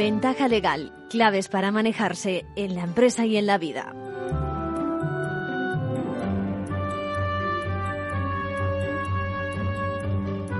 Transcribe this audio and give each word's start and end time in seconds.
Ventaja 0.00 0.48
legal, 0.48 0.94
claves 1.10 1.48
para 1.48 1.70
manejarse 1.70 2.46
en 2.56 2.74
la 2.74 2.84
empresa 2.84 3.26
y 3.26 3.36
en 3.36 3.44
la 3.44 3.58
vida. 3.58 3.92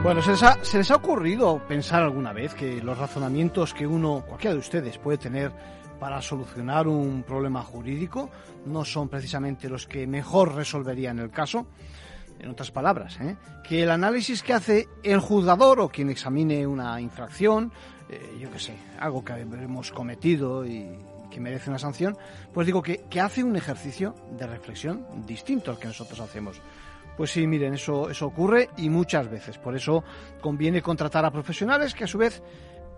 Bueno, 0.02 0.20
¿se 0.20 0.32
les, 0.32 0.42
ha, 0.42 0.62
¿se 0.62 0.76
les 0.76 0.90
ha 0.90 0.96
ocurrido 0.96 1.66
pensar 1.66 2.02
alguna 2.02 2.34
vez 2.34 2.52
que 2.52 2.82
los 2.82 2.98
razonamientos 2.98 3.72
que 3.72 3.86
uno, 3.86 4.26
cualquiera 4.28 4.52
de 4.52 4.60
ustedes, 4.60 4.98
puede 4.98 5.16
tener 5.16 5.50
para 5.98 6.20
solucionar 6.20 6.86
un 6.86 7.22
problema 7.22 7.62
jurídico 7.62 8.28
no 8.66 8.84
son 8.84 9.08
precisamente 9.08 9.70
los 9.70 9.86
que 9.86 10.06
mejor 10.06 10.54
resolverían 10.54 11.18
el 11.18 11.30
caso? 11.30 11.66
En 12.40 12.50
otras 12.50 12.70
palabras, 12.70 13.20
¿eh? 13.20 13.36
que 13.62 13.82
el 13.82 13.90
análisis 13.90 14.42
que 14.42 14.54
hace 14.54 14.88
el 15.02 15.20
juzgador 15.20 15.80
o 15.80 15.88
quien 15.88 16.08
examine 16.08 16.66
una 16.66 16.98
infracción, 17.00 17.70
eh, 18.08 18.38
yo 18.40 18.50
qué 18.50 18.58
sé, 18.58 18.74
algo 18.98 19.22
que 19.22 19.34
hemos 19.34 19.92
cometido 19.92 20.64
y 20.64 20.88
que 21.30 21.38
merece 21.38 21.68
una 21.68 21.78
sanción, 21.78 22.16
pues 22.52 22.66
digo 22.66 22.82
que, 22.82 23.04
que 23.10 23.20
hace 23.20 23.44
un 23.44 23.56
ejercicio 23.56 24.14
de 24.38 24.46
reflexión 24.46 25.06
distinto 25.26 25.70
al 25.70 25.78
que 25.78 25.88
nosotros 25.88 26.18
hacemos. 26.20 26.60
Pues 27.16 27.32
sí, 27.32 27.46
miren, 27.46 27.74
eso, 27.74 28.08
eso 28.08 28.26
ocurre 28.26 28.70
y 28.78 28.88
muchas 28.88 29.30
veces. 29.30 29.58
Por 29.58 29.76
eso 29.76 30.02
conviene 30.40 30.80
contratar 30.80 31.24
a 31.26 31.30
profesionales 31.30 31.94
que 31.94 32.04
a 32.04 32.06
su 32.06 32.16
vez 32.16 32.42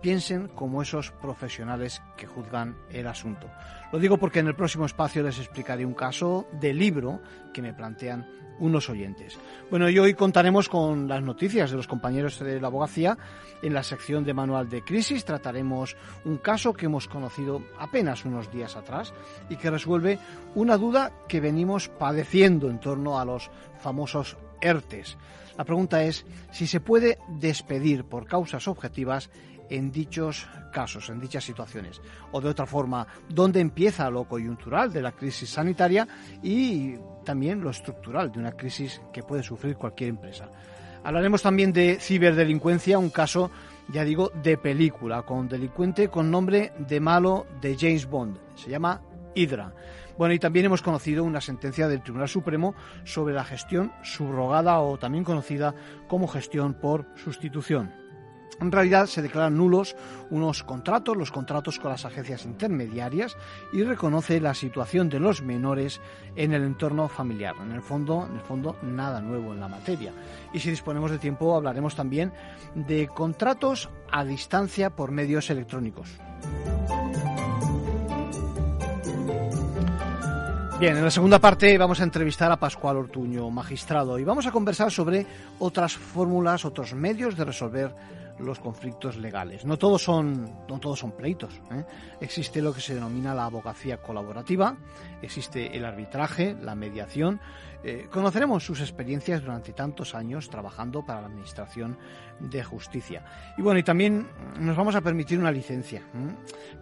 piensen 0.03 0.49
como 0.49 0.81
esos 0.81 1.11
profesionales 1.11 2.01
que 2.17 2.27
juzgan 2.27 2.75
el 2.91 3.07
asunto. 3.07 3.49
Lo 3.91 3.99
digo 3.99 4.17
porque 4.17 4.39
en 4.39 4.47
el 4.47 4.55
próximo 4.55 4.85
espacio 4.85 5.23
les 5.23 5.39
explicaré 5.39 5.85
un 5.85 5.93
caso 5.93 6.45
de 6.59 6.73
libro 6.73 7.21
que 7.53 7.61
me 7.61 7.73
plantean 7.73 8.27
unos 8.59 8.89
oyentes. 8.89 9.39
Bueno, 9.69 9.89
y 9.89 9.97
hoy 9.97 10.13
contaremos 10.13 10.67
con 10.67 11.07
las 11.07 11.23
noticias 11.23 11.71
de 11.71 11.77
los 11.77 11.87
compañeros 11.87 12.37
de 12.37 12.59
la 12.59 12.67
abogacía. 12.67 13.17
En 13.61 13.73
la 13.73 13.81
sección 13.81 14.25
de 14.25 14.33
manual 14.33 14.69
de 14.69 14.83
crisis 14.83 15.23
trataremos 15.23 15.95
un 16.25 16.37
caso 16.37 16.73
que 16.73 16.87
hemos 16.87 17.07
conocido 17.07 17.63
apenas 17.79 18.25
unos 18.25 18.51
días 18.51 18.75
atrás 18.75 19.13
y 19.49 19.55
que 19.55 19.71
resuelve 19.71 20.19
una 20.53 20.77
duda 20.77 21.13
que 21.29 21.39
venimos 21.39 21.87
padeciendo 21.87 22.69
en 22.69 22.81
torno 22.81 23.19
a 23.19 23.25
los 23.25 23.49
famosos 23.79 24.35
ERTES. 24.59 25.17
La 25.57 25.65
pregunta 25.65 26.03
es 26.03 26.25
si 26.51 26.67
se 26.67 26.79
puede 26.79 27.19
despedir 27.27 28.05
por 28.05 28.25
causas 28.25 28.67
objetivas 28.67 29.29
en 29.69 29.91
dichos 29.91 30.47
casos, 30.71 31.09
en 31.09 31.19
dichas 31.19 31.43
situaciones. 31.43 32.01
O 32.31 32.41
de 32.41 32.49
otra 32.49 32.65
forma, 32.65 33.07
dónde 33.29 33.59
empieza 33.59 34.09
lo 34.09 34.25
coyuntural 34.25 34.91
de 34.91 35.01
la 35.01 35.11
crisis 35.11 35.49
sanitaria 35.49 36.07
y 36.41 36.95
también 37.23 37.61
lo 37.61 37.69
estructural 37.69 38.31
de 38.31 38.39
una 38.39 38.51
crisis 38.51 39.01
que 39.13 39.23
puede 39.23 39.43
sufrir 39.43 39.75
cualquier 39.77 40.09
empresa. 40.09 40.49
Hablaremos 41.03 41.41
también 41.41 41.73
de 41.73 41.97
ciberdelincuencia, 41.99 42.97
un 42.97 43.09
caso, 43.09 43.51
ya 43.89 44.03
digo, 44.03 44.31
de 44.41 44.57
película, 44.57 45.23
con 45.23 45.47
delincuente 45.47 46.07
con 46.07 46.31
nombre 46.31 46.71
de 46.79 46.99
malo 46.99 47.45
de 47.61 47.77
James 47.77 48.05
Bond. 48.05 48.37
Se 48.55 48.69
llama 48.69 49.01
Hydra. 49.35 49.73
Bueno, 50.17 50.33
y 50.33 50.39
también 50.39 50.67
hemos 50.67 50.81
conocido 50.81 51.23
una 51.23 51.41
sentencia 51.41 51.87
del 51.87 52.03
Tribunal 52.03 52.29
Supremo 52.29 52.75
sobre 53.03 53.33
la 53.33 53.43
gestión 53.43 53.91
subrogada 54.03 54.79
o 54.79 54.97
también 54.97 55.23
conocida 55.23 55.73
como 56.07 56.27
gestión 56.27 56.75
por 56.75 57.07
sustitución. 57.15 58.02
En 58.59 58.71
realidad 58.71 59.07
se 59.07 59.21
declaran 59.21 59.57
nulos 59.57 59.95
unos 60.29 60.63
contratos, 60.63 61.17
los 61.17 61.31
contratos 61.31 61.79
con 61.79 61.91
las 61.91 62.05
agencias 62.05 62.45
intermediarias, 62.45 63.37
y 63.71 63.83
reconoce 63.83 64.39
la 64.39 64.53
situación 64.53 65.09
de 65.09 65.19
los 65.19 65.41
menores 65.41 66.01
en 66.35 66.53
el 66.53 66.63
entorno 66.63 67.07
familiar. 67.07 67.55
En 67.61 67.71
el 67.71 67.81
fondo, 67.81 68.27
en 68.29 68.35
el 68.35 68.41
fondo, 68.41 68.77
nada 68.81 69.21
nuevo 69.21 69.53
en 69.53 69.59
la 69.59 69.67
materia. 69.67 70.13
Y 70.53 70.59
si 70.59 70.69
disponemos 70.69 71.11
de 71.11 71.19
tiempo, 71.19 71.55
hablaremos 71.55 71.95
también 71.95 72.31
de 72.75 73.07
contratos 73.07 73.89
a 74.11 74.23
distancia 74.23 74.89
por 74.89 75.11
medios 75.11 75.49
electrónicos. 75.49 76.09
Bien, 80.79 80.97
en 80.97 81.03
la 81.05 81.11
segunda 81.11 81.39
parte 81.39 81.77
vamos 81.77 82.01
a 82.01 82.03
entrevistar 82.03 82.51
a 82.51 82.57
Pascual 82.57 82.97
Ortuño, 82.97 83.49
magistrado, 83.49 84.19
y 84.19 84.25
vamos 84.25 84.45
a 84.47 84.51
conversar 84.51 84.91
sobre 84.91 85.25
otras 85.59 85.95
fórmulas, 85.95 86.65
otros 86.65 86.93
medios 86.93 87.37
de 87.37 87.45
resolver 87.45 87.95
los 88.39 88.59
conflictos 88.59 89.17
legales. 89.17 89.65
No 89.65 89.77
todos 89.77 90.03
son, 90.03 90.65
no 90.67 90.79
todos 90.79 90.99
son 90.99 91.11
pleitos. 91.11 91.53
¿eh? 91.71 91.85
Existe 92.19 92.61
lo 92.61 92.73
que 92.73 92.81
se 92.81 92.95
denomina 92.95 93.33
la 93.33 93.45
abogacía 93.45 93.97
colaborativa, 93.97 94.77
existe 95.21 95.75
el 95.77 95.85
arbitraje, 95.85 96.55
la 96.59 96.75
mediación. 96.75 97.39
Eh, 97.83 98.07
conoceremos 98.09 98.63
sus 98.63 98.79
experiencias 98.79 99.41
durante 99.41 99.73
tantos 99.73 100.15
años 100.15 100.49
trabajando 100.49 101.05
para 101.05 101.21
la 101.21 101.27
Administración 101.27 101.97
de 102.39 102.63
Justicia. 102.63 103.25
Y 103.57 103.61
bueno, 103.61 103.79
y 103.79 103.83
también 103.83 104.27
nos 104.57 104.77
vamos 104.77 104.95
a 104.95 105.01
permitir 105.01 105.37
una 105.37 105.51
licencia 105.51 105.99
¿eh? 105.99 106.35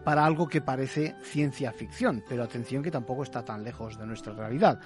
para 0.03 0.23
algo 0.25 0.47
que 0.47 0.61
parece 0.61 1.15
ciencia 1.23 1.71
ficción, 1.71 2.23
pero 2.29 2.43
atención 2.43 2.83
que 2.83 2.91
tampoco 2.91 3.23
está 3.23 3.43
tan 3.43 3.63
lejos 3.63 3.97
de 3.97 4.05
nuestra 4.05 4.33
realidad. 4.33 4.79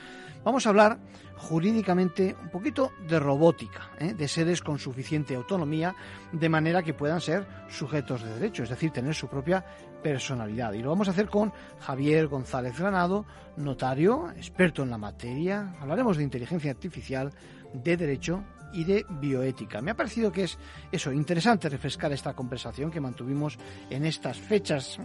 Vamos 0.43 0.65
a 0.65 0.69
hablar 0.69 0.99
jurídicamente 1.35 2.35
un 2.41 2.49
poquito 2.49 2.93
de 3.07 3.19
robótica, 3.19 3.89
de 3.99 4.27
seres 4.27 4.61
con 4.61 4.79
suficiente 4.79 5.35
autonomía, 5.35 5.95
de 6.31 6.49
manera 6.49 6.81
que 6.81 6.93
puedan 6.93 7.19
ser 7.19 7.45
sujetos 7.67 8.23
de 8.23 8.33
derecho, 8.35 8.63
es 8.63 8.69
decir, 8.69 8.91
tener 8.91 9.13
su 9.13 9.27
propia 9.27 9.65
personalidad. 10.05 10.73
Y 10.73 10.83
lo 10.83 10.89
vamos 10.89 11.07
a 11.07 11.11
hacer 11.11 11.29
con 11.29 11.51
Javier 11.79 12.27
González 12.27 12.77
Granado, 12.77 13.25
notario, 13.57 14.29
experto 14.38 14.83
en 14.83 14.91
la 14.91 14.99
materia. 14.99 15.73
Hablaremos 15.81 16.17
de 16.17 16.23
inteligencia 16.23 16.69
artificial, 16.69 17.31
de 17.73 17.97
derecho 17.97 18.43
y 18.75 18.83
de 18.83 19.05
bioética. 19.09 19.81
Me 19.81 19.91
ha 19.91 19.95
parecido 19.95 20.31
que 20.31 20.43
es 20.43 20.57
eso, 20.91 21.11
interesante 21.11 21.69
refrescar 21.69 22.11
esta 22.11 22.33
conversación 22.33 22.91
que 22.91 22.99
mantuvimos 22.99 23.57
en 23.89 24.05
estas 24.05 24.37
fechas 24.37 24.99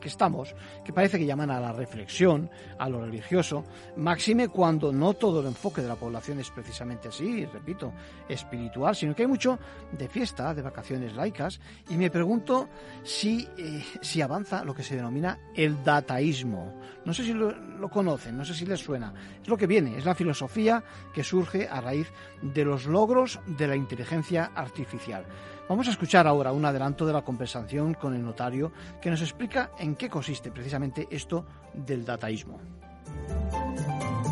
que 0.00 0.08
estamos, 0.08 0.54
que 0.84 0.92
parece 0.92 1.18
que 1.18 1.26
llaman 1.26 1.50
a 1.50 1.60
la 1.60 1.72
reflexión, 1.72 2.50
a 2.78 2.88
lo 2.88 3.00
religioso, 3.00 3.64
máxime 3.96 4.48
cuando 4.48 4.92
no 4.92 5.14
todo 5.14 5.40
el 5.40 5.46
enfoque 5.46 5.80
de 5.80 5.88
la 5.88 5.94
población 5.94 6.40
es 6.40 6.50
precisamente 6.50 7.08
así, 7.08 7.46
repito, 7.46 7.92
espiritual, 8.28 8.96
sino 8.96 9.14
que 9.14 9.22
hay 9.22 9.28
mucho 9.28 9.58
de 9.92 10.08
fiesta, 10.08 10.52
de 10.52 10.62
vacaciones 10.62 11.14
laicas, 11.14 11.60
y 11.88 11.96
me 11.96 12.10
pregunto 12.10 12.68
si, 13.04 13.48
eh, 13.56 13.84
si 14.00 14.20
avanza 14.20 14.64
lo 14.64 14.74
que 14.74 14.82
se 14.82 14.96
denomina 14.96 15.38
el 15.54 15.82
dataísmo. 15.84 16.80
No 17.04 17.14
sé 17.14 17.24
si 17.24 17.32
lo, 17.32 17.52
lo 17.52 17.88
conocen, 17.88 18.36
no 18.36 18.44
sé 18.44 18.54
si 18.54 18.66
les 18.66 18.80
suena. 18.80 19.12
Es 19.40 19.48
lo 19.48 19.56
que 19.56 19.66
viene, 19.66 19.96
es 19.96 20.04
la 20.04 20.14
filosofía 20.14 20.82
que 21.12 21.22
surge 21.22 21.68
a 21.68 21.80
raíz 21.80 22.08
de 22.40 22.64
los 22.64 22.86
logros 22.86 23.11
de 23.46 23.66
la 23.66 23.76
inteligencia 23.76 24.52
artificial. 24.54 25.26
Vamos 25.68 25.86
a 25.86 25.90
escuchar 25.90 26.26
ahora 26.26 26.52
un 26.52 26.64
adelanto 26.64 27.04
de 27.04 27.12
la 27.12 27.22
conversación 27.22 27.92
con 27.94 28.14
el 28.14 28.24
notario 28.24 28.72
que 29.02 29.10
nos 29.10 29.20
explica 29.20 29.72
en 29.78 29.96
qué 29.96 30.08
consiste 30.08 30.50
precisamente 30.50 31.06
esto 31.10 31.44
del 31.74 32.04
dataísmo 32.06 32.58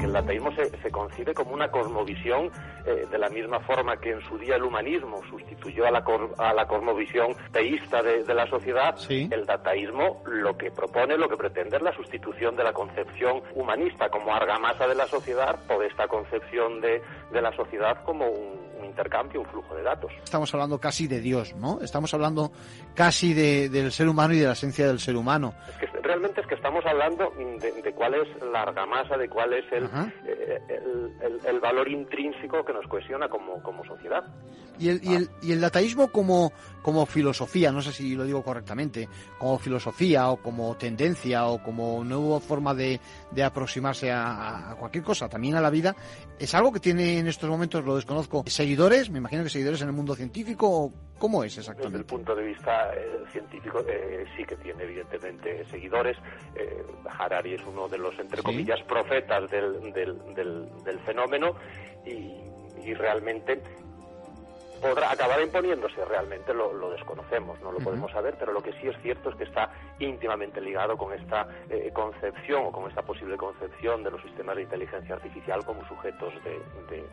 que 0.00 0.06
el 0.06 0.12
dataísmo 0.12 0.50
se, 0.52 0.70
se, 0.78 0.90
concibe 0.90 1.34
como 1.34 1.52
una 1.52 1.70
cosmovisión 1.70 2.50
eh, 2.86 3.06
de 3.10 3.18
la 3.18 3.28
misma 3.28 3.60
forma 3.60 3.98
que 3.98 4.12
en 4.12 4.20
su 4.22 4.38
día 4.38 4.56
el 4.56 4.62
humanismo 4.62 5.20
sustituyó 5.28 5.86
a 5.86 5.90
la, 5.90 6.02
a 6.38 6.54
la 6.54 6.66
cosmovisión 6.66 7.34
teísta 7.52 8.02
de, 8.02 8.24
de 8.24 8.34
la 8.34 8.46
sociedad, 8.46 8.96
sí. 8.96 9.28
el 9.30 9.44
dataísmo 9.44 10.22
lo 10.24 10.56
que 10.56 10.70
propone, 10.70 11.18
lo 11.18 11.28
que 11.28 11.36
pretende 11.36 11.76
es 11.76 11.82
la 11.82 11.92
sustitución 11.92 12.56
de 12.56 12.64
la 12.64 12.72
concepción 12.72 13.42
humanista 13.54 14.08
como 14.08 14.34
argamasa 14.34 14.88
de 14.88 14.94
la 14.94 15.06
sociedad 15.06 15.58
por 15.66 15.84
esta 15.84 16.08
concepción 16.08 16.80
de, 16.80 17.02
de 17.30 17.42
la 17.42 17.52
sociedad 17.54 18.02
como 18.04 18.26
un, 18.26 18.69
intercambio, 18.90 19.40
un 19.40 19.46
flujo 19.46 19.74
de 19.74 19.82
datos. 19.82 20.12
Estamos 20.22 20.52
hablando 20.52 20.78
casi 20.78 21.06
de 21.06 21.20
Dios, 21.20 21.54
¿no? 21.56 21.80
Estamos 21.80 22.12
hablando 22.12 22.52
casi 22.94 23.34
de, 23.34 23.68
del 23.68 23.92
ser 23.92 24.08
humano 24.08 24.34
y 24.34 24.38
de 24.38 24.46
la 24.46 24.52
esencia 24.52 24.86
del 24.86 25.00
ser 25.00 25.16
humano. 25.16 25.54
Es 25.80 25.90
que 25.90 26.00
realmente 26.02 26.40
es 26.40 26.46
que 26.46 26.54
estamos 26.54 26.84
hablando 26.84 27.32
de, 27.36 27.82
de 27.82 27.92
cuál 27.92 28.14
es 28.14 28.28
la 28.42 28.62
argamasa, 28.62 29.16
de 29.16 29.28
cuál 29.28 29.52
es 29.52 29.64
el, 29.72 29.84
eh, 30.26 30.60
el, 30.68 31.12
el, 31.22 31.46
el, 31.46 31.60
valor 31.60 31.88
intrínseco 31.88 32.64
que 32.64 32.72
nos 32.72 32.86
cohesiona 32.86 33.28
como, 33.28 33.62
como 33.62 33.84
sociedad. 33.84 34.24
Y 34.78 34.88
el, 34.88 35.00
y, 35.04 35.14
el, 35.14 35.30
y 35.42 35.52
el 35.52 35.60
dataísmo 35.60 36.08
como, 36.10 36.52
como 36.82 37.04
filosofía, 37.04 37.70
no 37.70 37.82
sé 37.82 37.92
si 37.92 38.16
lo 38.16 38.24
digo 38.24 38.42
correctamente, 38.42 39.08
como 39.38 39.58
filosofía 39.58 40.30
o 40.30 40.38
como 40.38 40.74
tendencia 40.76 41.46
o 41.46 41.62
como 41.62 42.02
nueva 42.02 42.40
forma 42.40 42.74
de, 42.74 42.98
de 43.30 43.44
aproximarse 43.44 44.10
a, 44.10 44.70
a, 44.70 44.76
cualquier 44.76 45.04
cosa, 45.04 45.28
también 45.28 45.54
a 45.54 45.60
la 45.60 45.68
vida, 45.68 45.94
es 46.38 46.54
algo 46.54 46.72
que 46.72 46.80
tiene 46.80 47.18
en 47.18 47.28
estos 47.28 47.50
momentos, 47.50 47.84
lo 47.84 47.96
desconozco, 47.96 48.42
seguidores, 48.46 48.79
me 49.10 49.18
imagino 49.18 49.42
que 49.42 49.50
seguidores 49.50 49.82
en 49.82 49.88
el 49.88 49.94
mundo 49.94 50.14
científico, 50.14 50.90
¿cómo 51.18 51.44
es 51.44 51.58
exactamente? 51.58 51.98
Desde 51.98 52.00
el 52.00 52.06
punto 52.06 52.34
de 52.34 52.44
vista 52.44 52.94
eh, 52.94 53.24
científico, 53.30 53.84
eh, 53.86 54.24
sí 54.34 54.42
que 54.44 54.56
tiene 54.56 54.84
evidentemente 54.84 55.64
seguidores. 55.66 56.16
Eh, 56.54 56.82
Harari 57.18 57.54
es 57.54 57.62
uno 57.66 57.88
de 57.88 57.98
los, 57.98 58.18
entre 58.18 58.38
¿Sí? 58.38 58.42
comillas, 58.42 58.82
profetas 58.84 59.50
del, 59.50 59.92
del, 59.92 60.34
del, 60.34 60.68
del 60.82 60.98
fenómeno 61.00 61.56
y, 62.06 62.40
y 62.88 62.94
realmente 62.94 63.62
podrá 64.80 65.12
acabar 65.12 65.40
imponiéndose 65.42 66.04
realmente 66.04 66.54
lo, 66.54 66.90
desconocemos, 66.90 67.60
no 67.60 67.72
lo 67.72 67.78
podemos 67.78 68.10
saber, 68.12 68.36
pero 68.38 68.52
lo 68.52 68.62
que 68.62 68.72
sí 68.72 68.88
es 68.88 68.96
cierto 69.02 69.30
es 69.30 69.36
que 69.36 69.44
está 69.44 69.70
íntimamente 69.98 70.60
ligado 70.60 70.96
con 70.96 71.12
esta 71.12 71.46
eh, 71.68 71.90
concepción 71.92 72.66
o 72.66 72.72
con 72.72 72.88
esta 72.88 73.02
posible 73.02 73.36
concepción 73.36 74.02
de 74.02 74.10
los 74.10 74.22
sistemas 74.22 74.56
de 74.56 74.62
inteligencia 74.62 75.14
artificial 75.14 75.64
como 75.64 75.86
sujetos 75.86 76.32
de, 76.44 76.60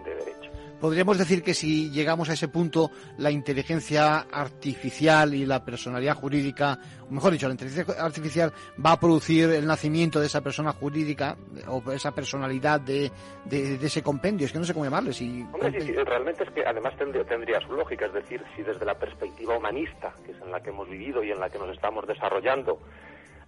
derecho. 0.04 0.52
Podríamos 0.80 1.18
decir 1.18 1.44
que 1.44 1.54
si 1.54 1.92
llegamos 1.92 2.30
a 2.30 2.34
ese 2.34 2.48
punto, 2.48 2.92
la 3.18 3.32
inteligencia 3.32 4.26
artificial 4.32 5.34
y 5.34 5.46
la 5.46 5.64
personalidad 5.64 6.16
jurídica, 6.16 6.80
mejor 7.10 7.32
dicho, 7.32 7.48
la 7.48 7.54
inteligencia 7.54 8.04
artificial 8.04 8.54
va 8.84 8.94
a 8.94 9.00
producir 9.00 9.50
el 9.50 9.66
nacimiento 9.66 10.20
de 10.20 10.28
esa 10.28 10.42
persona 10.42 10.72
jurídica 10.74 11.38
o 11.68 11.92
esa 11.92 12.12
personalidad 12.12 12.80
de, 12.82 13.12
ese 13.50 14.02
compendio, 14.02 14.46
es 14.46 14.52
que 14.52 14.60
no 14.60 14.66
sé 14.66 14.74
cómo 14.74 14.86
llamarle. 14.86 15.14
Si 15.14 15.46
Hombre, 15.54 15.80
sí, 15.82 15.94
realmente 15.94 16.44
es 16.44 16.50
que 16.52 16.66
además 16.66 16.96
tendría, 16.98 17.24
tendría 17.24 17.60
su 17.62 17.74
lógica, 17.74 18.06
es 18.06 18.14
decir, 18.14 18.44
si 18.56 18.64
desde 18.64 18.86
la 18.86 18.96
perspectiva 18.96 19.58
humanista, 19.58 20.14
que 20.26 20.32
es 20.32 20.42
en 20.42 20.52
la 20.52 20.62
que 20.62 20.70
hemos 20.70 20.90
vivido 20.90 21.24
y 21.24 21.32
en 21.32 21.40
la 21.40 21.50
que 21.50 21.58
nos 21.58 21.70
estamos 21.70 22.06
desarrollando, 22.08 22.80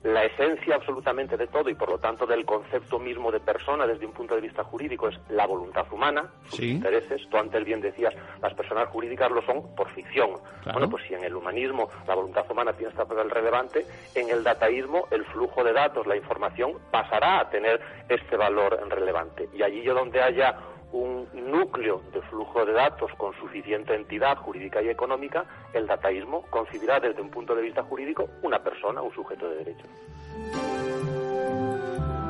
la 0.04 0.24
esencia 0.24 0.76
absolutamente 0.76 1.36
de 1.36 1.48
todo 1.48 1.70
y 1.70 1.76
por 1.76 1.90
lo 1.90 1.98
tanto 1.98 2.26
del 2.26 2.46
concepto 2.46 3.00
mismo 3.00 3.32
de 3.32 3.40
persona 3.40 3.86
desde 3.86 4.06
un 4.06 4.14
punto 4.14 4.36
de 4.36 4.42
vista 4.42 4.64
jurídico 4.64 5.10
es 5.10 5.20
la 5.30 5.46
voluntad 5.46 5.86
humana, 5.92 6.32
sus 6.48 6.62
intereses. 6.62 7.22
Tú 7.30 7.38
antes 7.38 7.66
bien 7.66 7.82
decías, 7.82 8.14
las 8.42 8.54
personas 8.54 8.88
jurídicas 8.90 9.30
lo 9.30 9.42
son 9.42 9.76
por 9.76 9.90
ficción. 9.90 10.32
Bueno, 10.72 10.90
pues 10.90 11.04
si 11.06 11.14
en 11.14 11.24
el 11.24 11.36
humanismo 11.36 11.90
la 12.08 12.16
voluntad 12.16 12.50
humana 12.50 12.72
tiene 12.74 12.92
este 12.92 13.06
papel 13.06 13.30
relevante, 13.30 13.86
en 14.16 14.30
el 14.30 14.44
dataísmo 14.44 15.08
el 15.12 15.26
flujo 15.26 15.64
de 15.64 15.74
datos, 15.74 16.08
la 16.08 16.16
información 16.16 16.74
pasará 16.92 17.42
a 17.42 17.50
tener 17.50 17.82
este 18.08 18.38
valor 18.38 18.80
relevante. 18.90 19.50
Y 19.54 19.64
allí 19.64 19.84
yo 19.84 19.94
donde 19.94 20.22
haya 20.22 20.56
un 20.92 21.28
núcleo 21.34 22.02
de 22.14 22.22
flujo 22.24 22.66
de 22.66 22.74
datos 22.74 23.12
con 23.18 23.34
suficiente 23.40 23.96
entidad 23.96 24.38
jurídica 24.38 24.82
y 24.82 24.90
económica, 24.90 25.46
el 25.74 25.88
dataísmo 25.88 26.44
concibirá 26.50 27.00
desde 27.00 27.22
un 27.22 27.30
punto 27.30 27.56
de 27.56 27.62
vista 27.62 27.84
jurídico 27.84 28.28
una 28.42 28.60
persona, 28.60 29.02
un 29.02 29.14
sujeto 29.14 29.50
de 29.50 29.58
derecho. 29.58 29.86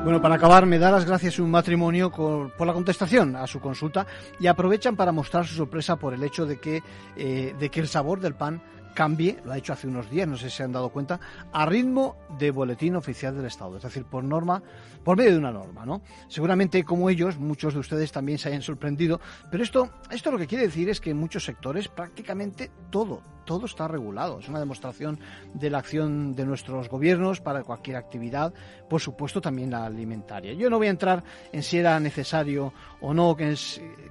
Bueno, 0.02 0.22
para 0.22 0.36
acabar, 0.36 0.64
me 0.64 0.78
da 0.78 0.90
las 0.90 1.04
gracias 1.04 1.38
un 1.38 1.50
matrimonio 1.50 2.10
por 2.10 2.66
la 2.66 2.72
contestación 2.72 3.36
a 3.36 3.46
su 3.46 3.60
consulta 3.60 4.06
y 4.38 4.46
aprovechan 4.46 4.96
para 4.96 5.12
mostrar 5.12 5.46
su 5.46 5.54
sorpresa 5.54 5.96
por 5.96 6.14
el 6.14 6.22
hecho 6.22 6.46
de 6.46 6.58
que, 6.58 6.82
eh, 7.16 7.54
de 7.58 7.68
que 7.68 7.80
el 7.80 7.86
sabor 7.86 8.18
del 8.20 8.34
pan 8.34 8.62
cambie, 8.94 9.38
lo 9.44 9.52
ha 9.52 9.58
hecho 9.58 9.72
hace 9.72 9.86
unos 9.86 10.10
días, 10.10 10.28
no 10.28 10.36
sé 10.36 10.50
si 10.50 10.56
se 10.56 10.62
han 10.62 10.72
dado 10.72 10.90
cuenta, 10.90 11.20
a 11.52 11.66
ritmo 11.66 12.16
de 12.38 12.50
boletín 12.50 12.96
oficial 12.96 13.36
del 13.36 13.46
Estado, 13.46 13.76
es 13.76 13.82
decir, 13.82 14.04
por 14.04 14.24
norma, 14.24 14.62
por 15.04 15.16
medio 15.16 15.32
de 15.32 15.38
una 15.38 15.52
norma, 15.52 15.86
¿no? 15.86 16.02
Seguramente 16.28 16.84
como 16.84 17.10
ellos, 17.10 17.38
muchos 17.38 17.74
de 17.74 17.80
ustedes 17.80 18.12
también 18.12 18.38
se 18.38 18.48
hayan 18.48 18.62
sorprendido, 18.62 19.20
pero 19.50 19.62
esto, 19.62 19.90
esto 20.10 20.30
lo 20.30 20.38
que 20.38 20.46
quiere 20.46 20.64
decir 20.64 20.88
es 20.88 21.00
que 21.00 21.10
en 21.10 21.16
muchos 21.16 21.44
sectores 21.44 21.88
prácticamente 21.88 22.70
todo, 22.90 23.22
todo 23.44 23.66
está 23.66 23.88
regulado. 23.88 24.38
Es 24.38 24.48
una 24.48 24.60
demostración 24.60 25.18
de 25.54 25.70
la 25.70 25.78
acción 25.78 26.34
de 26.34 26.46
nuestros 26.46 26.88
gobiernos 26.88 27.40
para 27.40 27.64
cualquier 27.64 27.96
actividad, 27.96 28.52
por 28.88 29.00
supuesto 29.00 29.40
también 29.40 29.70
la 29.70 29.86
alimentaria. 29.86 30.52
Yo 30.52 30.70
no 30.70 30.78
voy 30.78 30.86
a 30.86 30.90
entrar 30.90 31.24
en 31.52 31.62
si 31.62 31.78
era 31.78 31.98
necesario 31.98 32.72
o 33.00 33.12
no 33.12 33.36
que, 33.36 33.56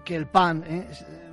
que 0.03 0.15
el 0.15 0.27
pan 0.27 0.63
¿eh? 0.67 0.87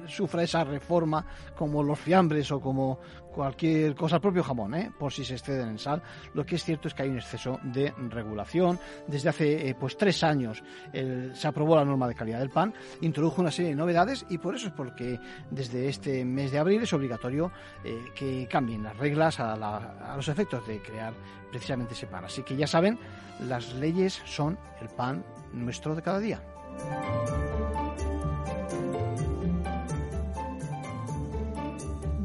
sufra 0.09 0.43
esa 0.43 0.65
reforma 0.65 1.27
como 1.57 1.83
los 1.83 1.99
fiambres 1.99 2.51
o 2.53 2.61
como 2.61 3.01
cualquier 3.37 3.95
cosa, 3.95 4.17
el 4.17 4.23
propio 4.23 4.43
jamón, 4.43 4.75
¿eh? 4.75 4.91
por 4.99 5.13
si 5.13 5.23
se 5.23 5.35
exceden 5.35 5.69
en 5.69 5.79
sal. 5.79 6.03
Lo 6.33 6.47
que 6.47 6.55
es 6.55 6.65
cierto 6.65 6.89
es 6.89 6.95
que 6.95 7.03
hay 7.03 7.11
un 7.11 7.19
exceso 7.19 7.61
de 7.63 7.93
regulación. 8.09 8.81
Desde 9.07 9.29
hace 9.29 9.69
eh, 9.69 9.75
pues 9.79 9.99
tres 9.99 10.25
años 10.25 10.65
se 10.93 11.47
aprobó 11.47 11.77
la 11.77 11.85
norma 11.85 12.09
de 12.09 12.15
calidad 12.15 12.39
del 12.39 12.49
pan, 12.49 12.73
introdujo 13.03 13.43
una 13.43 13.51
serie 13.51 13.73
de 13.73 13.77
novedades 13.77 14.25
y 14.31 14.39
por 14.39 14.57
eso 14.57 14.69
es 14.69 14.73
porque 14.73 15.21
desde 15.51 15.89
este 15.89 16.25
mes 16.25 16.51
de 16.51 16.59
abril 16.59 16.83
es 16.83 16.93
obligatorio 16.95 17.53
eh, 17.85 18.07
que 18.15 18.49
cambien 18.51 18.83
las 18.83 18.97
reglas 18.97 19.39
a, 19.39 19.53
a 19.53 20.17
los 20.17 20.29
efectos 20.29 20.67
de 20.67 20.81
crear 20.81 21.13
precisamente 21.51 21.93
ese 21.93 22.07
pan. 22.07 22.25
Así 22.25 22.43
que 22.43 22.57
ya 22.57 22.67
saben, 22.67 22.99
las 23.47 23.75
leyes 23.75 24.23
son 24.25 24.59
el 24.81 24.89
pan 24.89 25.23
nuestro 25.53 25.95
de 25.95 26.01
cada 26.01 26.21
día. 26.21 26.41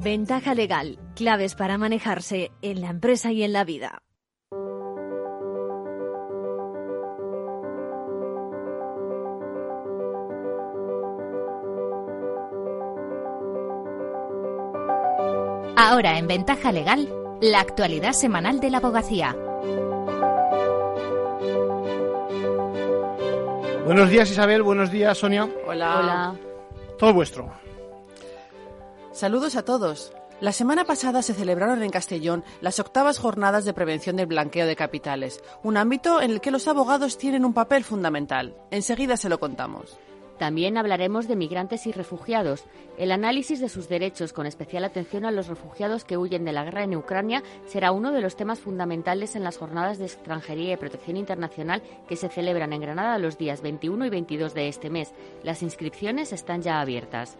Ventaja 0.04 0.56
legal, 0.56 0.98
claves 1.22 1.54
para 1.54 1.78
manejarse 1.78 2.50
en 2.64 2.82
la 2.82 2.90
empresa 2.90 3.32
y 3.32 3.44
en 3.44 3.54
la 3.54 3.64
vida. 3.64 4.02
Ahora 15.78 16.18
en 16.18 16.26
Ventaja 16.26 16.72
Legal, 16.72 17.08
la 17.40 17.60
actualidad 17.60 18.14
semanal 18.14 18.60
de 18.60 18.72
la 18.72 18.78
abogacía. 18.80 19.36
Buenos 23.86 24.10
días 24.10 24.32
Isabel, 24.32 24.64
buenos 24.64 24.90
días 24.90 25.20
Sonia. 25.20 25.48
Hola. 25.68 26.00
Hola. 26.00 26.36
Todo 26.98 27.14
vuestro. 27.14 27.54
Saludos 29.12 29.56
a 29.56 29.64
todos. 29.64 30.12
La 30.42 30.52
semana 30.54 30.86
pasada 30.86 31.22
se 31.22 31.36
celebraron 31.36 31.84
en 31.84 31.92
Castellón 31.92 32.44
las 32.62 32.80
octavas 32.80 33.20
jornadas 33.20 33.64
de 33.64 33.76
prevención 33.76 34.16
del 34.16 34.26
blanqueo 34.26 34.66
de 34.66 34.76
capitales, 34.76 35.40
un 35.62 35.78
ámbito 35.78 36.20
en 36.20 36.32
el 36.32 36.42
que 36.42 36.50
los 36.50 36.68
abogados 36.68 37.20
tienen 37.20 37.46
un 37.46 37.54
papel 37.54 37.84
fundamental. 37.84 38.56
Enseguida 38.72 39.18
se 39.18 39.30
lo 39.30 39.40
contamos. 39.40 40.00
También 40.40 40.80
hablaremos 40.80 41.28
de 41.28 41.36
migrantes 41.36 41.86
y 41.86 41.92
refugiados, 41.92 42.64
el 42.98 43.12
análisis 43.12 43.60
de 43.60 43.70
sus 43.70 43.88
derechos 43.88 44.34
con 44.34 44.48
especial 44.48 44.84
atención 44.84 45.26
a 45.26 45.32
los 45.32 45.46
refugiados 45.46 46.06
que 46.06 46.18
huyen 46.18 46.44
de 46.44 46.54
la 46.54 46.64
guerra 46.64 46.86
en 46.86 46.96
Ucrania 46.96 47.44
será 47.68 47.92
uno 47.92 48.12
de 48.12 48.22
los 48.22 48.36
temas 48.36 48.60
fundamentales 48.60 49.36
en 49.36 49.44
las 49.44 49.60
jornadas 49.60 50.00
de 50.00 50.06
extranjería 50.06 50.74
y 50.74 50.78
protección 50.78 51.18
internacional 51.18 51.84
que 52.08 52.16
se 52.16 52.30
celebran 52.30 52.74
en 52.74 52.82
Granada 52.82 53.20
los 53.20 53.38
días 53.38 53.62
21 53.62 54.08
y 54.08 54.10
22 54.10 54.56
de 54.56 54.70
este 54.70 54.90
mes. 54.90 55.14
Las 55.44 55.62
inscripciones 55.62 56.34
están 56.34 56.64
ya 56.64 56.82
abiertas. 56.82 57.38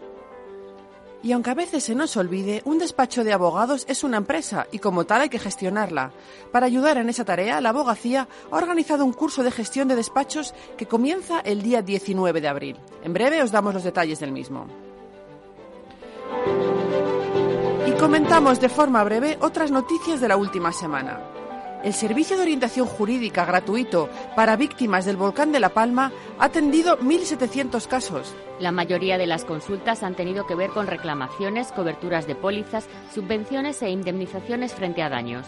Y 1.22 1.30
aunque 1.32 1.50
a 1.50 1.54
veces 1.54 1.84
se 1.84 1.94
nos 1.94 2.16
olvide, 2.16 2.62
un 2.64 2.78
despacho 2.78 3.22
de 3.22 3.32
abogados 3.32 3.84
es 3.88 4.02
una 4.02 4.16
empresa 4.16 4.66
y 4.72 4.80
como 4.80 5.04
tal 5.04 5.20
hay 5.20 5.28
que 5.28 5.38
gestionarla. 5.38 6.12
Para 6.50 6.66
ayudar 6.66 6.96
en 6.98 7.08
esa 7.08 7.24
tarea, 7.24 7.60
la 7.60 7.68
abogacía 7.68 8.28
ha 8.50 8.56
organizado 8.56 9.04
un 9.04 9.12
curso 9.12 9.44
de 9.44 9.52
gestión 9.52 9.86
de 9.86 9.94
despachos 9.94 10.52
que 10.76 10.86
comienza 10.86 11.40
el 11.40 11.62
día 11.62 11.80
19 11.80 12.40
de 12.40 12.48
abril. 12.48 12.76
En 13.04 13.12
breve 13.12 13.40
os 13.42 13.52
damos 13.52 13.72
los 13.72 13.84
detalles 13.84 14.18
del 14.18 14.32
mismo. 14.32 14.66
Y 17.86 17.92
comentamos 17.92 18.60
de 18.60 18.68
forma 18.68 19.04
breve 19.04 19.38
otras 19.40 19.70
noticias 19.70 20.20
de 20.20 20.28
la 20.28 20.36
última 20.36 20.72
semana. 20.72 21.31
El 21.82 21.94
Servicio 21.94 22.36
de 22.36 22.42
Orientación 22.42 22.86
Jurídica 22.86 23.44
gratuito 23.44 24.08
para 24.36 24.54
víctimas 24.54 25.04
del 25.04 25.16
volcán 25.16 25.50
de 25.50 25.58
La 25.58 25.70
Palma 25.70 26.12
ha 26.38 26.44
atendido 26.44 26.96
1.700 27.00 27.88
casos. 27.88 28.32
La 28.60 28.70
mayoría 28.70 29.18
de 29.18 29.26
las 29.26 29.44
consultas 29.44 30.04
han 30.04 30.14
tenido 30.14 30.46
que 30.46 30.54
ver 30.54 30.70
con 30.70 30.86
reclamaciones, 30.86 31.72
coberturas 31.72 32.28
de 32.28 32.36
pólizas, 32.36 32.86
subvenciones 33.12 33.82
e 33.82 33.90
indemnizaciones 33.90 34.74
frente 34.74 35.02
a 35.02 35.08
daños. 35.08 35.44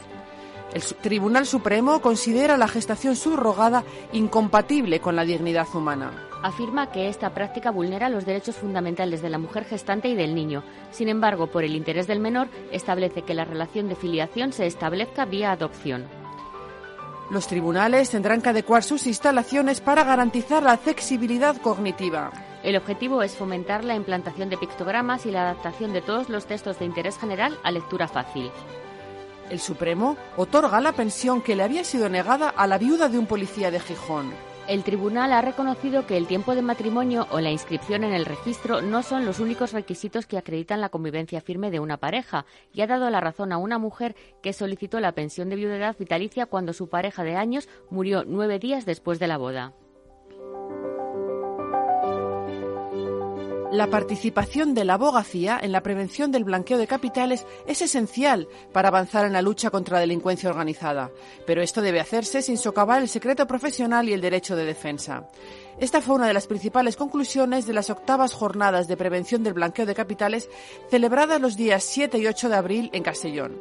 El 0.73 0.83
Tribunal 0.83 1.47
Supremo 1.47 2.01
considera 2.01 2.57
la 2.57 2.67
gestación 2.67 3.15
subrogada 3.15 3.85
incompatible 4.13 4.99
con 4.99 5.15
la 5.15 5.25
dignidad 5.25 5.69
humana. 5.73 6.11
Afirma 6.43 6.91
que 6.91 7.09
esta 7.09 7.31
práctica 7.31 7.71
vulnera 7.71 8.09
los 8.09 8.27
derechos 8.27 8.57
fundamentales 8.57 9.23
de 9.23 9.31
la 9.31 9.39
mujer 9.39 9.67
gestante 9.67 10.09
y 10.09 10.17
del 10.17 10.35
niño. 10.35 10.65
Sin 10.91 11.09
embargo, 11.09 11.47
por 11.47 11.63
el 11.63 11.77
interés 11.77 12.09
del 12.09 12.19
menor, 12.19 12.49
establece 12.73 13.23
que 13.23 13.35
la 13.35 13.45
relación 13.45 13.89
de 13.89 13.95
filiación 13.95 14.53
se 14.53 14.67
establezca 14.67 15.27
vía 15.27 15.53
adopción. 15.53 16.24
Los 17.31 17.47
tribunales 17.47 18.11
tendrán 18.11 18.43
que 18.43 18.51
adecuar 18.51 18.83
sus 18.83 19.07
instalaciones 19.07 19.81
para 19.81 20.05
garantizar 20.05 20.63
la 20.63 20.73
accesibilidad 20.73 21.57
cognitiva. 21.57 22.31
El 22.63 22.77
objetivo 22.77 23.23
es 23.23 23.35
fomentar 23.35 23.85
la 23.85 23.95
implantación 23.95 24.51
de 24.51 24.59
pictogramas 24.59 25.27
y 25.27 25.31
la 25.31 25.43
adaptación 25.43 25.93
de 25.93 26.03
todos 26.03 26.29
los 26.29 26.47
textos 26.47 26.79
de 26.79 26.85
interés 26.85 27.19
general 27.19 27.59
a 27.63 27.71
lectura 27.71 28.09
fácil. 28.09 28.51
El 29.51 29.61
Supremo 29.61 30.17
otorga 30.37 30.81
la 30.81 30.93
pensión 30.93 31.43
que 31.43 31.57
le 31.57 31.63
había 31.63 31.85
sido 31.85 32.09
negada 32.09 32.49
a 32.49 32.67
la 32.67 32.79
viuda 32.79 33.09
de 33.09 33.19
un 33.19 33.27
policía 33.27 33.71
de 33.71 33.81
Gijón. 33.81 34.33
El 34.67 34.83
tribunal 34.83 35.35
ha 35.35 35.43
reconocido 35.43 36.07
que 36.07 36.17
el 36.17 36.27
tiempo 36.27 36.55
de 36.55 36.63
matrimonio 36.63 37.27
o 37.31 37.39
la 37.41 37.51
inscripción 37.51 38.03
en 38.03 38.15
el 38.15 38.25
registro 38.25 38.81
no 38.81 39.03
son 39.03 39.27
los 39.27 39.39
únicos 39.39 39.73
requisitos 39.73 40.25
que 40.25 40.39
acreditan 40.39 40.81
la 40.81 40.89
convivencia 40.89 41.43
firme 41.43 41.71
de 41.71 41.81
una 41.81 41.99
pareja 41.99 42.47
y 42.73 42.81
ha 42.81 42.87
dado 42.87 43.11
la 43.11 43.21
razón 43.21 43.53
a 43.53 43.59
una 43.59 43.79
mujer 43.79 44.17
que 44.43 44.55
solicitó 44.55 45.01
la 45.01 45.13
pensión 45.13 45.51
de 45.51 45.57
viudedad 45.57 45.97
vitalicia 45.99 46.47
cuando 46.47 46.73
su 46.73 46.89
pareja 46.89 47.25
de 47.25 47.37
años 47.37 47.69
murió 47.91 48.25
nueve 48.27 48.59
días 48.59 48.87
después 48.87 49.19
de 49.19 49.27
la 49.27 49.37
boda. 49.37 49.75
La 53.75 53.91
participación 53.91 54.73
de 54.73 54.85
la 54.85 54.95
abogacía 54.95 55.59
en 55.61 55.73
la 55.73 55.83
prevención 55.83 56.31
del 56.31 56.45
blanqueo 56.45 56.79
de 56.79 56.87
capitales 56.87 57.45
es 57.67 57.83
esencial 57.83 58.47
para 58.73 58.87
avanzar 58.87 59.27
en 59.27 59.33
la 59.33 59.43
lucha 59.43 59.71
contra 59.71 59.97
la 59.97 60.03
delincuencia 60.03 60.49
organizada, 60.49 61.11
pero 61.45 61.61
esto 61.61 61.83
debe 61.83 61.99
hacerse 61.99 62.41
sin 62.41 62.57
socavar 62.57 63.03
el 63.03 63.09
secreto 63.09 63.49
profesional 63.49 64.09
y 64.09 64.13
el 64.13 64.21
derecho 64.21 64.55
de 64.55 64.65
defensa. 64.65 65.29
Esta 65.81 66.01
fue 66.01 66.15
una 66.15 66.29
de 66.29 66.35
las 66.35 66.47
principales 66.47 66.95
conclusiones 66.95 67.67
de 67.67 67.73
las 67.73 67.91
octavas 67.91 68.33
jornadas 68.33 68.87
de 68.87 68.97
prevención 68.97 69.43
del 69.43 69.55
blanqueo 69.55 69.87
de 69.87 69.95
capitales 69.97 70.49
celebradas 70.89 71.41
los 71.41 71.57
días 71.57 71.83
7 71.83 72.17
y 72.19 72.29
8 72.29 72.51
de 72.51 72.57
abril 72.57 72.91
en 72.93 73.03
Castellón. 73.03 73.59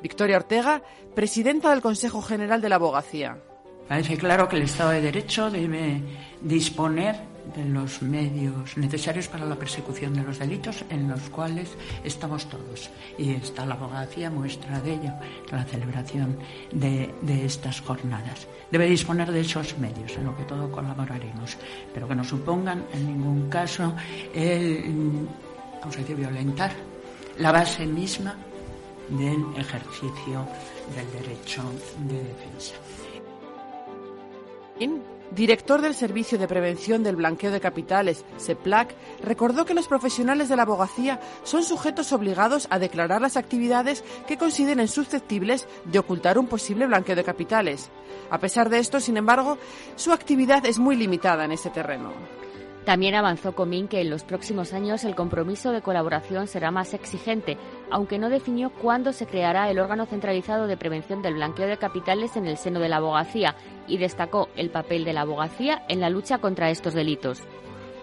Victoria 0.00 0.36
Ortega, 0.36 0.84
presidenta 1.16 1.70
del 1.70 1.82
Consejo 1.82 2.22
General 2.22 2.60
de 2.60 2.68
la 2.68 2.76
Abogacía. 2.76 3.38
Parece 3.88 4.16
claro 4.18 4.48
que 4.48 4.54
el 4.54 4.62
Estado 4.62 4.90
de 4.90 5.00
Derecho 5.00 5.50
debe 5.50 6.00
disponer 6.42 7.37
de 7.54 7.64
los 7.64 8.02
medios 8.02 8.76
necesarios 8.76 9.28
para 9.28 9.44
la 9.44 9.56
persecución 9.56 10.14
de 10.14 10.22
los 10.22 10.38
delitos 10.38 10.84
en 10.90 11.08
los 11.08 11.20
cuales 11.30 11.70
estamos 12.04 12.46
todos. 12.48 12.90
Y 13.16 13.32
está 13.32 13.66
la 13.66 13.74
abogacía 13.74 14.30
muestra 14.30 14.80
de 14.80 14.94
ello, 14.94 15.12
la 15.50 15.64
celebración 15.64 16.38
de, 16.72 17.12
estas 17.44 17.80
jornadas. 17.80 18.46
Debe 18.70 18.86
disponer 18.86 19.30
de 19.30 19.40
esos 19.40 19.78
medios, 19.78 20.16
en 20.16 20.24
lo 20.24 20.36
que 20.36 20.44
todo 20.44 20.70
colaboraremos, 20.70 21.56
pero 21.94 22.08
que 22.08 22.14
no 22.14 22.24
supongan 22.24 22.84
en 22.92 23.06
ningún 23.06 23.48
caso 23.48 23.94
el, 24.34 25.26
vamos 25.80 25.96
a 25.96 26.00
decir, 26.00 26.16
violentar 26.16 26.72
la 27.38 27.52
base 27.52 27.86
misma 27.86 28.36
del 29.08 29.44
ejercicio 29.56 30.46
del 30.94 31.22
derecho 31.22 31.62
de 32.08 32.16
defensa 32.16 32.74
director 35.30 35.80
del 35.80 35.94
Servicio 35.94 36.38
de 36.38 36.48
Prevención 36.48 37.02
del 37.02 37.16
Blanqueo 37.16 37.50
de 37.50 37.60
Capitales, 37.60 38.24
SEPLAC, 38.36 38.94
recordó 39.22 39.64
que 39.64 39.74
los 39.74 39.88
profesionales 39.88 40.48
de 40.48 40.56
la 40.56 40.62
abogacía 40.62 41.20
son 41.42 41.62
sujetos 41.62 42.12
obligados 42.12 42.66
a 42.70 42.78
declarar 42.78 43.20
las 43.20 43.36
actividades 43.36 44.04
que 44.26 44.38
consideren 44.38 44.88
susceptibles 44.88 45.66
de 45.84 45.98
ocultar 45.98 46.38
un 46.38 46.46
posible 46.46 46.86
blanqueo 46.86 47.16
de 47.16 47.24
capitales. 47.24 47.90
A 48.30 48.38
pesar 48.38 48.68
de 48.68 48.78
esto, 48.78 49.00
sin 49.00 49.16
embargo, 49.16 49.58
su 49.96 50.12
actividad 50.12 50.64
es 50.66 50.78
muy 50.78 50.96
limitada 50.96 51.44
en 51.44 51.52
este 51.52 51.70
terreno. 51.70 52.12
También 52.88 53.14
avanzó 53.14 53.54
Comín 53.54 53.86
que 53.86 54.00
en 54.00 54.08
los 54.08 54.24
próximos 54.24 54.72
años 54.72 55.04
el 55.04 55.14
compromiso 55.14 55.72
de 55.72 55.82
colaboración 55.82 56.46
será 56.46 56.70
más 56.70 56.94
exigente, 56.94 57.58
aunque 57.90 58.18
no 58.18 58.28
definió 58.28 58.70
cuándo 58.70 59.12
se 59.12 59.26
creará 59.26 59.70
el 59.70 59.78
órgano 59.78 60.06
centralizado 60.06 60.66
de 60.66 60.76
prevención 60.76 61.22
del 61.22 61.34
blanqueo 61.34 61.66
de 61.66 61.78
capitales 61.78 62.36
en 62.36 62.46
el 62.46 62.58
seno 62.58 62.80
de 62.80 62.88
la 62.88 62.96
abogacía 62.96 63.56
y 63.86 63.98
destacó 63.98 64.48
el 64.56 64.70
papel 64.70 65.04
de 65.04 65.12
la 65.12 65.22
abogacía 65.22 65.82
en 65.88 66.00
la 66.00 66.10
lucha 66.10 66.38
contra 66.38 66.70
estos 66.70 66.94
delitos. 66.94 67.40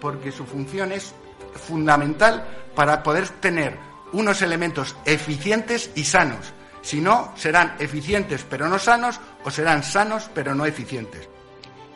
Porque 0.01 0.31
su 0.31 0.45
función 0.45 0.91
es 0.91 1.13
fundamental 1.53 2.43
para 2.75 3.03
poder 3.03 3.29
tener 3.29 3.77
unos 4.13 4.41
elementos 4.41 4.95
eficientes 5.05 5.91
y 5.95 6.03
sanos. 6.03 6.53
Si 6.81 7.01
no, 7.01 7.31
serán 7.35 7.75
eficientes 7.79 8.45
pero 8.49 8.69
no 8.69 8.79
sanos 8.79 9.19
o 9.43 9.51
serán 9.51 9.83
sanos 9.83 10.29
pero 10.33 10.53
no 10.53 10.65
eficientes. 10.65 11.29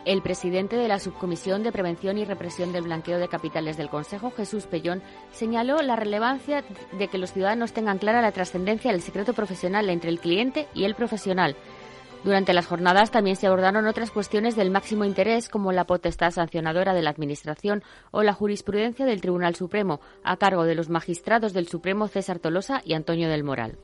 El 0.05 0.21
presidente 0.21 0.77
de 0.77 0.87
la 0.87 0.97
Subcomisión 0.97 1.61
de 1.61 1.73
Prevención 1.73 2.17
y 2.17 2.25
Represión 2.25 2.71
del 2.71 2.83
Blanqueo 2.83 3.19
de 3.19 3.27
Capitales 3.27 3.75
del 3.75 3.89
Consejo, 3.89 4.31
Jesús 4.31 4.65
Pellón, 4.65 5.01
señaló 5.31 5.81
la 5.81 5.97
relevancia 5.97 6.63
de 6.97 7.07
que 7.09 7.17
los 7.17 7.33
ciudadanos 7.33 7.73
tengan 7.73 7.97
clara 7.97 8.21
la 8.21 8.31
trascendencia 8.31 8.91
del 8.91 9.01
secreto 9.01 9.33
profesional 9.33 9.89
entre 9.89 10.09
el 10.09 10.19
cliente 10.19 10.67
y 10.73 10.85
el 10.85 10.95
profesional. 10.95 11.55
Durante 12.23 12.53
las 12.53 12.67
jornadas 12.67 13.11
también 13.11 13.35
se 13.35 13.47
abordaron 13.47 13.87
otras 13.87 14.11
cuestiones 14.11 14.55
del 14.55 14.71
máximo 14.71 15.05
interés, 15.05 15.47
como 15.47 15.71
la 15.71 15.85
potestad 15.85 16.31
sancionadora 16.31 16.93
de 16.93 17.01
la 17.01 17.09
Administración 17.09 17.83
o 18.11 18.23
la 18.23 18.33
jurisprudencia 18.33 19.05
del 19.05 19.21
Tribunal 19.21 19.55
Supremo, 19.55 19.99
a 20.23 20.37
cargo 20.37 20.63
de 20.63 20.75
los 20.75 20.89
magistrados 20.89 21.53
del 21.53 21.67
Supremo 21.67 22.07
César 22.07 22.39
Tolosa 22.39 22.81
y 22.83 22.93
Antonio 22.93 23.29
del 23.29 23.43
Moral. 23.43 23.77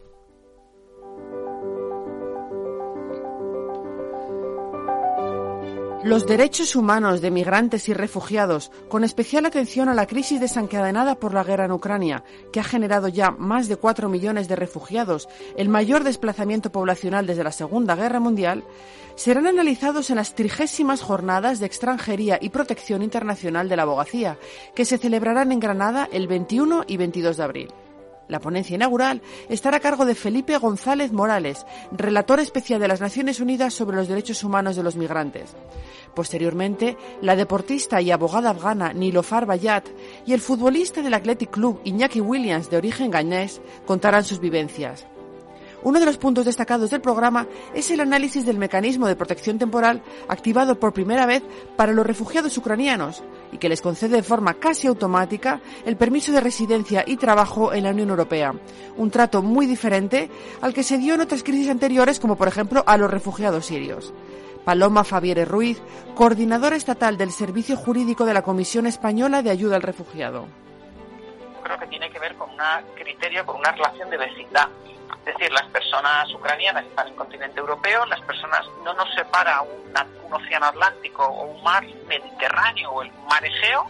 Los 6.05 6.27
derechos 6.27 6.75
humanos 6.75 7.19
de 7.21 7.31
migrantes 7.31 7.89
y 7.89 7.93
refugiados, 7.95 8.71
con 8.89 9.03
especial 9.03 9.47
atención 9.47 9.89
a 9.89 9.95
la 9.95 10.05
crisis 10.05 10.39
desencadenada 10.39 11.15
por 11.15 11.33
la 11.33 11.43
guerra 11.43 11.65
en 11.65 11.71
Ucrania, 11.71 12.23
que 12.53 12.59
ha 12.59 12.63
generado 12.63 13.07
ya 13.07 13.31
más 13.31 13.67
de 13.67 13.77
cuatro 13.77 14.07
millones 14.07 14.47
de 14.47 14.55
refugiados, 14.55 15.27
el 15.57 15.67
mayor 15.67 16.03
desplazamiento 16.03 16.71
poblacional 16.71 17.25
desde 17.25 17.43
la 17.43 17.51
Segunda 17.51 17.95
Guerra 17.95 18.19
Mundial, 18.19 18.63
serán 19.15 19.47
analizados 19.47 20.11
en 20.11 20.17
las 20.17 20.35
trigésimas 20.35 21.01
jornadas 21.01 21.59
de 21.59 21.65
extranjería 21.65 22.37
y 22.39 22.49
protección 22.49 23.01
internacional 23.01 23.67
de 23.67 23.75
la 23.75 23.81
abogacía, 23.81 24.37
que 24.75 24.85
se 24.85 24.99
celebrarán 24.99 25.51
en 25.51 25.59
Granada 25.59 26.07
el 26.11 26.27
21 26.27 26.83
y 26.85 26.97
22 26.97 27.37
de 27.37 27.43
abril. 27.43 27.73
La 28.27 28.39
ponencia 28.39 28.75
inaugural 28.75 29.21
estará 29.49 29.77
a 29.77 29.79
cargo 29.79 30.05
de 30.05 30.15
Felipe 30.15 30.57
González 30.57 31.11
Morales, 31.11 31.65
relator 31.91 32.39
especial 32.39 32.79
de 32.79 32.87
las 32.87 33.01
Naciones 33.01 33.39
Unidas 33.39 33.73
sobre 33.73 33.97
los 33.97 34.07
derechos 34.07 34.43
humanos 34.43 34.75
de 34.75 34.83
los 34.83 34.95
migrantes. 34.95 35.55
Posteriormente, 36.15 36.97
la 37.21 37.35
deportista 37.35 38.01
y 38.01 38.09
abogada 38.09 38.49
afgana 38.49 38.93
Nilofar 38.93 39.45
Bayat 39.45 39.85
y 40.25 40.33
el 40.33 40.41
futbolista 40.41 41.01
del 41.01 41.13
Athletic 41.13 41.51
Club 41.51 41.81
Iñaki 41.83 42.21
Williams, 42.21 42.69
de 42.69 42.77
origen 42.77 43.11
ganés, 43.11 43.61
contarán 43.85 44.23
sus 44.23 44.39
vivencias. 44.39 45.05
Uno 45.83 45.99
de 45.99 46.05
los 46.07 46.17
puntos 46.17 46.45
destacados 46.45 46.89
del 46.89 47.01
programa 47.01 47.47
es 47.75 47.91
el 47.91 47.99
análisis 47.99 48.43
del 48.43 48.57
mecanismo 48.57 49.07
de 49.07 49.15
protección 49.15 49.59
temporal 49.59 50.01
activado 50.27 50.79
por 50.79 50.93
primera 50.93 51.27
vez 51.27 51.43
para 51.75 51.93
los 51.93 52.07
refugiados 52.07 52.57
ucranianos 52.57 53.21
y 53.51 53.57
que 53.57 53.69
les 53.69 53.81
concede 53.81 54.17
de 54.17 54.23
forma 54.23 54.55
casi 54.55 54.87
automática 54.87 55.61
el 55.85 55.97
permiso 55.97 56.31
de 56.31 56.41
residencia 56.41 57.03
y 57.05 57.17
trabajo 57.17 57.73
en 57.73 57.83
la 57.83 57.91
Unión 57.91 58.09
Europea. 58.09 58.53
Un 58.97 59.11
trato 59.11 59.41
muy 59.41 59.65
diferente 59.65 60.29
al 60.61 60.73
que 60.73 60.83
se 60.83 60.97
dio 60.97 61.15
en 61.15 61.21
otras 61.21 61.43
crisis 61.43 61.69
anteriores 61.69 62.19
como 62.19 62.35
por 62.35 62.47
ejemplo 62.47 62.83
a 62.85 62.97
los 62.97 63.09
refugiados 63.09 63.65
sirios. 63.65 64.13
Paloma 64.63 65.03
Fabiere 65.03 65.45
Ruiz, 65.45 65.81
coordinadora 66.15 66.75
estatal 66.75 67.17
del 67.17 67.31
Servicio 67.31 67.77
Jurídico 67.77 68.25
de 68.25 68.33
la 68.33 68.41
Comisión 68.41 68.87
Española 68.87 69.43
de 69.43 69.51
Ayuda 69.51 69.75
al 69.75 69.83
Refugiado. 69.83 70.47
Creo 71.63 71.77
que 71.77 71.87
tiene 71.87 72.09
que 72.09 72.19
ver 72.19 72.35
con 72.35 72.49
un 72.49 72.57
criterio, 72.95 73.45
con 73.45 73.57
una 73.57 73.71
relación 73.71 74.09
de 74.09 74.17
vecindad 74.17 74.69
es 75.25 75.33
decir, 75.33 75.51
las 75.51 75.65
personas 75.69 76.31
ucranianas 76.33 76.85
están 76.85 77.07
en 77.07 77.13
el 77.13 77.17
continente 77.17 77.59
europeo, 77.59 78.05
las 78.05 78.21
personas 78.21 78.61
no 78.83 78.93
nos 78.93 79.11
separa 79.15 79.61
un, 79.61 79.85
océano 80.31 80.67
Atlántico 80.67 81.23
o 81.25 81.45
un 81.45 81.63
mar 81.63 81.83
Mediterráneo 82.07 82.91
o 82.91 83.01
el 83.01 83.11
mar 83.29 83.43
Egeo, 83.43 83.87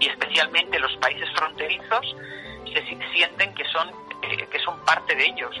y 0.00 0.08
especialmente 0.08 0.78
los 0.78 0.96
países 0.96 1.28
fronterizos 1.36 2.16
se 2.64 2.82
sienten 3.12 3.54
que 3.54 3.64
son, 3.66 3.88
eh, 4.22 4.46
que 4.50 4.58
son 4.60 4.78
parte 4.84 5.14
de 5.14 5.26
ellos. 5.26 5.54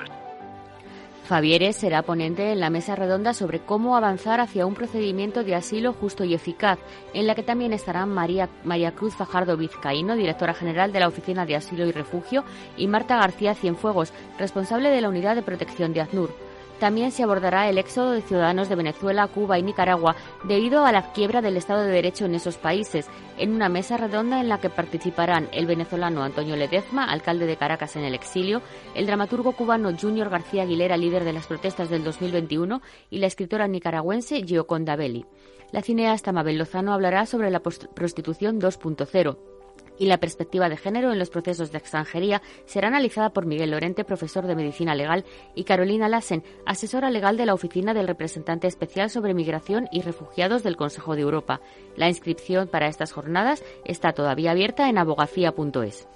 Fabiere 1.24 1.72
será 1.72 2.02
ponente 2.02 2.52
en 2.52 2.60
la 2.60 2.68
mesa 2.68 2.94
redonda 2.96 3.32
sobre 3.32 3.60
cómo 3.60 3.96
avanzar 3.96 4.40
hacia 4.40 4.66
un 4.66 4.74
procedimiento 4.74 5.42
de 5.42 5.54
asilo 5.54 5.94
justo 5.94 6.22
y 6.22 6.34
eficaz, 6.34 6.78
en 7.14 7.26
la 7.26 7.34
que 7.34 7.42
también 7.42 7.72
estarán 7.72 8.10
María, 8.10 8.50
María 8.62 8.92
Cruz 8.92 9.14
Fajardo 9.14 9.56
Vizcaíno, 9.56 10.16
directora 10.16 10.52
general 10.52 10.92
de 10.92 11.00
la 11.00 11.08
Oficina 11.08 11.46
de 11.46 11.56
Asilo 11.56 11.86
y 11.86 11.92
Refugio, 11.92 12.44
y 12.76 12.88
Marta 12.88 13.16
García 13.16 13.54
Cienfuegos, 13.54 14.12
responsable 14.38 14.90
de 14.90 15.00
la 15.00 15.08
Unidad 15.08 15.34
de 15.34 15.42
Protección 15.42 15.94
de 15.94 16.02
AZNUR. 16.02 16.53
También 16.84 17.12
se 17.12 17.22
abordará 17.22 17.70
el 17.70 17.78
éxodo 17.78 18.10
de 18.10 18.20
ciudadanos 18.20 18.68
de 18.68 18.74
Venezuela, 18.74 19.26
Cuba 19.28 19.58
y 19.58 19.62
Nicaragua 19.62 20.16
debido 20.46 20.84
a 20.84 20.92
la 20.92 21.14
quiebra 21.14 21.40
del 21.40 21.56
Estado 21.56 21.80
de 21.80 21.90
Derecho 21.90 22.26
en 22.26 22.34
esos 22.34 22.58
países, 22.58 23.08
en 23.38 23.54
una 23.54 23.70
mesa 23.70 23.96
redonda 23.96 24.38
en 24.38 24.50
la 24.50 24.60
que 24.60 24.68
participarán 24.68 25.48
el 25.52 25.64
venezolano 25.64 26.22
Antonio 26.22 26.56
Ledezma, 26.56 27.10
alcalde 27.10 27.46
de 27.46 27.56
Caracas 27.56 27.96
en 27.96 28.04
el 28.04 28.14
exilio, 28.14 28.60
el 28.94 29.06
dramaturgo 29.06 29.52
cubano 29.52 29.96
Junior 29.98 30.28
García 30.28 30.64
Aguilera, 30.64 30.98
líder 30.98 31.24
de 31.24 31.32
las 31.32 31.46
protestas 31.46 31.88
del 31.88 32.04
2021, 32.04 32.82
y 33.08 33.16
la 33.16 33.28
escritora 33.28 33.66
nicaragüense 33.66 34.44
Gioconda 34.44 34.94
Belli. 34.94 35.24
La 35.72 35.80
cineasta 35.80 36.32
Mabel 36.32 36.58
Lozano 36.58 36.92
hablará 36.92 37.24
sobre 37.24 37.50
la 37.50 37.60
prostitución 37.60 38.60
2.0 38.60 39.53
y 39.98 40.06
la 40.06 40.18
perspectiva 40.18 40.68
de 40.68 40.76
género 40.76 41.12
en 41.12 41.18
los 41.18 41.30
procesos 41.30 41.72
de 41.72 41.78
extranjería 41.78 42.42
será 42.66 42.88
analizada 42.88 43.30
por 43.30 43.46
Miguel 43.46 43.70
Lorente, 43.70 44.04
profesor 44.04 44.46
de 44.46 44.56
Medicina 44.56 44.94
Legal, 44.94 45.24
y 45.54 45.64
Carolina 45.64 46.08
Lassen, 46.08 46.42
asesora 46.66 47.10
legal 47.10 47.36
de 47.36 47.46
la 47.46 47.54
Oficina 47.54 47.94
del 47.94 48.08
Representante 48.08 48.66
Especial 48.66 49.10
sobre 49.10 49.34
Migración 49.34 49.88
y 49.92 50.02
Refugiados 50.02 50.62
del 50.62 50.76
Consejo 50.76 51.14
de 51.14 51.22
Europa. 51.22 51.60
La 51.96 52.08
inscripción 52.08 52.68
para 52.68 52.88
estas 52.88 53.12
jornadas 53.12 53.62
está 53.84 54.12
todavía 54.12 54.50
abierta 54.52 54.88
en 54.88 54.98
abogacía.es. 54.98 56.08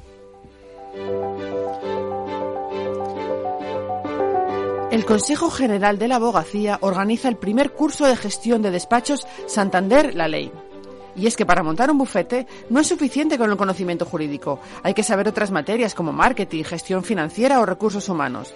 El 4.90 5.04
Consejo 5.04 5.50
General 5.50 5.98
de 5.98 6.08
la 6.08 6.16
Abogacía 6.16 6.78
organiza 6.80 7.28
el 7.28 7.36
primer 7.36 7.72
curso 7.72 8.06
de 8.06 8.16
gestión 8.16 8.62
de 8.62 8.70
despachos 8.70 9.26
Santander 9.46 10.14
La 10.14 10.28
Ley. 10.28 10.50
Y 11.18 11.26
es 11.26 11.36
que 11.36 11.44
para 11.44 11.64
montar 11.64 11.90
un 11.90 11.98
bufete 11.98 12.46
no 12.70 12.80
es 12.80 12.86
suficiente 12.86 13.36
con 13.36 13.50
el 13.50 13.56
conocimiento 13.56 14.04
jurídico, 14.04 14.60
hay 14.84 14.94
que 14.94 15.02
saber 15.02 15.26
otras 15.26 15.50
materias 15.50 15.94
como 15.94 16.12
marketing, 16.12 16.62
gestión 16.62 17.02
financiera 17.02 17.60
o 17.60 17.66
recursos 17.66 18.08
humanos. 18.08 18.54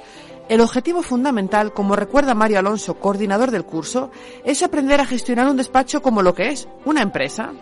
El 0.49 0.61
objetivo 0.61 1.03
fundamental, 1.03 1.73
como 1.73 1.97
recuerda 1.97 2.35
Mario 2.35 2.61
Alonso, 2.61 2.95
coordinador 2.95 3.51
del 3.51 3.65
curso, 3.65 4.11
es 4.45 4.63
aprender 4.63 5.01
a 5.01 5.07
gestionar 5.07 5.49
un 5.49 5.57
despacho 5.57 6.03
como 6.03 6.23
lo 6.23 6.35
que 6.35 6.51
es, 6.51 6.69
una 6.85 7.03
empresa. 7.03 7.53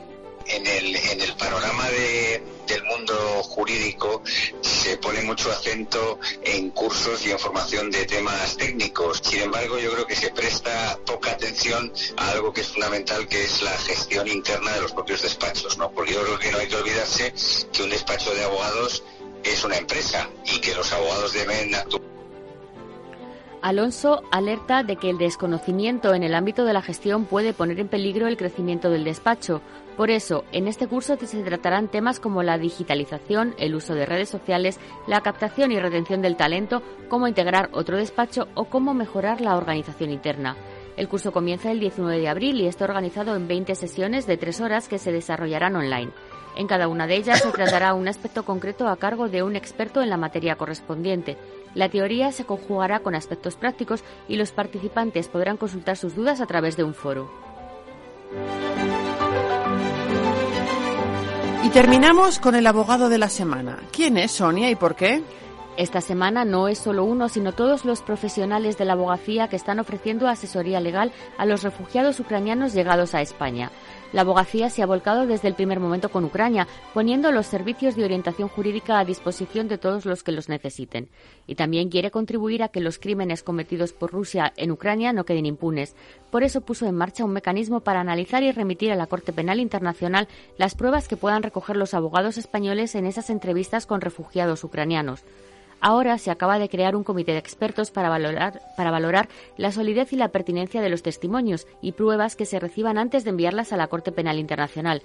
En 0.52 0.66
el, 0.66 0.96
en 0.96 1.20
el 1.20 1.32
panorama 1.36 1.88
de, 1.90 2.42
del 2.66 2.84
mundo 2.84 3.14
jurídico 3.42 4.22
se 4.60 4.96
pone 4.98 5.22
mucho 5.22 5.50
acento 5.50 6.18
en 6.42 6.70
cursos 6.70 7.24
y 7.26 7.30
en 7.30 7.38
formación 7.38 7.90
de 7.90 8.04
temas 8.06 8.56
técnicos. 8.56 9.20
Sin 9.22 9.42
embargo, 9.42 9.78
yo 9.78 9.92
creo 9.92 10.06
que 10.06 10.16
se 10.16 10.30
presta 10.30 10.98
poca 11.04 11.32
atención 11.32 11.92
a 12.16 12.30
algo 12.30 12.52
que 12.52 12.62
es 12.62 12.68
fundamental, 12.68 13.26
que 13.28 13.44
es 13.44 13.62
la 13.62 13.76
gestión 13.78 14.28
interna 14.28 14.72
de 14.72 14.82
los 14.82 14.92
propios 14.92 15.22
despachos, 15.22 15.78
¿no? 15.78 15.90
Porque 15.90 16.14
yo 16.14 16.22
creo 16.22 16.38
que 16.38 16.52
no 16.52 16.58
hay 16.58 16.68
que 16.68 16.76
olvidarse 16.76 17.32
que 17.72 17.82
un 17.82 17.90
despacho 17.90 18.34
de 18.34 18.44
abogados 18.44 19.02
es 19.44 19.64
una 19.64 19.76
empresa 19.76 20.28
y 20.44 20.60
que 20.60 20.74
los 20.74 20.92
abogados 20.92 21.32
deben 21.32 21.74
actuar 21.74 22.10
Alonso 23.62 24.22
alerta 24.30 24.82
de 24.82 24.96
que 24.96 25.10
el 25.10 25.18
desconocimiento 25.18 26.14
en 26.14 26.22
el 26.22 26.34
ámbito 26.34 26.64
de 26.64 26.72
la 26.72 26.80
gestión 26.80 27.26
puede 27.26 27.52
poner 27.52 27.78
en 27.78 27.88
peligro 27.88 28.26
el 28.26 28.38
crecimiento 28.38 28.88
del 28.88 29.04
despacho. 29.04 29.60
Por 29.96 30.10
eso, 30.10 30.44
en 30.52 30.66
este 30.66 30.86
curso 30.86 31.16
se 31.16 31.42
tratarán 31.42 31.88
temas 31.88 32.20
como 32.20 32.42
la 32.42 32.58
digitalización, 32.58 33.54
el 33.58 33.74
uso 33.74 33.94
de 33.94 34.06
redes 34.06 34.28
sociales, 34.28 34.80
la 35.06 35.20
captación 35.20 35.72
y 35.72 35.78
retención 35.78 36.22
del 36.22 36.36
talento, 36.36 36.82
cómo 37.08 37.28
integrar 37.28 37.68
otro 37.72 37.96
despacho 37.96 38.48
o 38.54 38.64
cómo 38.64 38.94
mejorar 38.94 39.40
la 39.40 39.56
organización 39.56 40.10
interna. 40.10 40.56
El 40.96 41.08
curso 41.08 41.32
comienza 41.32 41.70
el 41.70 41.80
19 41.80 42.18
de 42.18 42.28
abril 42.28 42.60
y 42.60 42.66
está 42.66 42.84
organizado 42.84 43.36
en 43.36 43.48
20 43.48 43.74
sesiones 43.74 44.26
de 44.26 44.36
tres 44.36 44.60
horas 44.60 44.88
que 44.88 44.98
se 44.98 45.12
desarrollarán 45.12 45.76
online. 45.76 46.12
En 46.56 46.66
cada 46.66 46.88
una 46.88 47.06
de 47.06 47.16
ellas 47.16 47.40
se 47.40 47.52
tratará 47.52 47.94
un 47.94 48.08
aspecto 48.08 48.44
concreto 48.44 48.88
a 48.88 48.96
cargo 48.96 49.28
de 49.28 49.42
un 49.42 49.56
experto 49.56 50.02
en 50.02 50.10
la 50.10 50.16
materia 50.16 50.56
correspondiente. 50.56 51.36
La 51.74 51.88
teoría 51.88 52.32
se 52.32 52.44
conjugará 52.44 53.00
con 53.00 53.14
aspectos 53.14 53.56
prácticos 53.56 54.02
y 54.28 54.36
los 54.36 54.50
participantes 54.50 55.28
podrán 55.28 55.56
consultar 55.56 55.96
sus 55.96 56.14
dudas 56.14 56.40
a 56.40 56.46
través 56.46 56.76
de 56.76 56.84
un 56.84 56.94
foro. 56.94 57.30
Terminamos 61.72 62.40
con 62.40 62.56
el 62.56 62.66
abogado 62.66 63.08
de 63.08 63.18
la 63.18 63.28
semana. 63.28 63.78
¿Quién 63.92 64.16
es 64.16 64.32
Sonia 64.32 64.68
y 64.70 64.74
por 64.74 64.96
qué? 64.96 65.22
Esta 65.76 66.00
semana 66.00 66.44
no 66.44 66.66
es 66.66 66.78
solo 66.78 67.04
uno, 67.04 67.28
sino 67.28 67.52
todos 67.52 67.84
los 67.84 68.02
profesionales 68.02 68.76
de 68.76 68.84
la 68.84 68.94
abogacía 68.94 69.46
que 69.46 69.54
están 69.54 69.78
ofreciendo 69.78 70.26
asesoría 70.26 70.80
legal 70.80 71.12
a 71.38 71.46
los 71.46 71.62
refugiados 71.62 72.18
ucranianos 72.18 72.74
llegados 72.74 73.14
a 73.14 73.22
España. 73.22 73.70
La 74.12 74.22
abogacía 74.22 74.70
se 74.70 74.82
ha 74.82 74.86
volcado 74.86 75.26
desde 75.26 75.46
el 75.46 75.54
primer 75.54 75.78
momento 75.78 76.08
con 76.08 76.24
Ucrania, 76.24 76.66
poniendo 76.92 77.30
los 77.30 77.46
servicios 77.46 77.94
de 77.94 78.04
orientación 78.04 78.48
jurídica 78.48 78.98
a 78.98 79.04
disposición 79.04 79.68
de 79.68 79.78
todos 79.78 80.04
los 80.04 80.24
que 80.24 80.32
los 80.32 80.48
necesiten. 80.48 81.08
Y 81.46 81.54
también 81.54 81.90
quiere 81.90 82.10
contribuir 82.10 82.64
a 82.64 82.68
que 82.68 82.80
los 82.80 82.98
crímenes 82.98 83.44
cometidos 83.44 83.92
por 83.92 84.10
Rusia 84.10 84.52
en 84.56 84.72
Ucrania 84.72 85.12
no 85.12 85.24
queden 85.24 85.46
impunes. 85.46 85.94
Por 86.30 86.42
eso 86.42 86.62
puso 86.62 86.86
en 86.86 86.96
marcha 86.96 87.24
un 87.24 87.32
mecanismo 87.32 87.80
para 87.80 88.00
analizar 88.00 88.42
y 88.42 88.50
remitir 88.50 88.90
a 88.90 88.96
la 88.96 89.06
Corte 89.06 89.32
Penal 89.32 89.60
Internacional 89.60 90.26
las 90.58 90.74
pruebas 90.74 91.06
que 91.06 91.16
puedan 91.16 91.44
recoger 91.44 91.76
los 91.76 91.94
abogados 91.94 92.36
españoles 92.36 92.96
en 92.96 93.06
esas 93.06 93.30
entrevistas 93.30 93.86
con 93.86 94.00
refugiados 94.00 94.64
ucranianos. 94.64 95.24
Ahora 95.80 96.18
se 96.18 96.30
acaba 96.30 96.58
de 96.58 96.68
crear 96.68 96.94
un 96.94 97.04
comité 97.04 97.32
de 97.32 97.38
expertos 97.38 97.90
para 97.90 98.08
valorar, 98.08 98.60
para 98.76 98.90
valorar 98.90 99.28
la 99.56 99.72
solidez 99.72 100.12
y 100.12 100.16
la 100.16 100.28
pertinencia 100.28 100.82
de 100.82 100.90
los 100.90 101.02
testimonios 101.02 101.66
y 101.80 101.92
pruebas 101.92 102.36
que 102.36 102.44
se 102.44 102.60
reciban 102.60 102.98
antes 102.98 103.24
de 103.24 103.30
enviarlas 103.30 103.72
a 103.72 103.76
la 103.76 103.88
Corte 103.88 104.12
Penal 104.12 104.38
Internacional. 104.38 105.02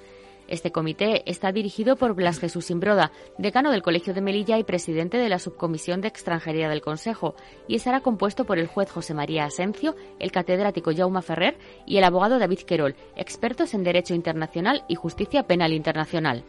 Este 0.48 0.72
comité 0.72 1.24
está 1.26 1.52
dirigido 1.52 1.96
por 1.96 2.14
Blas 2.14 2.40
Jesús 2.40 2.70
Imbroda, 2.70 3.12
decano 3.40 3.72
del 3.72 3.82
Colegio 3.82 4.14
de 4.14 4.22
Melilla 4.22 4.60
y 4.60 4.64
presidente 4.64 5.18
de 5.18 5.30
la 5.30 5.40
Subcomisión 5.40 6.02
de 6.02 6.08
Extranjería 6.08 6.70
del 6.70 6.82
Consejo, 6.82 7.36
y 7.68 7.76
estará 7.76 8.02
compuesto 8.02 8.46
por 8.46 8.60
el 8.60 8.68
juez 8.68 8.92
José 8.92 9.16
María 9.16 9.46
Asencio, 9.46 9.96
el 10.20 10.32
catedrático 10.32 10.92
Jaume 10.96 11.24
Ferrer 11.24 11.58
y 11.88 11.98
el 11.98 12.04
abogado 12.04 12.38
David 12.38 12.60
Querol, 12.60 12.96
expertos 13.16 13.74
en 13.74 13.84
Derecho 13.84 14.14
Internacional 14.14 14.84
y 14.88 14.96
Justicia 14.96 15.44
Penal 15.44 15.74
Internacional 15.74 16.44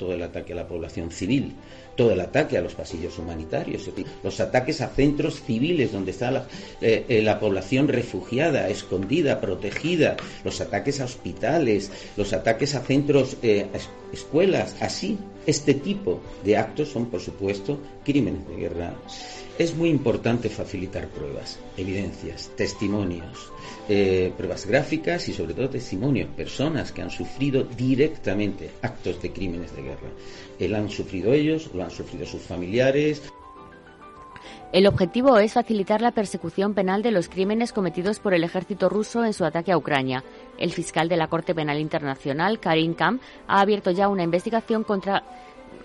todo 0.00 0.14
el 0.14 0.22
ataque 0.22 0.54
a 0.54 0.56
la 0.56 0.66
población 0.66 1.10
civil, 1.10 1.54
todo 2.00 2.12
el 2.12 2.20
ataque 2.22 2.56
a 2.56 2.62
los 2.62 2.74
pasillos 2.74 3.18
humanitarios, 3.18 3.90
los 4.24 4.40
ataques 4.40 4.80
a 4.80 4.88
centros 4.88 5.42
civiles 5.42 5.92
donde 5.92 6.12
está 6.12 6.30
la, 6.30 6.46
eh, 6.80 7.04
eh, 7.10 7.20
la, 7.20 7.38
población 7.38 7.88
refugiada, 7.88 8.70
escondida, 8.70 9.38
protegida, 9.38 10.16
los 10.42 10.62
ataques 10.62 11.02
a 11.02 11.04
hospitales, 11.04 11.92
los 12.16 12.32
ataques 12.32 12.74
a 12.74 12.80
centros, 12.80 13.36
eh, 13.42 13.66
escuelas, 14.14 14.76
así. 14.80 15.18
Este 15.44 15.74
tipo 15.74 16.22
de 16.42 16.56
actos 16.56 16.88
son, 16.88 17.10
por 17.10 17.20
supuesto, 17.20 17.78
crímenes 18.02 18.48
de 18.48 18.56
guerra. 18.56 18.94
Es 19.58 19.74
muy 19.74 19.90
importante 19.90 20.48
facilitar 20.48 21.06
pruebas, 21.08 21.58
evidencias, 21.76 22.50
testimonios, 22.56 23.52
pruebas 24.38 24.64
gráficas 24.64 25.28
y 25.28 25.34
sobre 25.34 25.52
todo 25.52 25.68
testimonios, 25.68 26.30
personas 26.34 26.92
que 26.92 27.02
han 27.02 27.10
sufrido 27.10 27.64
directamente 27.64 28.70
actos 28.80 29.20
de 29.20 29.32
crímenes 29.32 29.76
de 29.76 29.82
guerra. 29.82 30.08
Lo 30.68 30.76
han 30.76 30.90
sufrido 30.90 31.32
ellos, 31.32 31.70
lo 31.74 31.82
han 31.82 31.90
sufrido 31.90 32.26
sus 32.26 32.42
familiares. 32.42 33.32
El 34.72 34.86
objetivo 34.86 35.38
es 35.38 35.54
facilitar 35.54 36.00
la 36.00 36.12
persecución 36.12 36.74
penal 36.74 37.02
de 37.02 37.10
los 37.10 37.28
crímenes 37.28 37.72
cometidos 37.72 38.20
por 38.20 38.34
el 38.34 38.44
ejército 38.44 38.88
ruso 38.88 39.24
en 39.24 39.32
su 39.32 39.44
ataque 39.44 39.72
a 39.72 39.76
Ucrania. 39.76 40.22
El 40.58 40.70
fiscal 40.70 41.08
de 41.08 41.16
la 41.16 41.26
Corte 41.26 41.56
Penal 41.56 41.80
Internacional, 41.80 42.60
Karim 42.60 42.94
Kam, 42.94 43.18
ha 43.48 43.60
abierto 43.60 43.90
ya 43.90 44.08
una 44.08 44.22
investigación 44.22 44.84
contra 44.84 45.24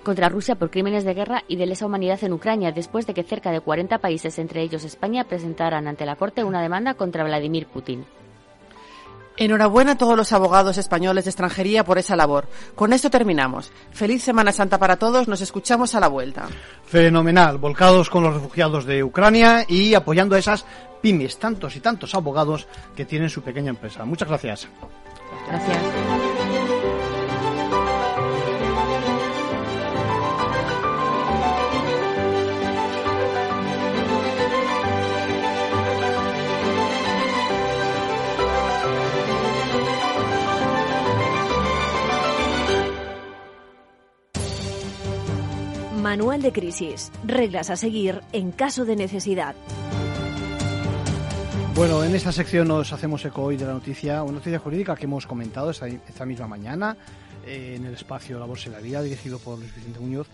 contra 0.04 0.30
Rusia 0.30 0.54
por 0.54 0.70
crímenes 0.70 1.04
de 1.04 1.16
guerra 1.16 1.44
y 1.48 1.56
de 1.56 1.66
lesa 1.66 1.88
humanidad 1.88 2.24
en 2.24 2.34
Ucrania, 2.34 2.72
después 2.72 3.08
de 3.08 3.16
que 3.16 3.24
cerca 3.24 3.52
de 3.52 3.60
40 3.60 3.98
países, 3.98 4.38
entre 4.38 4.62
ellos 4.62 4.84
España, 4.84 5.24
presentaran 5.24 5.88
ante 5.88 6.06
la 6.06 6.16
Corte 6.16 6.44
una 6.44 6.62
demanda 6.62 6.94
contra 6.94 7.24
Vladimir 7.24 7.66
Putin. 7.66 8.06
Enhorabuena 9.38 9.94
a 9.94 9.98
todos 9.98 10.16
los 10.16 10.32
abogados 10.32 10.78
españoles 10.78 11.26
de 11.26 11.30
extranjería 11.30 11.84
por 11.84 11.98
esa 11.98 12.16
labor. 12.16 12.48
Con 12.74 12.94
esto 12.94 13.10
terminamos. 13.10 13.72
Feliz 13.92 14.24
Semana 14.24 14.52
Santa 14.52 14.78
para 14.78 14.96
todos. 14.96 15.28
Nos 15.28 15.42
escuchamos 15.42 15.94
a 15.96 16.00
la 16.00 16.08
vuelta. 16.08 16.48
Fenomenal. 16.86 17.58
Volcados 17.58 18.10
con 18.10 18.24
los 18.24 18.34
refugiados 18.34 18.86
de 18.86 19.04
Ucrania 19.04 19.66
y 19.68 19.94
apoyando 19.94 20.36
a 20.36 20.40
esas 20.40 20.66
pymes, 21.02 21.38
tantos 21.38 21.76
y 21.76 21.82
tantos 21.82 22.16
abogados 22.16 22.68
que 22.96 23.06
tienen 23.06 23.30
su 23.30 23.42
pequeña 23.42 23.70
empresa. 23.70 24.06
Muchas 24.06 24.28
gracias. 24.28 24.68
Gracias. 25.48 26.15
Manual 46.06 46.44
de 46.44 46.52
crisis. 46.52 47.12
Reglas 47.26 47.72
a 47.72 47.76
seguir 47.76 48.22
en 48.32 48.52
caso 48.52 48.86
de 48.86 48.96
necesidad. 48.96 49.56
Bueno, 51.74 52.04
en 52.04 52.14
esta 52.14 52.32
sección 52.32 52.68
nos 52.68 52.94
hacemos 52.94 53.26
eco 53.26 53.42
hoy 53.42 53.58
de 53.58 53.66
la 53.66 53.74
noticia, 53.74 54.22
una 54.22 54.34
noticia 54.34 54.60
jurídica 54.60 54.96
que 54.96 55.06
hemos 55.06 55.26
comentado 55.26 55.72
esta, 55.72 56.26
misma 56.28 56.48
mañana 56.48 56.96
eh, 57.44 57.74
en 57.78 57.86
el 57.86 57.96
espacio 57.96 58.38
La 58.38 58.46
Bolsa 58.46 58.70
y 58.70 58.74
la 58.74 58.82
Vida, 58.82 59.02
dirigido 59.02 59.40
por 59.40 59.58
Luis 59.58 59.74
Vicente 59.74 60.00
Muñoz. 60.00 60.28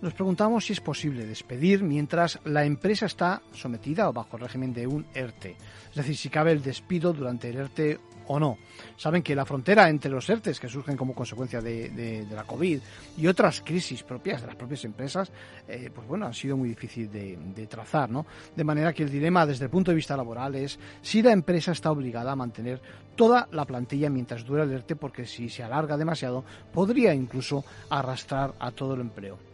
Nos 0.00 0.14
preguntamos 0.14 0.64
si 0.64 0.72
es 0.72 0.80
posible 0.80 1.26
despedir 1.26 1.82
mientras 1.82 2.40
la 2.44 2.64
empresa 2.64 3.04
está 3.04 3.42
sometida 3.52 4.08
o 4.08 4.14
bajo 4.14 4.38
el 4.38 4.44
régimen 4.44 4.72
de 4.72 4.86
un 4.86 5.04
ERTE. 5.12 5.56
Es 5.90 5.94
decir, 5.94 6.16
si 6.16 6.30
cabe 6.30 6.52
el 6.52 6.62
despido 6.62 7.12
durante 7.12 7.50
el 7.50 7.56
ERTE 7.58 8.00
o 8.26 8.38
no. 8.38 8.58
Saben 8.96 9.22
que 9.22 9.34
la 9.34 9.44
frontera 9.44 9.88
entre 9.88 10.10
los 10.10 10.28
ERTES 10.28 10.60
que 10.60 10.68
surgen 10.68 10.96
como 10.96 11.14
consecuencia 11.14 11.60
de, 11.60 12.26
la 12.30 12.44
COVID 12.44 12.80
y 13.18 13.26
otras 13.26 13.60
crisis 13.60 14.02
propias 14.02 14.40
de 14.40 14.46
las 14.48 14.56
propias 14.56 14.84
empresas, 14.84 15.30
eh, 15.68 15.90
pues 15.94 16.06
bueno, 16.06 16.26
han 16.26 16.34
sido 16.34 16.56
muy 16.56 16.68
difícil 16.68 17.10
de, 17.10 17.38
de, 17.54 17.66
trazar, 17.66 18.10
¿no? 18.10 18.26
De 18.54 18.64
manera 18.64 18.92
que 18.92 19.02
el 19.02 19.10
dilema 19.10 19.46
desde 19.46 19.64
el 19.64 19.70
punto 19.70 19.90
de 19.90 19.96
vista 19.96 20.16
laboral 20.16 20.54
es 20.54 20.78
si 21.00 21.22
la 21.22 21.32
empresa 21.32 21.72
está 21.72 21.90
obligada 21.90 22.32
a 22.32 22.36
mantener 22.36 22.80
toda 23.16 23.48
la 23.52 23.64
plantilla 23.64 24.10
mientras 24.10 24.44
dura 24.44 24.64
el 24.64 24.72
ERTE, 24.72 24.96
porque 24.96 25.26
si 25.26 25.48
se 25.48 25.62
alarga 25.62 25.96
demasiado, 25.96 26.44
podría 26.72 27.14
incluso 27.14 27.64
arrastrar 27.90 28.54
a 28.58 28.70
todo 28.70 28.94
el 28.94 29.00
empleo. 29.00 29.51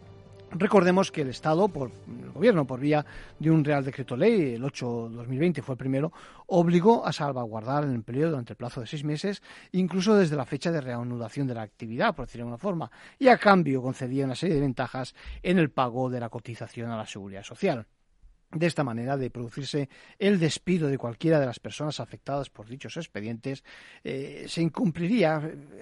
Recordemos 0.50 1.12
que 1.12 1.20
el 1.20 1.28
Estado, 1.28 1.68
por 1.68 1.90
el 2.06 2.30
Gobierno, 2.30 2.66
por 2.66 2.80
vía 2.80 3.04
de 3.38 3.50
un 3.50 3.64
Real 3.64 3.84
Decreto 3.84 4.16
Ley, 4.16 4.54
el 4.54 4.62
8-2020 4.62 5.62
fue 5.62 5.74
el 5.74 5.78
primero, 5.78 6.12
obligó 6.46 7.06
a 7.06 7.12
salvaguardar 7.12 7.84
el 7.84 7.94
empleo 7.94 8.30
durante 8.30 8.54
el 8.54 8.56
plazo 8.56 8.80
de 8.80 8.86
seis 8.86 9.04
meses, 9.04 9.42
incluso 9.72 10.14
desde 10.14 10.36
la 10.36 10.46
fecha 10.46 10.72
de 10.72 10.80
reanudación 10.80 11.46
de 11.46 11.54
la 11.54 11.62
actividad, 11.62 12.14
por 12.14 12.26
decirlo 12.26 12.46
de 12.46 12.52
alguna 12.52 12.58
forma, 12.58 12.90
y 13.18 13.28
a 13.28 13.36
cambio 13.36 13.82
concedía 13.82 14.24
una 14.24 14.34
serie 14.34 14.54
de 14.54 14.62
ventajas 14.62 15.14
en 15.42 15.58
el 15.58 15.70
pago 15.70 16.08
de 16.08 16.20
la 16.20 16.30
cotización 16.30 16.90
a 16.90 16.96
la 16.96 17.06
seguridad 17.06 17.42
social. 17.42 17.86
De 18.50 18.66
esta 18.66 18.82
manera, 18.82 19.16
de 19.16 19.30
producirse 19.30 19.88
el 20.18 20.38
despido 20.38 20.88
de 20.88 20.96
cualquiera 20.96 21.38
de 21.38 21.46
las 21.46 21.60
personas 21.60 22.00
afectadas 22.00 22.48
por 22.48 22.66
dichos 22.66 22.96
expedientes, 22.96 23.62
eh, 24.02 24.46
se 24.48 24.62
incumpliría 24.62 25.36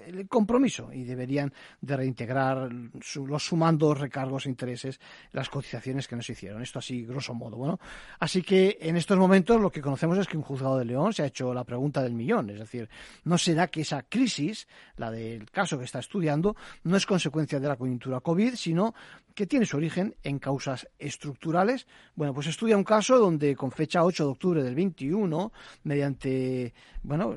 el 0.06 0.26
compromiso 0.26 0.92
y 0.92 1.04
deberían 1.04 1.52
de 1.80 1.96
reintegrar 1.96 2.68
los 2.72 3.46
sumandos, 3.46 4.00
recargos, 4.00 4.46
intereses, 4.46 5.00
las 5.32 5.48
cotizaciones 5.48 6.08
que 6.08 6.16
no 6.16 6.22
se 6.22 6.32
hicieron. 6.32 6.60
Esto 6.60 6.80
así, 6.80 7.04
grosso 7.04 7.34
modo. 7.34 7.56
Bueno, 7.56 7.78
así 8.18 8.42
que 8.42 8.78
en 8.80 8.96
estos 8.96 9.16
momentos 9.16 9.60
lo 9.60 9.70
que 9.70 9.80
conocemos 9.80 10.18
es 10.18 10.26
que 10.26 10.36
un 10.36 10.42
juzgado 10.42 10.78
de 10.78 10.84
León 10.84 11.12
se 11.12 11.22
ha 11.22 11.26
hecho 11.26 11.54
la 11.54 11.64
pregunta 11.64 12.02
del 12.02 12.14
millón. 12.14 12.50
Es 12.50 12.58
decir, 12.58 12.88
¿no 13.24 13.38
será 13.38 13.68
que 13.68 13.82
esa 13.82 14.02
crisis, 14.02 14.66
la 14.96 15.12
del 15.12 15.48
caso 15.50 15.78
que 15.78 15.84
está 15.84 16.00
estudiando, 16.00 16.56
no 16.82 16.96
es 16.96 17.06
consecuencia 17.06 17.60
de 17.60 17.68
la 17.68 17.76
coyuntura 17.76 18.20
COVID, 18.20 18.54
sino 18.54 18.92
que 19.36 19.46
tiene 19.46 19.66
su 19.66 19.76
origen 19.76 20.16
en 20.22 20.38
causas 20.38 20.88
estructurales? 20.98 21.86
Bueno, 22.14 22.32
pues 22.32 22.46
estudia 22.46 22.74
un 22.74 22.84
caso 22.84 23.18
donde 23.18 23.54
con 23.54 23.70
fecha 23.70 24.02
8 24.02 24.24
de 24.24 24.30
octubre 24.30 24.62
del 24.62 24.74
21, 24.74 25.52
mediante, 25.84 26.72
bueno, 27.02 27.36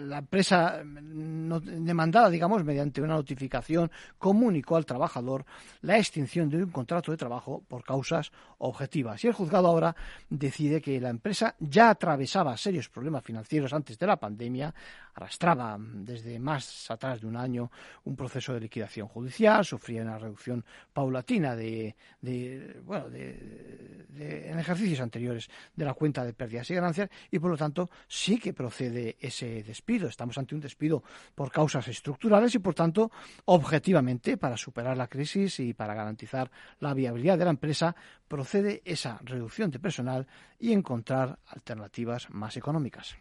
la 0.00 0.18
empresa 0.18 0.82
demandada, 0.82 2.30
digamos, 2.30 2.64
mediante 2.64 3.02
una 3.02 3.14
notificación, 3.14 3.90
comunicó 4.18 4.76
al 4.76 4.86
trabajador 4.86 5.44
la 5.82 5.98
extinción 5.98 6.48
de 6.48 6.64
un 6.64 6.70
contrato 6.70 7.10
de 7.10 7.18
trabajo 7.18 7.62
por 7.68 7.84
causas 7.84 8.32
objetivas. 8.58 9.22
Y 9.22 9.26
el 9.26 9.34
juzgado 9.34 9.68
ahora 9.68 9.94
decide 10.30 10.80
que 10.80 10.98
la 10.98 11.10
empresa 11.10 11.54
ya 11.60 11.90
atravesaba 11.90 12.56
serios 12.56 12.88
problemas 12.88 13.22
financieros 13.22 13.74
antes 13.74 13.98
de 13.98 14.06
la 14.06 14.16
pandemia, 14.16 14.74
arrastraba 15.14 15.76
desde 15.78 16.38
más 16.38 16.90
atrás 16.90 17.20
de 17.20 17.26
un 17.26 17.36
año 17.36 17.70
un 18.04 18.16
proceso 18.16 18.54
de 18.54 18.60
liquidación 18.60 19.06
judicial, 19.08 19.64
sufría 19.66 20.00
una 20.00 20.18
reducción 20.18 20.64
paulatina 20.94 21.25
de, 21.26 22.80
bueno, 22.84 23.10
de, 23.10 24.06
en 24.48 24.58
ejercicios 24.58 25.00
anteriores 25.00 25.50
de 25.74 25.84
la 25.84 25.94
cuenta 25.94 26.24
de 26.24 26.32
pérdidas 26.32 26.70
y 26.70 26.74
ganancias 26.74 27.10
y 27.30 27.38
por 27.38 27.50
lo 27.50 27.56
tanto 27.56 27.90
sí 28.06 28.38
que 28.38 28.52
procede 28.52 29.16
ese 29.20 29.62
despido. 29.64 30.08
Estamos 30.08 30.38
ante 30.38 30.54
un 30.54 30.60
despido 30.60 31.02
por 31.34 31.50
causas 31.50 31.88
estructurales 31.88 32.54
y 32.54 32.60
por 32.60 32.74
tanto 32.74 33.10
objetivamente 33.46 34.36
para 34.36 34.56
superar 34.56 34.96
la 34.96 35.08
crisis 35.08 35.60
y 35.60 35.74
para 35.74 35.94
garantizar 35.94 36.50
la 36.80 36.94
viabilidad 36.94 37.36
de 37.36 37.44
la 37.44 37.50
empresa 37.50 37.94
procede 38.28 38.82
esa 38.84 39.18
reducción 39.24 39.70
de 39.70 39.80
personal 39.80 40.26
y 40.60 40.72
encontrar 40.72 41.38
alternativas 41.48 42.30
más 42.30 42.56
económicas. 42.56 43.16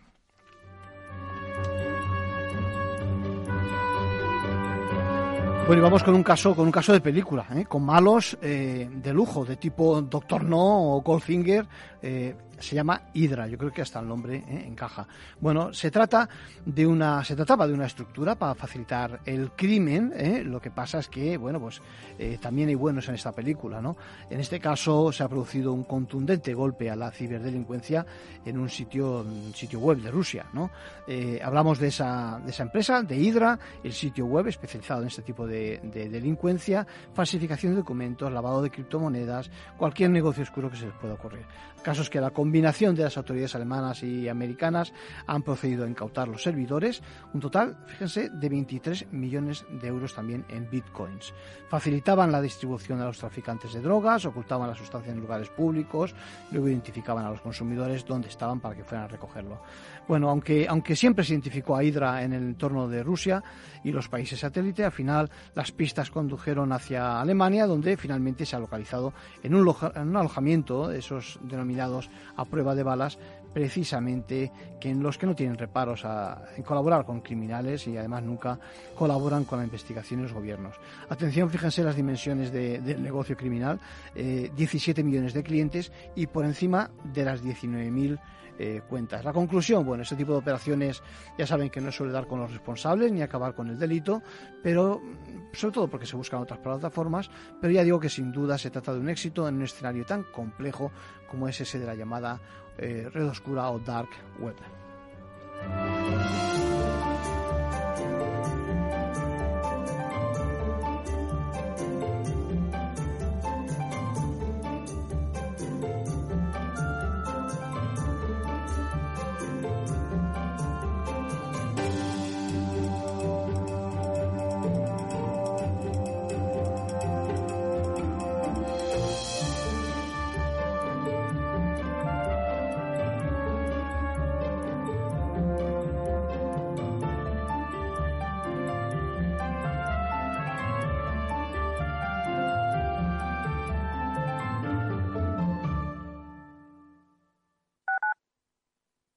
Bueno, 5.67 5.81
y 5.81 5.83
vamos 5.83 6.03
con 6.03 6.13
un 6.13 6.21
caso, 6.21 6.55
con 6.55 6.67
un 6.67 6.71
caso 6.71 6.93
de 6.93 7.01
película, 7.01 7.47
¿eh? 7.55 7.65
con 7.65 7.83
malos 7.83 8.37
eh, 8.39 8.87
de 8.91 9.11
lujo, 9.11 9.43
de 9.43 9.55
tipo 9.55 9.99
Doctor 9.99 10.43
No 10.43 10.93
o 10.95 11.01
Goldfinger, 11.01 11.65
eh, 12.03 12.35
se 12.59 12.75
llama 12.75 13.01
Hydra, 13.13 13.47
yo 13.47 13.57
creo 13.57 13.71
que 13.71 13.81
hasta 13.81 13.99
el 13.99 14.07
nombre 14.07 14.37
¿eh? 14.37 14.65
encaja. 14.67 15.07
Bueno, 15.39 15.73
se 15.73 15.91
trata 15.91 16.27
de 16.65 16.85
una, 16.85 17.23
se 17.23 17.35
trataba 17.35 17.67
de 17.67 17.73
una 17.73 17.85
estructura 17.85 18.35
para 18.35 18.55
facilitar 18.55 19.19
el 19.25 19.51
crimen. 19.51 20.13
¿eh? 20.15 20.43
Lo 20.43 20.61
que 20.61 20.71
pasa 20.71 20.99
es 20.99 21.07
que, 21.07 21.37
bueno, 21.37 21.59
pues 21.59 21.81
eh, 22.17 22.37
también 22.41 22.69
hay 22.69 22.75
buenos 22.75 23.07
en 23.09 23.15
esta 23.15 23.31
película, 23.31 23.81
¿no? 23.81 23.97
En 24.29 24.39
este 24.39 24.59
caso 24.59 25.11
se 25.11 25.23
ha 25.23 25.27
producido 25.27 25.73
un 25.73 25.83
contundente 25.83 26.53
golpe 26.53 26.89
a 26.89 26.95
la 26.95 27.11
ciberdelincuencia 27.11 28.05
en 28.45 28.57
un 28.57 28.69
sitio, 28.69 29.25
sitio 29.53 29.79
web 29.79 29.99
de 29.99 30.11
Rusia, 30.11 30.45
¿no? 30.53 30.71
hablamos 31.43 31.79
de 31.79 31.87
esa, 31.87 32.39
de 32.43 32.51
esa 32.51 32.63
empresa, 32.63 33.03
de 33.03 33.15
Hydra, 33.15 33.59
el 33.83 33.93
sitio 33.93 34.25
web 34.25 34.47
especializado 34.47 35.01
en 35.01 35.07
este 35.07 35.21
tipo 35.21 35.45
de, 35.45 35.79
de 35.83 36.09
delincuencia, 36.09 36.85
falsificación 37.13 37.73
de 37.73 37.79
documentos, 37.79 38.31
lavado 38.31 38.61
de 38.61 38.71
criptomonedas, 38.71 39.49
cualquier 39.77 40.09
negocio 40.09 40.43
oscuro 40.43 40.69
que 40.69 40.77
se 40.77 40.85
les 40.85 40.95
pueda 40.95 41.13
ocurrir. 41.13 41.45
Casos 41.85 42.09
que 42.09 42.19
la 42.19 42.31
combinación 42.31 42.95
de 42.95 43.03
las 43.03 43.15
autoridades 43.15 43.53
alemanas 43.53 44.01
y 44.01 44.27
americanas 44.27 44.91
han 45.27 45.43
procedido 45.43 45.85
a 45.85 45.87
incautar 45.87 46.27
los 46.27 46.41
servidores, 46.41 47.03
un 47.31 47.39
total, 47.39 47.77
fíjense, 47.85 48.31
de 48.31 48.49
23 48.49 49.11
millones 49.11 49.63
de 49.69 49.87
euros 49.87 50.15
también 50.15 50.45
en 50.49 50.67
bitcoins. 50.67 51.31
Facilitaban 51.69 52.31
la 52.31 52.41
distribución 52.41 53.01
a 53.01 53.05
los 53.05 53.19
traficantes 53.19 53.71
de 53.71 53.81
drogas, 53.81 54.25
ocultaban 54.25 54.67
la 54.67 54.73
sustancia 54.73 55.11
en 55.11 55.19
lugares 55.19 55.49
públicos, 55.49 56.15
luego 56.49 56.69
identificaban 56.69 57.23
a 57.23 57.29
los 57.29 57.41
consumidores 57.41 58.03
dónde 58.03 58.29
estaban 58.29 58.59
para 58.59 58.73
que 58.73 58.83
fueran 58.83 59.05
a 59.05 59.09
recogerlo. 59.09 59.61
Bueno, 60.07 60.29
aunque, 60.29 60.67
aunque 60.67 60.95
siempre 60.95 61.25
se 61.25 61.33
identificó 61.33 61.75
a 61.75 61.83
Hydra 61.83 62.23
en 62.23 62.33
el 62.33 62.43
entorno 62.43 62.87
de 62.87 63.01
Rusia 63.01 63.43
y 63.83 63.91
los 63.91 64.07
países 64.07 64.39
satélite, 64.39 64.83
al 64.83 64.91
final 64.91 65.29
las 65.55 65.71
pistas 65.71 66.11
condujeron 66.11 66.71
hacia 66.71 67.19
Alemania, 67.19 67.65
donde 67.65 67.97
finalmente 67.97 68.45
se 68.45 68.55
ha 68.55 68.59
localizado 68.59 69.13
en 69.41 69.55
un, 69.55 69.75
en 69.95 70.07
un 70.09 70.17
alojamiento, 70.17 70.91
esos 70.91 71.39
denominados 71.41 72.09
a 72.35 72.45
prueba 72.45 72.75
de 72.75 72.83
balas, 72.83 73.17
precisamente 73.55 74.51
que 74.81 74.89
en 74.89 75.01
los 75.01 75.17
que 75.17 75.25
no 75.25 75.33
tienen 75.33 75.57
reparos 75.57 76.03
a, 76.03 76.43
en 76.57 76.63
colaborar 76.63 77.05
con 77.05 77.21
criminales 77.21 77.87
y 77.87 77.97
además 77.97 78.21
nunca 78.21 78.59
colaboran 78.95 79.45
con 79.45 79.59
la 79.59 79.65
investigación 79.65 80.19
y 80.19 80.23
los 80.23 80.33
gobiernos. 80.33 80.75
Atención, 81.07 81.49
fíjense 81.49 81.81
las 81.81 81.95
dimensiones 81.95 82.51
del 82.51 83.01
negocio 83.01 83.37
criminal, 83.37 83.79
17 84.13 84.99
eh, 84.99 85.03
millones 85.03 85.33
de 85.33 85.41
clientes 85.41 85.91
y 86.15 86.27
por 86.27 86.43
encima 86.43 86.91
de 87.13 87.23
las 87.23 87.41
19.000 87.41 88.19
eh, 88.57 88.81
cuentas. 88.87 89.23
La 89.23 89.33
conclusión, 89.33 89.85
bueno, 89.85 90.03
este 90.03 90.15
tipo 90.15 90.31
de 90.31 90.39
operaciones 90.39 91.01
ya 91.37 91.45
saben 91.45 91.69
que 91.69 91.81
no 91.81 91.91
suele 91.91 92.13
dar 92.13 92.27
con 92.27 92.39
los 92.39 92.51
responsables 92.51 93.11
ni 93.11 93.21
acabar 93.21 93.53
con 93.53 93.69
el 93.69 93.77
delito, 93.77 94.21
pero 94.63 95.01
sobre 95.53 95.73
todo 95.73 95.87
porque 95.87 96.05
se 96.05 96.15
buscan 96.15 96.41
otras 96.41 96.59
plataformas, 96.59 97.29
pero 97.61 97.73
ya 97.73 97.83
digo 97.83 97.99
que 97.99 98.09
sin 98.09 98.31
duda 98.31 98.57
se 98.57 98.69
trata 98.69 98.93
de 98.93 98.99
un 98.99 99.09
éxito 99.09 99.47
en 99.47 99.55
un 99.55 99.63
escenario 99.63 100.05
tan 100.05 100.23
complejo 100.23 100.91
como 101.29 101.47
es 101.47 101.59
ese 101.61 101.79
de 101.79 101.85
la 101.85 101.95
llamada 101.95 102.39
eh, 102.77 103.09
red 103.11 103.27
oscura 103.27 103.69
o 103.71 103.79
dark 103.79 104.09
web. 104.39 104.55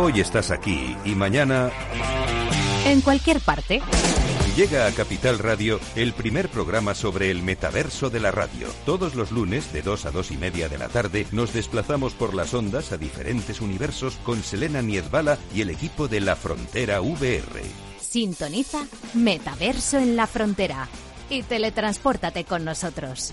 Hoy 0.00 0.20
estás 0.20 0.52
aquí 0.52 0.96
y 1.04 1.16
mañana... 1.16 1.72
En 2.86 3.00
cualquier 3.00 3.40
parte. 3.40 3.82
Llega 4.56 4.86
a 4.86 4.92
Capital 4.92 5.40
Radio 5.40 5.80
el 5.96 6.12
primer 6.12 6.48
programa 6.48 6.94
sobre 6.94 7.32
el 7.32 7.42
metaverso 7.42 8.08
de 8.08 8.20
la 8.20 8.30
radio. 8.30 8.68
Todos 8.86 9.16
los 9.16 9.32
lunes, 9.32 9.72
de 9.72 9.82
2 9.82 10.06
a 10.06 10.10
2 10.12 10.30
y 10.30 10.36
media 10.36 10.68
de 10.68 10.78
la 10.78 10.86
tarde, 10.86 11.26
nos 11.32 11.52
desplazamos 11.52 12.14
por 12.14 12.32
las 12.32 12.54
ondas 12.54 12.92
a 12.92 12.96
diferentes 12.96 13.60
universos 13.60 14.14
con 14.22 14.44
Selena 14.44 14.82
Niezbala 14.82 15.36
y 15.52 15.62
el 15.62 15.70
equipo 15.70 16.06
de 16.06 16.20
La 16.20 16.36
Frontera 16.36 17.00
VR. 17.00 17.62
Sintoniza 18.00 18.86
Metaverso 19.14 19.98
en 19.98 20.14
la 20.14 20.28
Frontera 20.28 20.86
y 21.28 21.42
teletranspórtate 21.42 22.44
con 22.44 22.64
nosotros. 22.64 23.32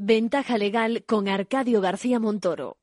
Ventaja 0.00 0.58
legal 0.58 1.02
con 1.04 1.26
Arcadio 1.26 1.80
García 1.80 2.20
Montoro. 2.20 2.76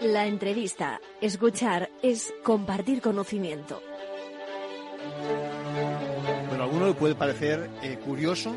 La 0.00 0.28
entrevista, 0.28 1.00
escuchar, 1.20 1.90
es 2.04 2.32
compartir 2.44 3.00
conocimiento. 3.00 3.82
Bueno, 6.46 6.62
a 6.62 6.66
alguno 6.66 6.86
le 6.86 6.94
puede 6.94 7.16
parecer 7.16 7.68
eh, 7.82 7.98
curioso 8.04 8.54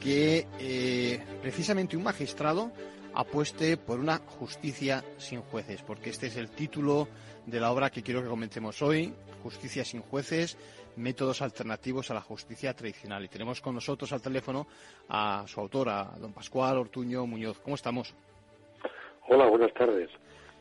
que 0.00 0.48
eh, 0.58 1.22
precisamente 1.40 1.96
un 1.96 2.02
magistrado 2.02 2.72
apueste 3.14 3.76
por 3.76 4.00
una 4.00 4.18
justicia 4.18 5.04
sin 5.16 5.42
jueces, 5.42 5.80
porque 5.82 6.10
este 6.10 6.26
es 6.26 6.36
el 6.36 6.50
título 6.50 7.06
de 7.46 7.60
la 7.60 7.70
obra 7.70 7.90
que 7.90 8.02
quiero 8.02 8.20
que 8.20 8.28
comentemos 8.28 8.82
hoy, 8.82 9.14
Justicia 9.44 9.84
sin 9.84 10.02
jueces, 10.02 10.58
métodos 10.96 11.42
alternativos 11.42 12.10
a 12.10 12.14
la 12.14 12.20
justicia 12.20 12.74
tradicional. 12.74 13.24
Y 13.24 13.28
tenemos 13.28 13.60
con 13.60 13.74
nosotros 13.74 14.12
al 14.12 14.22
teléfono 14.22 14.66
a 15.08 15.44
su 15.46 15.60
autor, 15.60 15.88
a 15.88 16.04
don 16.18 16.32
Pascual 16.32 16.78
Ortuño 16.78 17.26
Muñoz. 17.26 17.60
¿Cómo 17.60 17.76
estamos? 17.76 18.14
Hola, 19.28 19.46
buenas 19.46 19.72
tardes. 19.74 20.10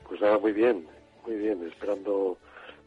Pues 0.08 0.22
nada, 0.22 0.38
muy 0.38 0.54
bien, 0.54 0.88
muy 1.26 1.36
bien, 1.38 1.68
esperando 1.68 2.38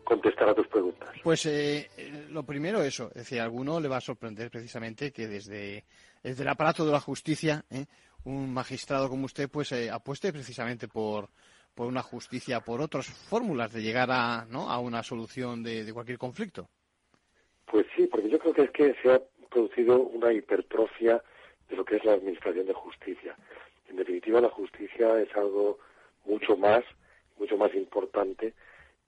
contestar 0.05 0.49
a 0.49 0.55
tus 0.55 0.67
preguntas. 0.69 1.09
Pues 1.23 1.47
eh, 1.47 1.89
lo 2.31 2.43
primero 2.45 2.83
eso, 2.83 3.09
es 3.09 3.23
decir, 3.23 3.41
a 3.41 3.45
alguno 3.45 3.81
le 3.81 3.89
va 3.89 3.99
a 3.99 4.01
sorprender 4.01 4.51
precisamente 4.51 5.13
que 5.13 5.29
desde, 5.29 5.85
desde 6.23 6.43
el 6.43 6.49
aparato 6.49 6.85
de 6.85 6.93
la 6.93 7.01
justicia, 7.01 7.65
¿eh? 7.71 7.87
un 8.25 8.53
magistrado 8.53 9.09
como 9.09 9.27
usted, 9.27 9.49
pues 9.49 9.73
eh, 9.73 9.91
apueste 9.91 10.33
precisamente 10.33 10.89
por, 10.89 11.29
por 11.75 11.87
una 11.87 12.03
justicia, 12.03 12.61
por 12.61 12.81
otras 12.81 13.07
fórmulas 13.07 13.73
de 13.73 13.83
llegar 13.83 14.11
a, 14.11 14.45
¿no? 14.49 14.71
a 14.71 14.79
una 14.79 15.03
solución 15.03 15.63
de 15.63 15.93
cualquier 15.93 16.19
conflicto. 16.19 16.69
Porque 18.13 18.29
yo 18.29 18.39
creo 18.39 18.53
que 18.53 18.63
es 18.65 18.71
que 18.71 18.95
se 19.03 19.11
ha 19.11 19.21
producido 19.51 19.99
una 19.99 20.33
hipertrofia 20.33 21.23
de 21.71 21.77
lo 21.77 21.85
que 21.85 21.97
es 21.97 22.05
la 22.05 22.13
administración 22.13 22.67
de 22.67 22.75
justicia. 22.75 23.35
En 23.89 23.97
definitiva, 23.97 24.39
la 24.41 24.51
justicia 24.51 25.19
es 25.19 25.35
algo 25.35 25.79
mucho 26.27 26.55
más, 26.57 26.85
mucho 27.39 27.57
más 27.57 27.75
importante 27.75 28.53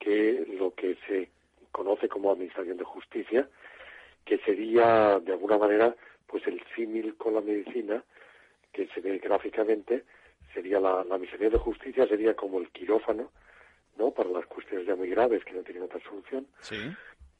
que 0.01 0.47
lo 0.59 0.75
que 0.75 0.97
se 1.07 1.29
conoce 1.71 2.09
como 2.09 2.33
administración 2.33 2.79
de 2.79 2.85
justicia, 2.85 3.47
que 4.25 4.39
sería 4.39 5.21
de 5.21 5.33
alguna 5.33 5.59
manera 5.59 5.95
pues 6.27 6.47
el 6.47 6.63
símil 6.75 7.15
con 7.17 7.35
la 7.35 7.43
medicina, 7.43 8.03
que 8.73 8.89
se 8.89 9.03
ve 9.03 9.19
gráficamente, 9.19 10.05
sería 10.55 10.81
la, 10.81 11.05
la 11.05 11.17
administración 11.17 11.53
de 11.53 11.59
justicia 11.59 12.09
sería 12.09 12.35
como 12.35 12.59
el 12.59 12.71
quirófano, 12.71 13.31
¿no? 13.99 14.11
Para 14.13 14.31
las 14.31 14.47
cuestiones 14.47 14.87
ya 14.87 14.97
muy 14.97 15.11
graves 15.11 15.45
que 15.45 15.53
no 15.53 15.63
tienen 15.63 15.83
otra 15.83 16.01
solución. 16.01 16.47
Sí. 16.61 16.77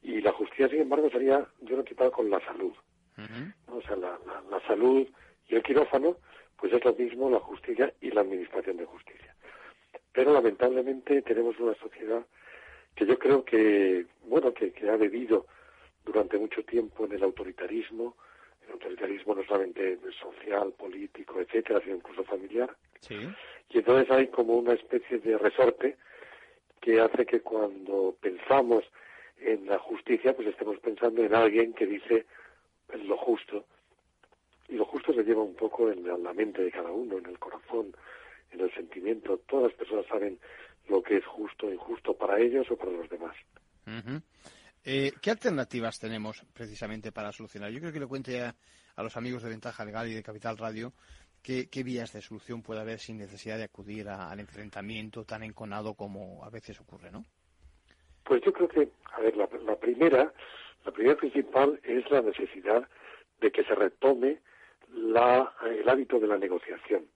Y 0.05 0.21
la 0.21 0.33
justicia, 0.33 0.69
sin 0.69 0.83
embargo, 0.83 1.09
sería, 1.11 1.47
yo 1.63 1.77
lo 1.77 1.83
he 1.83 1.87
quitado 1.87 2.13
con 2.13 2.29
la 2.29 2.39
salud. 2.45 2.73
O 3.69 3.81
sea, 3.83 3.97
la, 3.97 4.19
la, 4.51 4.61
salud 4.67 5.07
y 5.49 5.55
el 5.55 5.63
quirófano, 5.63 6.19
pues 6.59 6.73
es 6.75 6.85
lo 6.85 6.93
mismo 6.95 7.31
la 7.31 7.41
justicia 7.41 7.93
y 8.03 8.11
la 8.11 8.21
administración 8.21 8.77
de 8.77 8.85
justicia. 8.85 9.35
Pero 10.13 10.33
lamentablemente 10.33 11.23
tenemos 11.23 11.59
una 11.59 11.75
sociedad 11.77 12.23
que 12.95 13.07
yo 13.07 13.19
creo 13.19 13.45
que, 13.45 14.05
bueno, 14.27 14.53
que, 14.53 14.73
que 14.73 14.91
ha 14.91 14.97
bebido 14.97 15.47
durante 16.05 16.39
mucho 16.39 16.63
tiempo 16.65 17.07
en 17.07 17.13
el 17.13 17.23
autoritarismo, 17.23 18.17
el 18.67 18.73
autoritarismo 18.73 19.35
no 19.35 19.45
solamente 19.45 19.99
social, 20.21 20.73
político, 20.73 21.41
etcétera, 21.41 21.81
sino 21.83 21.97
incluso 21.97 22.25
familiar. 22.25 22.77
Sí. 23.01 23.17
Y 23.71 23.79
entonces 23.79 24.11
hay 24.11 24.27
como 24.29 24.55
una 24.57 24.75
especie 24.75 25.19
de 25.19 25.39
resorte 25.39 25.97
que 26.81 27.01
hace 27.01 27.25
que 27.25 27.41
cuando 27.41 28.15
pensamos 28.21 28.85
en 29.45 29.67
la 29.67 29.79
justicia, 29.79 30.35
pues 30.35 30.49
estemos 30.49 30.79
pensando 30.79 31.23
en 31.23 31.35
alguien 31.35 31.73
que 31.75 31.87
dice 31.87 32.27
lo 33.07 33.17
justo. 33.17 33.65
Y 34.69 34.77
lo 34.77 34.85
justo 34.87 35.13
se 35.13 35.23
lleva 35.23 35.43
un 35.43 35.55
poco 35.55 35.91
en 35.91 36.05
la 36.05 36.33
mente 36.33 36.63
de 36.63 36.71
cada 36.71 36.91
uno, 36.91 37.19
en 37.19 37.27
el 37.27 37.39
corazón, 37.39 37.95
en 38.51 38.61
el 38.61 38.73
sentimiento. 38.73 39.39
Todas 39.47 39.71
las 39.71 39.75
personas 39.75 40.07
saben 40.07 40.39
lo 40.89 41.03
que 41.03 41.19
es 41.19 41.27
justo 41.27 41.69
e 41.69 41.75
injusto 41.75 42.15
para 42.15 42.39
ellos 42.39 42.71
o 42.71 42.77
para 42.77 42.93
los 42.93 43.09
demás. 43.09 43.37
Eh, 44.85 45.13
¿Qué 45.21 45.31
alternativas 45.31 45.99
tenemos 45.99 46.45
precisamente 46.53 47.13
para 47.13 47.33
solucionar? 47.33 47.71
Yo 47.71 47.81
creo 47.81 47.93
que 47.93 48.01
le 48.01 48.07
cuente 48.07 48.41
a, 48.41 48.55
los 48.97 49.17
amigos 49.17 49.43
de 49.43 49.51
Ventaja 49.51 49.85
Legal 49.85 50.09
y 50.09 50.15
de 50.15 50.23
Capital 50.23 50.57
Radio 50.57 50.93
qué, 51.43 51.69
vías 51.85 52.13
de 52.13 52.23
solución 52.23 52.63
puede 52.63 52.81
haber 52.81 53.01
sin 53.01 53.19
necesidad 53.19 53.59
de 53.59 53.65
acudir 53.65 54.09
al 54.09 54.41
enfrentamiento 54.41 55.25
tan 55.25 55.43
enconado 55.43 55.95
como 55.95 56.45
a 56.45 56.51
veces 56.51 56.81
ocurre, 56.81 57.11
¿no? 57.11 57.25
Pues 58.25 58.43
yo 58.43 58.53
creo 58.53 58.69
que, 58.69 58.89
a 59.13 59.21
ver, 59.21 59.37
la, 59.37 59.47
primera, 59.77 60.33
la 60.85 60.93
primera 60.93 61.17
principal 61.17 61.79
es 61.83 62.11
la 62.11 62.23
necesidad 62.23 62.89
de 63.41 63.51
que 63.51 63.65
se 63.65 63.75
retome 63.75 64.39
la, 64.93 65.53
el 65.67 65.89
hábito 65.89 66.19
de 66.19 66.27
la 66.27 66.39
negociación. 66.39 67.07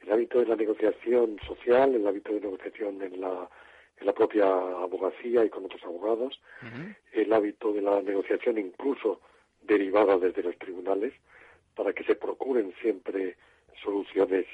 El 0.00 0.12
hábito 0.12 0.40
de 0.40 0.46
la 0.46 0.56
negociación 0.56 1.38
social, 1.46 1.94
el 1.94 2.06
hábito 2.06 2.32
de 2.32 2.40
negociación 2.40 3.02
en 3.02 3.20
la, 3.20 3.48
en 3.98 4.06
la 4.06 4.12
propia 4.12 4.46
abogacía 4.46 5.44
y 5.44 5.50
con 5.50 5.64
otros 5.64 5.82
abogados, 5.84 6.40
el 7.12 7.32
hábito 7.32 7.72
de 7.72 7.82
la 7.82 8.00
negociación 8.02 8.58
incluso 8.58 9.20
derivada 9.62 10.18
desde 10.18 10.42
los 10.42 10.56
tribunales, 10.58 11.12
para 11.74 11.92
que 11.92 12.04
se 12.04 12.14
procuren 12.14 12.72
siempre 12.80 13.36
soluciones 13.82 14.46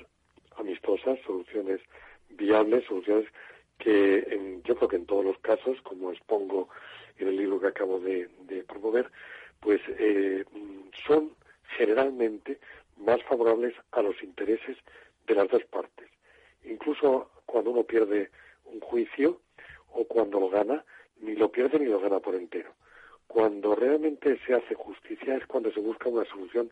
amistosas, 0.56 1.18
soluciones 1.26 1.80
viables, 2.30 2.84
soluciones 2.86 3.26
que 3.80 4.60
yo 4.64 4.76
creo 4.76 4.88
que 4.88 4.96
en 4.96 5.06
todos 5.06 5.24
los 5.24 5.38
casos, 5.38 5.80
como 5.82 6.12
expongo 6.12 6.68
en 7.18 7.28
el 7.28 7.36
libro 7.36 7.60
que 7.60 7.68
acabo 7.68 7.98
de, 7.98 8.28
promover, 8.68 9.10
pues 9.58 9.80
eh, 9.88 10.44
son 11.06 11.32
generalmente 11.76 12.58
más 12.98 13.22
favorables 13.24 13.74
a 13.92 14.02
los 14.02 14.22
intereses 14.22 14.76
de 15.26 15.34
las 15.34 15.48
dos 15.48 15.64
partes. 15.64 16.08
Incluso 16.64 17.30
cuando 17.46 17.70
uno 17.70 17.82
pierde 17.84 18.30
un 18.66 18.80
juicio 18.80 19.40
o 19.92 20.04
cuando 20.04 20.38
lo 20.38 20.48
gana, 20.50 20.84
ni 21.20 21.34
lo 21.34 21.50
pierde 21.50 21.78
ni 21.78 21.86
lo 21.86 22.00
gana 22.00 22.20
por 22.20 22.34
entero. 22.34 22.72
Cuando 23.26 23.74
realmente 23.74 24.38
se 24.46 24.54
hace 24.54 24.74
justicia 24.74 25.36
es 25.36 25.46
cuando 25.46 25.72
se 25.72 25.80
busca 25.80 26.08
una 26.08 26.24
solución 26.24 26.70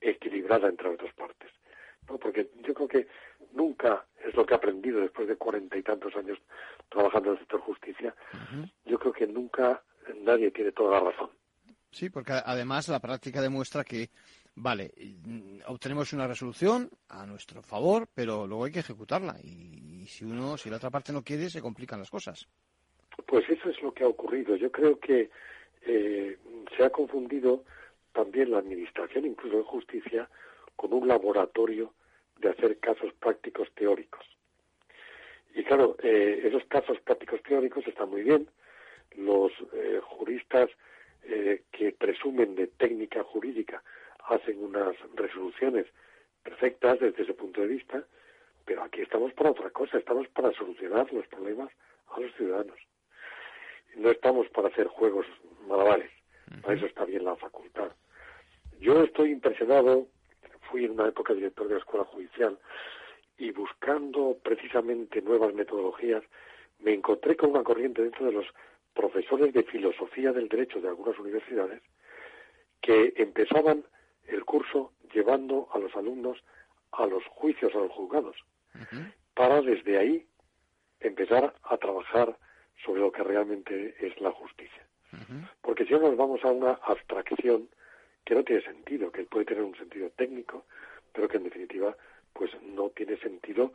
equilibrada 0.00 0.68
entre 0.68 0.90
las 0.90 0.98
dos 0.98 1.12
partes. 1.14 1.50
¿No? 2.08 2.18
Porque 2.18 2.50
yo 2.62 2.74
creo 2.74 2.88
que 2.88 3.06
nunca 3.52 4.04
es 4.24 4.34
lo 4.34 4.44
que 4.44 4.54
he 4.54 4.56
aprendido 4.56 5.00
después 5.00 5.28
de 5.28 5.36
cuarenta 5.36 5.76
y 5.76 5.82
tantos 5.82 6.14
años 6.16 6.38
trabajando 6.88 7.30
en 7.30 7.34
el 7.34 7.40
sector 7.40 7.60
justicia. 7.60 8.14
Yo 8.84 8.98
creo 8.98 9.12
que 9.12 9.26
nunca 9.26 9.82
nadie 10.22 10.50
tiene 10.50 10.72
toda 10.72 11.00
la 11.00 11.10
razón. 11.10 11.30
Sí, 11.90 12.10
porque 12.10 12.32
además 12.32 12.88
la 12.88 13.00
práctica 13.00 13.40
demuestra 13.40 13.84
que, 13.84 14.10
vale, 14.54 14.92
obtenemos 15.66 16.12
una 16.12 16.26
resolución 16.26 16.90
a 17.08 17.26
nuestro 17.26 17.62
favor, 17.62 18.08
pero 18.14 18.46
luego 18.46 18.66
hay 18.66 18.72
que 18.72 18.80
ejecutarla. 18.80 19.36
Y, 19.42 20.04
si 20.06 20.24
uno, 20.24 20.56
si 20.56 20.68
la 20.70 20.76
otra 20.76 20.90
parte 20.90 21.12
no 21.12 21.22
quiere, 21.22 21.48
se 21.48 21.62
complican 21.62 21.98
las 21.98 22.10
cosas. 22.10 22.46
Pues 23.26 23.48
eso 23.48 23.70
es 23.70 23.80
lo 23.82 23.92
que 23.92 24.04
ha 24.04 24.08
ocurrido. 24.08 24.56
Yo 24.56 24.70
creo 24.70 25.00
que 25.00 25.30
eh, 25.86 26.38
se 26.76 26.84
ha 26.84 26.90
confundido 26.90 27.64
también 28.12 28.50
la 28.50 28.58
administración, 28.58 29.24
incluso 29.24 29.56
en 29.56 29.64
justicia, 29.64 30.28
con 30.76 30.92
un 30.92 31.08
laboratorio 31.08 31.92
de 32.38 32.50
hacer 32.50 32.78
casos 32.78 33.12
prácticos 33.14 33.68
teóricos. 33.74 34.24
Y 35.54 35.64
claro, 35.64 35.96
eh, 36.02 36.42
esos 36.44 36.64
casos 36.66 37.00
prácticos 37.00 37.42
teóricos 37.42 37.86
están 37.86 38.10
muy 38.10 38.22
bien. 38.22 38.48
Los 39.16 39.52
eh, 39.72 40.00
juristas 40.02 40.68
eh, 41.22 41.62
que 41.72 41.92
presumen 41.92 42.54
de 42.54 42.66
técnica 42.66 43.22
jurídica 43.24 43.82
hacen 44.28 44.62
unas 44.62 44.94
resoluciones 45.14 45.86
perfectas 46.42 47.00
desde 47.00 47.22
ese 47.22 47.34
punto 47.34 47.62
de 47.62 47.68
vista, 47.68 48.04
pero 48.64 48.82
aquí 48.82 49.00
estamos 49.00 49.32
para 49.32 49.50
otra 49.50 49.70
cosa, 49.70 49.98
estamos 49.98 50.28
para 50.28 50.52
solucionar 50.52 51.12
los 51.12 51.26
problemas 51.28 51.70
a 52.08 52.20
los 52.20 52.32
ciudadanos. 52.34 52.78
No 53.96 54.10
estamos 54.10 54.48
para 54.50 54.68
hacer 54.68 54.86
juegos 54.88 55.26
malabares, 55.66 56.10
para 56.62 56.74
eso 56.74 56.86
está 56.86 57.04
bien 57.04 57.24
la 57.24 57.36
facultad. 57.36 57.90
Yo 58.78 59.02
estoy 59.02 59.30
impresionado, 59.30 60.06
fui 60.76 60.84
en 60.84 60.90
una 60.90 61.08
época 61.08 61.32
director 61.32 61.66
de 61.68 61.74
la 61.74 61.80
Escuela 61.80 62.04
Judicial 62.04 62.58
y 63.38 63.50
buscando 63.50 64.36
precisamente 64.42 65.22
nuevas 65.22 65.54
metodologías, 65.54 66.22
me 66.80 66.92
encontré 66.92 67.34
con 67.34 67.52
una 67.52 67.62
corriente 67.62 68.02
dentro 68.02 68.26
de 68.26 68.32
los 68.32 68.46
profesores 68.92 69.54
de 69.54 69.62
filosofía 69.62 70.32
del 70.32 70.50
derecho 70.50 70.82
de 70.82 70.88
algunas 70.88 71.18
universidades 71.18 71.80
que 72.82 73.14
empezaban 73.16 73.84
el 74.26 74.44
curso 74.44 74.92
llevando 75.14 75.66
a 75.72 75.78
los 75.78 75.96
alumnos 75.96 76.44
a 76.92 77.06
los 77.06 77.24
juicios, 77.24 77.74
a 77.74 77.78
los 77.78 77.92
juzgados, 77.92 78.36
para 79.32 79.62
desde 79.62 79.96
ahí 79.98 80.26
empezar 81.00 81.54
a 81.62 81.76
trabajar 81.78 82.36
sobre 82.84 83.00
lo 83.00 83.12
que 83.12 83.22
realmente 83.22 83.94
es 83.98 84.20
la 84.20 84.30
justicia. 84.30 84.86
Porque 85.62 85.86
si 85.86 85.94
no 85.94 86.00
nos 86.00 86.16
vamos 86.18 86.44
a 86.44 86.48
una 86.48 86.72
abstracción 86.72 87.66
que 88.26 88.34
no 88.34 88.42
tiene 88.42 88.60
sentido, 88.62 89.12
que 89.12 89.22
puede 89.22 89.46
tener 89.46 89.62
un 89.62 89.76
sentido 89.76 90.10
técnico, 90.10 90.66
pero 91.12 91.28
que 91.28 91.36
en 91.36 91.44
definitiva 91.44 91.96
pues 92.32 92.50
no 92.60 92.90
tiene 92.90 93.16
sentido 93.18 93.72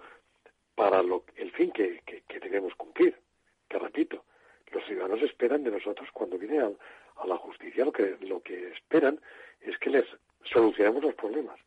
para 0.75 1.01
lo, 1.01 1.23
el 1.35 1.51
fin 1.51 1.71
que, 1.71 2.01
que, 2.05 2.39
debemos 2.39 2.75
cumplir. 2.75 3.17
Que 3.69 3.79
repito, 3.79 4.25
los 4.71 4.83
ciudadanos 4.85 5.21
esperan 5.21 5.63
de 5.63 5.71
nosotros 5.71 6.09
cuando 6.11 6.37
viene 6.37 6.59
a, 6.59 6.69
a, 7.15 7.27
la 7.27 7.37
justicia. 7.37 7.85
Lo 7.85 7.93
que 7.93 8.17
lo 8.21 8.41
que 8.41 8.71
esperan 8.73 9.19
es 9.61 9.77
que 9.79 9.89
les 9.89 10.05
solucionemos 10.43 11.01
los 11.01 11.15
problemas. 11.15 11.57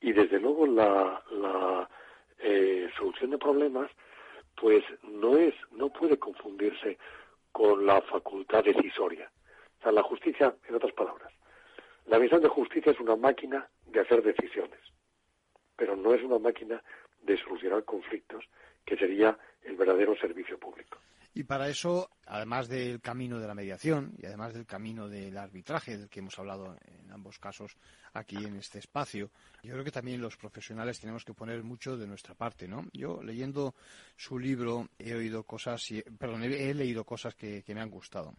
Y 0.00 0.12
desde 0.12 0.40
luego 0.40 0.66
la, 0.66 1.22
la 1.30 1.88
eh, 2.38 2.88
solución 2.96 3.30
de 3.30 3.38
problemas 3.38 3.90
pues 4.56 4.82
no 5.02 5.36
es 5.36 5.54
no 5.72 5.90
puede 5.90 6.18
confundirse 6.18 6.96
con 7.52 7.84
la 7.84 8.00
facultad 8.00 8.64
decisoria. 8.64 9.30
O 9.80 9.82
sea 9.82 9.92
la 9.92 10.02
justicia 10.02 10.54
en 10.66 10.74
otras 10.74 10.92
palabras 10.94 11.30
la 12.06 12.18
misión 12.18 12.42
de 12.42 12.48
justicia 12.48 12.92
es 12.92 13.00
una 13.00 13.16
máquina 13.16 13.68
de 13.86 14.00
hacer 14.00 14.22
decisiones 14.22 14.80
pero 15.76 15.94
no 15.94 16.14
es 16.14 16.22
una 16.22 16.38
máquina 16.38 16.82
de 17.22 17.36
solucionar 17.38 17.84
conflictos 17.84 18.44
que 18.84 18.96
sería 18.96 19.38
el 19.62 19.76
verdadero 19.76 20.16
servicio 20.16 20.58
público 20.58 20.98
y 21.36 21.44
para 21.44 21.68
eso, 21.68 22.08
además 22.24 22.66
del 22.66 23.02
camino 23.02 23.38
de 23.38 23.46
la 23.46 23.54
mediación 23.54 24.14
y 24.16 24.24
además 24.24 24.54
del 24.54 24.64
camino 24.64 25.06
del 25.06 25.36
arbitraje, 25.36 25.98
del 25.98 26.08
que 26.08 26.20
hemos 26.20 26.38
hablado 26.38 26.78
en 26.86 27.12
ambos 27.12 27.38
casos 27.38 27.76
aquí 28.14 28.36
en 28.42 28.56
este 28.56 28.78
espacio, 28.78 29.30
yo 29.62 29.72
creo 29.74 29.84
que 29.84 29.90
también 29.90 30.22
los 30.22 30.38
profesionales 30.38 30.98
tenemos 30.98 31.26
que 31.26 31.34
poner 31.34 31.62
mucho 31.62 31.98
de 31.98 32.06
nuestra 32.06 32.34
parte, 32.34 32.66
¿no? 32.66 32.86
Yo 32.94 33.22
leyendo 33.22 33.74
su 34.16 34.38
libro 34.38 34.88
he 34.98 35.14
oído 35.14 35.42
cosas, 35.42 35.86
perdón, 36.18 36.42
he 36.44 36.72
leído 36.72 37.04
cosas 37.04 37.34
que 37.34 37.62
me 37.68 37.82
han 37.82 37.90
gustado. 37.90 38.32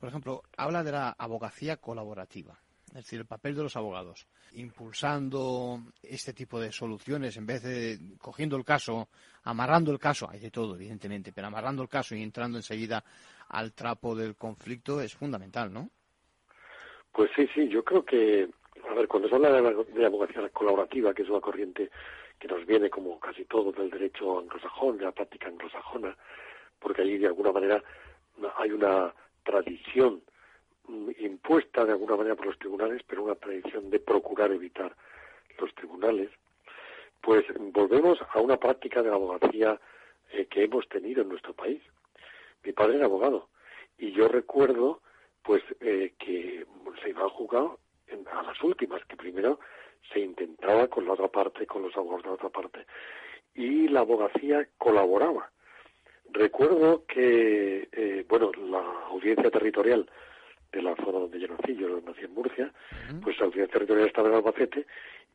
Por 0.00 0.08
ejemplo, 0.08 0.42
habla 0.56 0.82
de 0.82 0.92
la 0.92 1.10
abogacía 1.18 1.76
colaborativa 1.76 2.58
es 2.98 3.04
decir, 3.04 3.20
el 3.20 3.26
papel 3.26 3.54
de 3.54 3.62
los 3.62 3.76
abogados, 3.76 4.26
impulsando 4.54 5.78
este 6.02 6.32
tipo 6.32 6.58
de 6.58 6.72
soluciones 6.72 7.36
en 7.36 7.46
vez 7.46 7.62
de 7.62 7.96
cogiendo 8.20 8.56
el 8.56 8.64
caso, 8.64 9.08
amarrando 9.44 9.92
el 9.92 10.00
caso, 10.00 10.28
hay 10.28 10.40
de 10.40 10.50
todo, 10.50 10.74
evidentemente, 10.74 11.32
pero 11.32 11.46
amarrando 11.46 11.82
el 11.82 11.88
caso 11.88 12.16
y 12.16 12.22
entrando 12.22 12.58
enseguida 12.58 13.04
al 13.50 13.72
trapo 13.72 14.16
del 14.16 14.34
conflicto 14.34 15.00
es 15.00 15.14
fundamental, 15.14 15.72
¿no? 15.72 15.90
Pues 17.12 17.30
sí, 17.36 17.48
sí, 17.54 17.68
yo 17.68 17.84
creo 17.84 18.04
que, 18.04 18.48
a 18.90 18.94
ver, 18.94 19.06
cuando 19.06 19.28
se 19.28 19.36
habla 19.36 19.52
de 19.52 19.62
la, 19.62 20.06
abogacía 20.06 20.48
colaborativa, 20.48 21.14
que 21.14 21.22
es 21.22 21.28
una 21.28 21.40
corriente 21.40 21.90
que 22.38 22.48
nos 22.48 22.66
viene 22.66 22.90
como 22.90 23.20
casi 23.20 23.44
todo 23.44 23.70
del 23.70 23.90
derecho 23.90 24.40
anglosajón, 24.40 24.98
de 24.98 25.04
la 25.04 25.12
práctica 25.12 25.46
anglosajona, 25.46 26.16
porque 26.80 27.02
allí 27.02 27.18
de 27.18 27.28
alguna 27.28 27.52
manera 27.52 27.82
hay 28.56 28.72
una 28.72 29.14
tradición 29.44 30.20
impuesta 31.18 31.84
de 31.84 31.92
alguna 31.92 32.16
manera 32.16 32.34
por 32.34 32.46
los 32.46 32.58
tribunales, 32.58 33.02
pero 33.06 33.24
una 33.24 33.34
tradición 33.34 33.90
de 33.90 34.00
procurar 34.00 34.52
evitar 34.52 34.94
los 35.58 35.74
tribunales, 35.74 36.30
pues 37.20 37.44
volvemos 37.72 38.18
a 38.32 38.40
una 38.40 38.56
práctica 38.56 39.02
de 39.02 39.10
la 39.10 39.16
abogacía 39.16 39.80
eh, 40.32 40.46
que 40.46 40.64
hemos 40.64 40.88
tenido 40.88 41.22
en 41.22 41.28
nuestro 41.28 41.52
país. 41.52 41.82
Mi 42.64 42.72
padre 42.72 42.96
era 42.96 43.06
abogado 43.06 43.48
y 43.98 44.12
yo 44.12 44.28
recuerdo 44.28 45.00
pues 45.42 45.62
eh, 45.80 46.12
que 46.18 46.66
se 47.02 47.10
iba 47.10 47.24
a 47.24 47.30
jugar 47.30 47.70
a 48.32 48.42
las 48.42 48.62
últimas, 48.62 49.04
que 49.06 49.16
primero 49.16 49.58
se 50.12 50.20
intentaba 50.20 50.88
con 50.88 51.06
la 51.06 51.12
otra 51.12 51.28
parte, 51.28 51.66
con 51.66 51.82
los 51.82 51.96
abogados 51.96 52.22
de 52.22 52.28
la 52.28 52.34
otra 52.34 52.48
parte, 52.48 52.86
y 53.54 53.88
la 53.88 54.00
abogacía 54.00 54.68
colaboraba. 54.78 55.50
Recuerdo 56.30 57.04
que, 57.06 57.88
eh, 57.90 58.24
bueno, 58.28 58.52
la 58.52 58.80
audiencia 59.08 59.50
territorial 59.50 60.08
de 60.72 60.82
la 60.82 60.94
zona 60.96 61.18
donde 61.20 61.40
yo 61.40 61.48
nací, 61.48 61.74
yo 61.74 62.00
nací 62.00 62.24
en 62.24 62.34
Murcia, 62.34 62.72
pues 63.22 63.38
la 63.38 63.46
audiencia 63.46 63.72
territorial 63.72 64.08
estaba 64.08 64.28
en 64.28 64.34
Albacete 64.34 64.86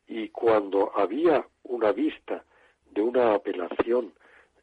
y 0.06 0.28
cuando 0.28 0.92
había 0.96 1.46
una 1.64 1.92
vista 1.92 2.44
de 2.90 3.02
una 3.02 3.34
apelación 3.34 4.12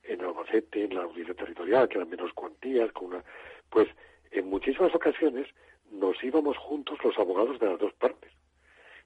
en 0.04 0.22
Albacete, 0.22 0.86
en 0.86 0.96
la 0.96 1.04
audiencia 1.04 1.36
territorial, 1.36 1.88
que 1.88 1.98
eran 1.98 2.10
menos 2.10 2.32
cuantías, 2.34 2.92
con 2.92 3.08
una, 3.08 3.24
pues 3.70 3.88
en 4.32 4.50
muchísimas 4.50 4.94
ocasiones 4.96 5.48
nos 5.92 6.24
íbamos 6.24 6.58
juntos 6.58 6.98
los 7.04 7.18
abogados 7.18 7.60
de 7.60 7.68
las 7.68 7.80
dos 7.80 7.94
partes, 7.94 8.32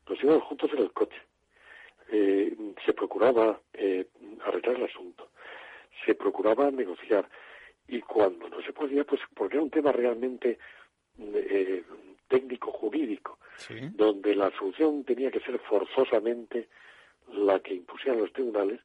nos 0.08 0.22
íbamos 0.24 0.44
juntos 0.44 0.70
en 0.74 0.80
el 0.80 0.92
coche. 0.92 1.18
Eh, 2.10 2.56
se 2.86 2.94
procuraba 2.94 3.60
eh, 3.74 4.06
arreglar 4.46 4.76
el 4.76 4.84
asunto, 4.84 5.30
se 6.06 6.14
procuraba 6.14 6.70
negociar. 6.70 7.28
Y 7.88 8.02
cuando 8.02 8.50
no 8.50 8.62
se 8.62 8.74
podía, 8.74 9.04
pues 9.04 9.22
porque 9.36 9.56
era 9.56 9.64
un 9.64 9.70
tema 9.70 9.92
realmente 9.92 10.58
eh, 11.20 11.84
técnico 12.28 12.72
jurídico, 12.72 13.40
donde 13.94 14.36
la 14.36 14.52
solución 14.58 15.04
tenía 15.04 15.32
que 15.32 15.40
ser 15.40 15.60
forzosamente 15.60 16.68
la 17.34 17.60
que 17.60 17.74
impusieran 17.74 18.22
los 18.22 18.34
tribunales, 18.34 18.82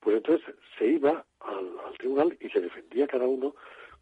pues 0.00 0.16
entonces 0.16 0.54
se 0.78 0.86
iba 0.86 1.24
al, 1.40 1.98
tribunal 1.98 2.36
y 2.40 2.48
se 2.50 2.60
defendía 2.60 3.06
cada 3.06 3.26
uno 3.26 3.54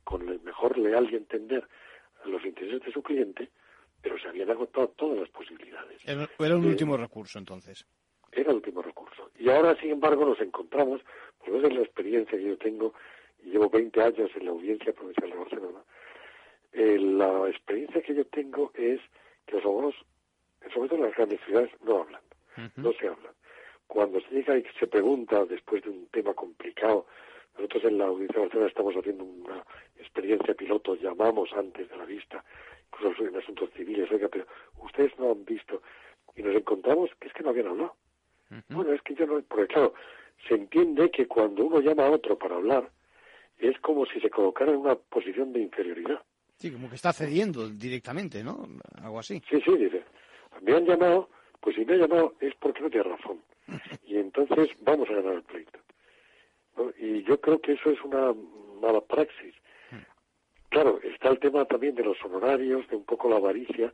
con 0.05 0.29
el 0.29 0.40
mejor 0.40 0.77
leal 0.79 1.09
y 1.11 1.16
entender 1.16 1.66
los 2.25 2.45
intereses 2.45 2.81
de 2.83 2.92
su 2.92 3.03
cliente, 3.03 3.51
pero 4.01 4.18
se 4.18 4.29
habían 4.29 4.51
agotado 4.51 4.88
todas 4.88 5.18
las 5.18 5.29
posibilidades. 5.31 6.01
Era, 6.07 6.57
un 6.57 6.66
último 6.66 6.97
recurso, 6.97 7.38
entonces. 7.38 7.87
Era 8.33 8.51
el 8.51 8.57
último 8.57 8.83
recurso. 8.83 9.31
Y 9.38 9.49
ahora, 9.51 9.77
sin 9.81 9.90
embargo, 9.90 10.25
nos 10.25 10.40
encontramos, 10.40 11.01
por 11.38 11.57
eso 11.57 11.66
es 11.66 11.75
la 11.75 11.83
experiencia 11.83 12.38
que 12.38 12.45
yo 12.45 12.57
tengo, 12.57 12.95
y 13.45 13.51
llevo 13.51 13.68
20 13.68 14.01
años 14.03 14.31
en 14.35 14.47
la 14.47 14.53
Audiencia 14.53 14.92
Provincial 14.92 15.31
de 15.31 15.37
Barcelona, 15.37 15.85
eh, 16.72 16.98
la 16.98 17.48
experiencia 17.48 18.02
que 18.02 18.14
yo 18.14 18.24
tengo 18.26 18.70
es 18.74 19.00
que 19.46 19.56
los 19.56 19.64
abogados, 19.64 19.94
sobre 20.72 20.88
todo 20.88 20.98
en 21.00 21.04
las 21.06 21.16
grandes 21.16 21.40
ciudades, 21.44 21.70
no 21.85 22.02
hablan, 22.02 22.22
no 22.76 22.92
se 22.92 23.08
hablan. 23.08 23.32
Cuando 23.87 24.20
se 24.20 24.30
llega 24.30 24.56
y 24.56 24.64
se 24.78 24.87
pregunta 24.87 25.44
después 25.44 25.82
de 25.82 25.90
un 25.90 26.06
tema 26.06 26.32
complicado, 26.35 27.06
nosotros 27.56 27.85
en 27.85 27.98
la 27.98 28.06
Audiencia 28.06 28.37
de 28.37 28.42
Barcelona 28.42 28.68
estamos 28.68 28.94
haciendo 28.96 29.24
una 29.24 29.64
experiencia 29.98 30.54
piloto, 30.54 30.94
llamamos 30.94 31.52
antes 31.52 31.88
de 31.90 31.96
la 31.96 32.04
vista, 32.06 32.42
incluso 32.92 33.26
en 33.26 33.37
asuntos 33.37 33.70
civiles, 33.76 34.11
oiga, 34.11 34.28
pero 34.28 34.46
ustedes 34.78 35.12
no 35.18 35.32
han 35.32 35.44
visto, 35.44 35.82
y 36.35 36.42
nos 36.42 36.54
encontramos 36.54 37.11
que 37.20 37.28
es 37.28 37.35
que 37.35 37.42
no 37.42 37.50
habían 37.50 37.68
hablado. 37.68 37.94
Bueno, 38.68 38.92
es 38.92 39.02
que 39.02 39.14
yo 39.14 39.26
no, 39.26 39.40
porque 39.42 39.66
claro, 39.66 39.94
se 40.48 40.54
entiende 40.54 41.11
que 41.11 41.26
cuando 41.26 41.64
uno 41.64 41.80
llama 41.80 42.06
a 42.06 42.11
otro 42.11 42.38
para 42.38 42.56
hablar, 42.56 42.90
es 43.58 43.78
como 43.80 44.06
si 44.06 44.20
se 44.20 44.30
colocara 44.30 44.72
en 44.72 44.78
una 44.78 44.94
posición 44.94 45.52
de 45.52 45.61
inferioridad. 45.61 46.22
Sí, 46.62 46.70
como 46.70 46.88
que 46.88 46.94
está 46.94 47.12
cediendo 47.12 47.68
directamente, 47.68 48.44
¿no? 48.44 48.68
Algo 49.03 49.18
así. 49.18 49.42
Sí, 49.51 49.61
sí, 49.64 49.77
dice. 49.77 50.05
Me 50.61 50.77
han 50.77 50.87
llamado, 50.87 51.29
pues 51.59 51.75
si 51.75 51.85
me 51.85 51.94
han 51.94 52.03
llamado 52.03 52.35
es 52.38 52.55
porque 52.55 52.83
no 52.83 52.88
tiene 52.88 53.11
razón. 53.11 53.42
Y 54.07 54.16
entonces 54.16 54.68
vamos 54.83 55.11
a 55.11 55.14
ganar 55.14 55.35
el 55.35 55.42
pleito. 55.42 55.81
Y 57.01 57.25
yo 57.25 57.40
creo 57.40 57.61
que 57.61 57.72
eso 57.72 57.90
es 57.90 58.01
una 58.03 58.33
mala 58.81 59.01
praxis. 59.01 59.57
Claro, 60.68 61.01
está 61.03 61.31
el 61.31 61.40
tema 61.40 61.64
también 61.64 61.96
de 61.96 62.05
los 62.05 62.16
honorarios, 62.25 62.88
de 62.88 62.94
un 62.94 63.05
poco 63.07 63.29
la 63.29 63.38
avaricia, 63.38 63.92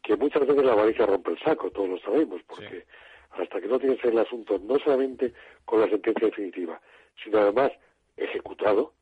que 0.00 0.14
muchas 0.14 0.46
veces 0.46 0.64
la 0.64 0.72
avaricia 0.72 1.06
rompe 1.06 1.32
el 1.32 1.40
saco, 1.40 1.72
todos 1.72 1.88
lo 1.88 1.98
sabemos, 1.98 2.40
porque 2.46 2.86
hasta 3.30 3.60
que 3.60 3.66
no 3.66 3.80
tienes 3.80 3.98
el 4.04 4.16
asunto 4.16 4.60
no 4.62 4.78
solamente 4.78 5.32
con 5.64 5.80
la 5.80 5.88
sentencia 5.88 6.28
definitiva, 6.28 6.80
sino 7.24 7.38
además 7.40 7.72
ejecutado, 8.16 8.92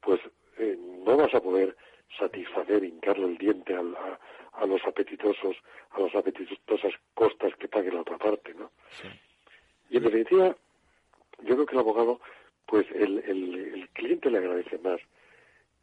pues 0.00 0.20
eh, 0.58 0.78
no 1.04 1.16
vas 1.16 1.34
a 1.34 1.40
poder 1.40 1.76
satisfacer, 2.18 2.84
hincarle 2.84 3.26
el 3.26 3.38
diente 3.38 3.74
a, 3.74 4.66
los 4.66 4.84
apetitosos, 4.86 5.56
a 5.90 6.00
las 6.00 6.14
apetitosas 6.14 6.92
costas 7.14 7.54
que 7.56 7.68
pague 7.68 7.92
la 7.92 8.02
otra 8.02 8.18
parte, 8.18 8.54
¿no? 8.54 8.70
Y 9.90 9.96
en 9.98 10.04
definitiva, 10.04 10.56
yo 11.42 11.54
creo 11.54 11.66
que 11.66 11.74
el 11.74 11.80
abogado, 11.80 12.20
pues 12.66 12.86
el, 12.92 13.18
el, 13.18 13.88
cliente 13.92 14.30
le 14.30 14.38
agradece 14.38 14.78
más 14.78 15.00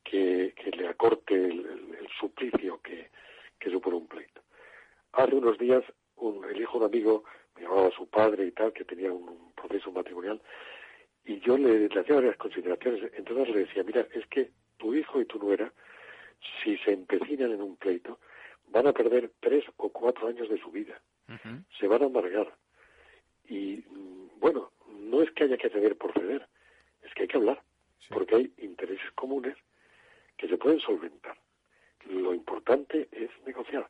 que, 0.04 0.54
que 0.56 0.72
le 0.72 0.88
acorte 0.88 1.36
el, 1.36 2.08
suplicio 2.20 2.82
que, 2.82 3.10
unos 5.34 5.58
días 5.58 5.84
un, 6.18 6.44
el 6.46 6.62
hijo 6.62 6.80
de 6.80 6.86
un 6.86 6.92
amigo 6.92 7.24
me 7.56 7.64
llamaba 7.64 7.88
a 7.88 7.92
su 7.92 8.08
padre 8.08 8.46
y 8.46 8.52
tal, 8.52 8.74
que 8.74 8.84
tenía 8.84 9.12
un, 9.12 9.52
proceso 9.54 9.92
matrimonial, 9.92 10.42
y 11.26 11.40
yo 11.42 11.58
le, 11.58 11.90
le 11.90 12.00
hacía 12.00 12.16
varias 12.16 12.38
consideraciones. 12.38 13.12
Entonces 13.14 13.50
le 13.54 13.60
decía, 13.66 13.84
mira, 13.84 14.08
es 14.14 14.26
que 14.28 14.52
tu 14.78 14.96
hijo 14.96 15.20
y 15.20 15.26
tu 15.26 15.38
nuera, 15.38 15.72
si 16.64 16.78
se 16.78 16.92
empecinan 16.92 17.52
en 17.52 17.62
un 17.62 17.76
pleito, 17.78 18.20
van 18.68 18.88
a 18.88 18.94
perder 18.94 19.32
tres 19.40 19.66
o 19.78 19.90
cuatro 19.90 20.28
años 20.28 20.50
de 20.50 20.60
su 20.60 20.72
vida. 20.72 21.00
Se 21.80 21.88
van 21.88 22.02
a 22.02 22.08
amargar. 22.08 22.52
Y 23.48 23.84
mm, 23.88 24.40
bueno, 24.40 24.72
no 24.88 25.22
es 25.22 25.32
que 25.32 25.44
haya 25.44 25.58
que 25.58 25.70
ceder 25.70 25.96
por 25.96 26.12
ceder, 26.14 26.48
es 27.04 27.14
que 27.14 27.24
hay 27.24 27.28
que 27.28 27.38
hablar, 27.38 27.62
porque 28.10 28.36
hay 28.36 28.54
intereses 28.58 29.12
comunes 29.12 29.56
que 30.38 30.48
se 30.48 30.58
pueden 30.58 30.80
solventar. 30.80 31.38
Lo 32.10 32.34
importante 32.34 33.08
es 33.12 33.30
negociar. 33.46 33.90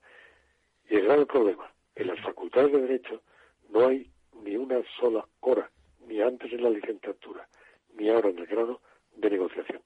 Y 0.89 0.95
el 0.95 1.05
grave 1.05 1.25
problema, 1.25 1.71
en 1.95 2.07
las 2.07 2.19
facultades 2.21 2.71
de 2.71 2.81
Derecho 2.81 3.21
no 3.69 3.87
hay 3.87 4.09
ni 4.43 4.55
una 4.55 4.81
sola 4.99 5.25
hora, 5.41 5.69
ni 6.07 6.21
antes 6.21 6.51
en 6.51 6.63
la 6.63 6.69
licenciatura, 6.69 7.47
ni 7.95 8.09
ahora 8.09 8.29
en 8.29 8.39
el 8.39 8.47
grado, 8.47 8.81
de 9.15 9.29
negociación. 9.29 9.81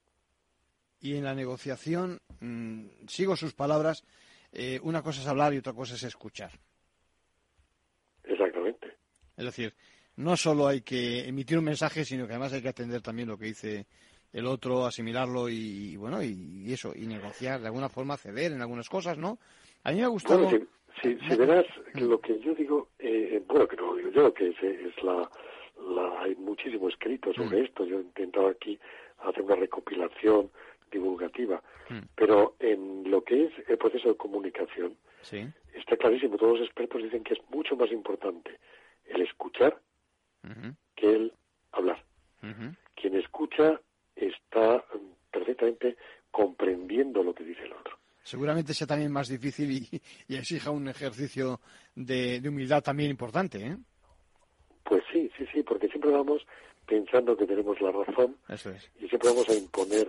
Y 1.00 1.16
en 1.16 1.24
la 1.24 1.34
negociación, 1.34 2.18
mm, 2.44 3.06
sigo 3.06 3.36
sus 3.36 3.54
palabras, 3.54 4.04
eh, 4.52 4.78
una 4.82 5.02
cosa 5.02 5.20
es 5.20 5.26
hablar 5.26 5.52
y 5.54 5.58
otra 5.58 5.72
cosa 5.72 5.94
es 5.94 6.02
escuchar. 6.04 6.50
Exactamente. 8.24 8.94
Es 9.36 9.44
decir, 9.44 9.74
no 10.16 10.36
solo 10.36 10.68
hay 10.68 10.82
que 10.82 11.26
emitir 11.26 11.58
un 11.58 11.64
mensaje, 11.64 12.04
sino 12.04 12.26
que 12.26 12.32
además 12.32 12.52
hay 12.52 12.62
que 12.62 12.68
atender 12.68 13.02
también 13.02 13.28
lo 13.28 13.36
que 13.36 13.46
dice 13.46 13.86
el 14.32 14.46
otro, 14.46 14.84
asimilarlo 14.84 15.48
y, 15.48 15.96
bueno, 15.96 16.22
y, 16.22 16.72
eso, 16.72 16.92
y 16.94 17.06
negociar, 17.06 17.60
de 17.60 17.66
alguna 17.66 17.88
forma 17.88 18.16
ceder 18.16 18.52
en 18.52 18.60
algunas 18.60 18.88
cosas, 18.88 19.16
¿no? 19.16 19.38
A 19.84 19.90
mí 19.90 19.98
me 19.98 20.04
ha 20.04 20.08
gustado... 20.08 20.48
si, 21.00 21.14
verás 21.36 21.66
lo 21.94 22.20
que 22.20 22.38
yo 22.40 22.54
digo, 22.54 22.88
eh, 22.98 23.42
bueno, 23.46 23.68
que 23.68 23.76
no 23.76 23.86
lo 23.86 23.96
digo 23.96 24.10
yo, 24.10 24.34
que 24.34 24.48
es, 24.48 24.62
es 24.62 25.02
la, 25.02 25.28
la, 25.94 26.22
hay 26.22 26.34
muchísimo 26.36 26.88
escrito 26.88 27.32
sobre 27.32 27.60
mm. 27.60 27.64
esto, 27.64 27.84
yo 27.84 27.98
he 27.98 28.02
intentado 28.02 28.48
aquí 28.48 28.78
hacer 29.18 29.42
una 29.42 29.56
recopilación 29.56 30.50
divulgativa, 30.94 31.62
mm. 31.88 31.98
pero 32.14 32.56
en 32.58 33.10
lo 33.10 33.22
que 33.22 33.44
es 33.46 33.52
el 33.68 33.78
proceso 33.78 34.08
de 34.08 34.16
comunicación, 34.16 34.96
está 35.74 35.96
clarísimo, 35.96 36.36
todos 36.36 36.58
los 36.58 36.66
expertos 36.66 37.02
dicen 37.02 37.24
que 37.24 37.34
es 37.34 37.40
mucho 37.50 37.76
más 37.76 37.90
importante 37.90 38.58
el 39.06 39.22
escuchar 39.22 39.78
que 40.96 41.14
el 41.14 41.32
hablar. 41.72 42.02
Quien 42.94 43.16
escucha 43.16 43.80
está 44.14 44.84
perfectamente 45.30 45.96
comprendiendo 46.30 47.22
lo 47.22 47.34
que 47.34 47.44
dice 47.44 47.62
el 47.62 47.72
otro. 47.72 47.98
Seguramente 48.22 48.74
sea 48.74 48.86
también 48.86 49.12
más 49.12 49.28
difícil 49.28 49.70
y, 49.70 50.34
exija 50.34 50.70
un 50.70 50.88
ejercicio 50.88 51.60
de, 51.94 52.42
humildad 52.46 52.82
también 52.82 53.10
importante, 53.10 53.58
¿eh? 53.58 53.76
Pues 54.84 55.02
sí, 55.12 55.30
sí, 55.36 55.46
sí, 55.52 55.62
porque 55.62 55.88
siempre 55.88 56.10
vamos 56.10 56.46
pensando 56.86 57.36
que 57.36 57.46
tenemos 57.46 57.80
la 57.80 57.90
razón 57.92 58.36
y 59.00 59.08
siempre 59.08 59.30
vamos 59.30 59.48
a 59.48 59.54
imponer 59.54 60.08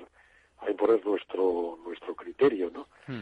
a 0.60 0.70
imponer 0.70 1.06
nuestro 1.06 1.78
nuestro 1.84 2.16
criterio, 2.16 2.70
¿no? 2.72 2.88
Hmm. 3.08 3.22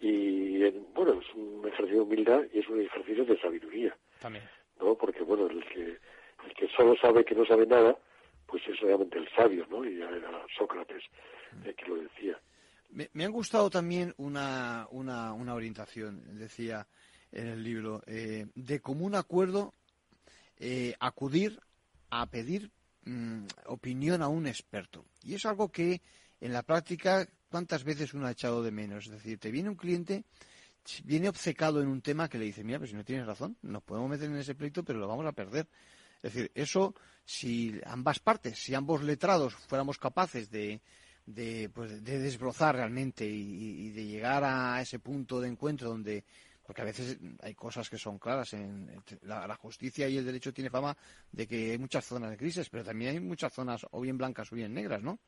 Y 0.00 0.58
bueno, 0.94 1.20
es 1.20 1.34
un 1.34 1.66
ejercicio 1.66 1.96
de 1.96 2.02
humildad 2.02 2.42
y 2.52 2.58
es 2.58 2.68
un 2.68 2.80
ejercicio 2.80 3.24
de 3.24 3.40
sabiduría. 3.40 3.96
También. 4.20 4.44
¿No? 4.80 4.94
Porque 4.94 5.22
bueno, 5.22 5.46
el 5.46 5.64
que 5.64 5.98
el 6.46 6.54
que 6.54 6.68
solo 6.76 6.94
sabe 6.96 7.24
que 7.24 7.34
no 7.34 7.44
sabe 7.46 7.66
nada, 7.66 7.96
pues 8.46 8.62
es 8.68 8.78
realmente 8.80 9.18
el 9.18 9.28
sabio, 9.34 9.66
¿no? 9.68 9.84
Y 9.84 10.00
era 10.00 10.44
Sócrates 10.56 11.02
eh, 11.64 11.74
que 11.74 11.86
lo 11.86 11.96
decía. 11.96 12.38
Me, 12.90 13.08
me 13.12 13.24
ha 13.24 13.28
gustado 13.28 13.68
también 13.68 14.14
una, 14.16 14.86
una, 14.90 15.32
una, 15.32 15.54
orientación, 15.54 16.38
decía 16.38 16.86
en 17.32 17.48
el 17.48 17.62
libro, 17.62 18.02
eh, 18.06 18.46
de 18.54 18.80
común 18.80 19.14
acuerdo 19.14 19.72
eh, 20.58 20.94
acudir 21.00 21.58
a 22.10 22.26
pedir 22.26 22.70
mm, 23.06 23.46
opinión 23.66 24.20
a 24.22 24.28
un 24.28 24.46
experto. 24.46 25.06
Y 25.22 25.34
es 25.34 25.46
algo 25.46 25.70
que 25.70 26.02
en 26.40 26.52
la 26.52 26.62
práctica, 26.62 27.26
¿cuántas 27.48 27.82
veces 27.84 28.12
uno 28.12 28.26
ha 28.26 28.32
echado 28.32 28.62
de 28.62 28.70
menos? 28.70 29.06
Es 29.06 29.12
decir, 29.12 29.38
te 29.38 29.50
viene 29.50 29.70
un 29.70 29.76
cliente, 29.76 30.24
viene 31.04 31.28
obcecado 31.28 31.80
en 31.80 31.88
un 31.88 32.02
tema 32.02 32.28
que 32.28 32.38
le 32.38 32.44
dice, 32.44 32.62
mira, 32.62 32.78
pues 32.78 32.90
si 32.90 32.96
no 32.96 33.04
tienes 33.04 33.26
razón, 33.26 33.56
nos 33.62 33.82
podemos 33.82 34.10
meter 34.10 34.30
en 34.30 34.36
ese 34.36 34.54
pleito, 34.54 34.84
pero 34.84 34.98
lo 34.98 35.08
vamos 35.08 35.26
a 35.26 35.32
perder. 35.32 35.66
Es 36.22 36.34
decir, 36.34 36.50
eso, 36.54 36.94
si 37.24 37.80
ambas 37.84 38.18
partes, 38.20 38.58
si 38.58 38.74
ambos 38.74 39.02
letrados 39.02 39.54
fuéramos 39.54 39.98
capaces 39.98 40.50
de, 40.50 40.80
de, 41.26 41.70
pues, 41.72 42.02
de 42.02 42.18
desbrozar 42.18 42.76
realmente 42.76 43.26
y, 43.26 43.90
de 43.90 44.06
llegar 44.06 44.44
a 44.44 44.80
ese 44.80 44.98
punto 44.98 45.40
de 45.40 45.48
encuentro 45.48 45.88
donde 45.88 46.24
porque 46.66 46.82
a 46.82 46.84
veces 46.84 47.18
hay 47.42 47.54
cosas 47.54 47.88
que 47.88 47.96
son 47.96 48.18
claras 48.18 48.52
en 48.54 48.90
la, 49.22 49.54
justicia 49.56 50.08
y 50.08 50.18
el 50.18 50.24
derecho 50.26 50.52
tiene 50.52 50.70
fama 50.70 50.96
de 51.30 51.46
que 51.46 51.72
hay 51.72 51.78
muchas 51.78 52.04
zonas 52.04 52.30
de 52.30 52.36
crisis 52.36 52.68
pero 52.68 52.84
también 52.84 53.12
hay 53.12 53.20
muchas 53.20 53.52
zonas 53.52 53.86
o 53.90 54.00
bien 54.00 54.18
blancas 54.18 54.52
o 54.52 54.56
bien 54.56 54.74
negras 54.74 55.02
no 55.02 55.18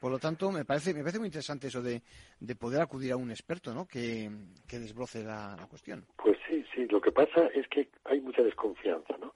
por 0.00 0.10
lo 0.10 0.18
tanto 0.18 0.50
me 0.50 0.64
parece 0.64 0.92
me 0.92 1.00
parece 1.00 1.18
muy 1.18 1.28
interesante 1.28 1.68
eso 1.68 1.82
de, 1.82 2.02
de 2.40 2.56
poder 2.56 2.80
acudir 2.80 3.12
a 3.12 3.16
un 3.16 3.30
experto 3.30 3.72
no 3.72 3.86
que, 3.86 4.30
desbroce 4.68 5.22
la, 5.22 5.56
la, 5.56 5.66
cuestión. 5.66 6.04
Pues 6.16 6.36
sí 6.48 6.64
sí. 6.74 6.86
Lo 6.86 7.00
que 7.00 7.12
pasa 7.12 7.46
es 7.54 7.66
que 7.68 7.88
hay 8.04 8.20
mucha 8.20 8.42
desconfianza 8.42 9.16
no 9.18 9.34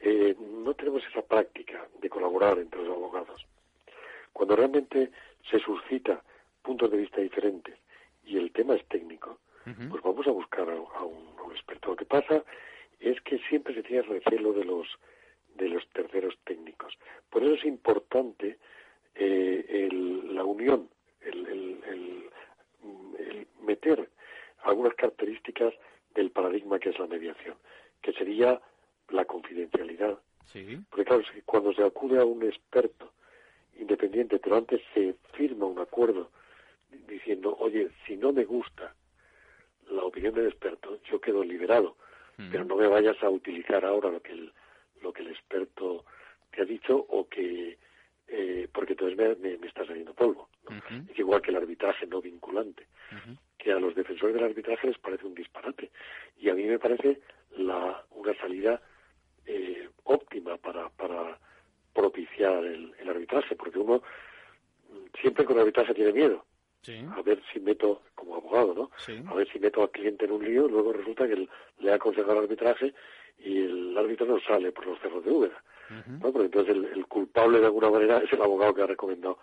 eh, 0.00 0.36
no 0.38 0.74
tenemos 0.74 1.02
esa 1.10 1.22
práctica 1.22 1.88
de 2.00 2.08
colaborar 2.10 2.58
entre 2.58 2.82
los 2.82 2.96
abogados. 2.96 3.46
Cuando 4.32 4.56
realmente 4.56 5.10
se 5.50 5.58
suscita 5.58 6.22
puntos 6.62 6.90
de 6.90 6.98
vista 6.98 7.20
diferentes 7.20 7.78
y 8.24 8.36
el 8.36 8.52
tema 8.52 8.74
es 8.74 8.86
técnico, 8.88 9.38
pues 9.74 10.02
vamos 10.02 10.26
a 10.26 10.30
buscar 10.30 10.68
a, 10.68 11.02
un, 11.04 11.52
experto. 11.52 11.90
Lo 11.90 11.96
que 11.96 12.04
pasa 12.04 12.44
es 13.00 13.20
que 13.22 13.38
siempre 13.48 13.74
se 13.74 13.82
tiene 13.82 14.02
recelo 14.02 14.52
de 14.52 14.64
los 14.64 14.86
de 15.54 15.68
los 15.70 15.88
terceros 15.88 16.36
técnicos. 16.44 16.98
Por 17.30 17.42
eso 17.42 17.54
es 17.54 17.64
importante 17.64 18.58
eh, 19.14 19.88
la 20.30 20.44
unión, 20.44 20.88
el, 21.22 21.46
el, 21.46 22.30
meter 23.62 24.08
algunas 24.62 24.94
características 24.94 25.74
del 26.14 26.30
paradigma 26.30 26.78
que 26.78 26.90
es 26.90 26.98
la 26.98 27.06
mediación, 27.06 27.56
que 28.02 28.12
sería 28.12 28.60
la 29.08 29.24
confidencialidad. 29.24 30.18
Porque 30.90 31.04
claro, 31.04 31.22
cuando 31.44 31.72
se 31.72 31.82
acude 31.82 32.18
a 32.20 32.24
un 32.24 32.42
experto 32.42 33.12
independiente, 33.78 34.38
pero 34.38 34.56
antes 34.56 34.80
se 34.94 35.14
firma 35.32 35.66
un 35.66 35.78
acuerdo 35.78 36.30
diciendo, 37.08 37.56
oye, 37.58 37.90
si 38.06 38.16
no 38.16 38.32
me 38.32 38.44
gusta 38.44 38.94
la 39.90 40.02
opinión 40.02 40.34
del 40.34 40.46
experto, 40.46 40.98
yo 41.10 41.20
quedo 41.20 41.42
liberado, 41.44 41.96
pero 42.50 42.64
no 42.64 42.76
me 42.76 42.86
vayas 42.86 43.22
a 43.22 43.30
utilizar 43.30 43.84
ahora 43.84 44.10
lo 44.10 44.20
que 44.20 44.32
el, 44.32 44.52
lo 45.00 45.12
que 45.12 45.22
el 45.22 45.28
experto 45.28 46.04
te 46.50 46.62
ha 46.62 46.64
dicho 46.64 46.94
o 47.08 47.26
que 47.28 47.78
eh, 48.28 48.68
porque 48.72 48.94
entonces 48.94 49.16
me, 49.16 49.56
me, 49.56 49.66
está 49.66 49.86
saliendo 49.86 50.12
polvo. 50.12 50.48
Es 51.08 51.18
igual 51.18 51.40
que 51.40 51.50
el 51.50 51.56
arbitraje 51.56 52.06
no 52.06 52.20
vinculante, 52.20 52.86
que 53.56 53.72
a 53.72 53.78
los 53.78 53.94
defensores 53.94 54.34
del 54.34 54.44
arbitraje 54.44 54.88
les 54.88 54.98
parece 54.98 55.26
un 55.26 55.34
disparate. 55.34 55.90
Y 56.38 56.48
a 56.48 56.54
mí 56.54 56.64
me 56.64 56.78
parece 56.78 57.20
la, 57.56 58.04
una 58.10 58.34
salida 58.34 58.80
eh, 59.46 59.88
óptima 60.04 60.56
para, 60.56 60.88
para 60.90 61.38
propiciar 61.94 62.64
el, 62.64 62.94
arbitraje, 63.08 63.54
porque 63.54 63.78
uno 63.78 64.02
siempre 65.20 65.44
con 65.44 65.54
el 65.54 65.60
arbitraje 65.60 65.94
tiene 65.94 66.12
miedo. 66.12 66.44
A 67.16 67.22
ver 67.22 67.42
si 67.52 67.60
meto, 67.60 68.02
como 68.14 68.36
abogado, 68.36 68.74
¿no? 68.74 68.90
A 69.30 69.34
ver 69.34 69.48
si 69.50 69.58
meto 69.58 69.82
al 69.82 69.90
cliente 69.90 70.24
en 70.24 70.32
un 70.32 70.44
lío, 70.44 70.68
luego 70.68 70.92
resulta 70.92 71.26
que 71.26 71.48
le 71.78 71.92
ha 71.92 71.94
aconsejado 71.96 72.32
el 72.34 72.44
arbitraje 72.44 72.94
y 73.38 73.62
el 73.62 73.96
árbitro 73.96 74.26
no 74.26 74.40
sale 74.40 74.72
por 74.72 74.86
los 74.86 74.98
cerros 75.00 75.24
de 75.24 75.30
Úbeda. 75.30 75.62
entonces 76.44 76.76
el, 76.76 77.06
culpable 77.06 77.60
de 77.60 77.66
alguna 77.66 77.90
manera 77.90 78.18
es 78.18 78.32
el 78.32 78.42
abogado 78.42 78.74
que 78.74 78.82
ha 78.82 78.86
recomendado 78.86 79.38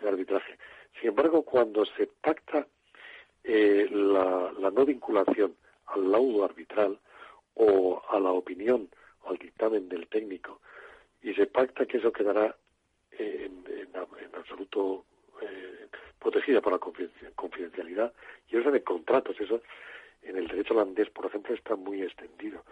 el 0.00 0.08
arbitraje. 0.08 0.58
Sin 1.00 1.10
embargo, 1.10 1.42
cuando 1.42 1.84
se 1.84 2.06
pacta 2.06 2.66
eh, 3.42 3.88
la, 3.90 4.52
la 4.58 4.70
no 4.70 4.84
vinculación 4.84 5.54
al 5.86 6.10
laudo 6.10 6.44
arbitral 6.44 6.98
o 7.54 8.02
a 8.08 8.18
la 8.18 8.30
opinión 8.30 8.88
al 9.26 9.36
dictamen 9.38 9.88
del 9.88 10.08
técnico 10.08 10.60
y 11.22 11.34
se 11.34 11.46
pacta 11.46 11.86
que 11.86 11.98
eso 11.98 12.12
quedará 12.12 12.54
en, 13.18 13.64
absoluto 14.34 15.04
eh, 15.40 15.86
protegida 16.24 16.62
por 16.62 16.72
la 16.72 16.78
confidencialidad 17.36 18.10
y 18.48 18.56
eso 18.56 18.70
de 18.70 18.82
contratos, 18.82 19.38
eso 19.38 19.60
en 20.22 20.38
el 20.38 20.48
derecho 20.48 20.72
holandés, 20.72 21.10
por 21.10 21.26
ejemplo, 21.26 21.54
está 21.54 21.76
muy 21.76 22.02
extendido. 22.02 22.64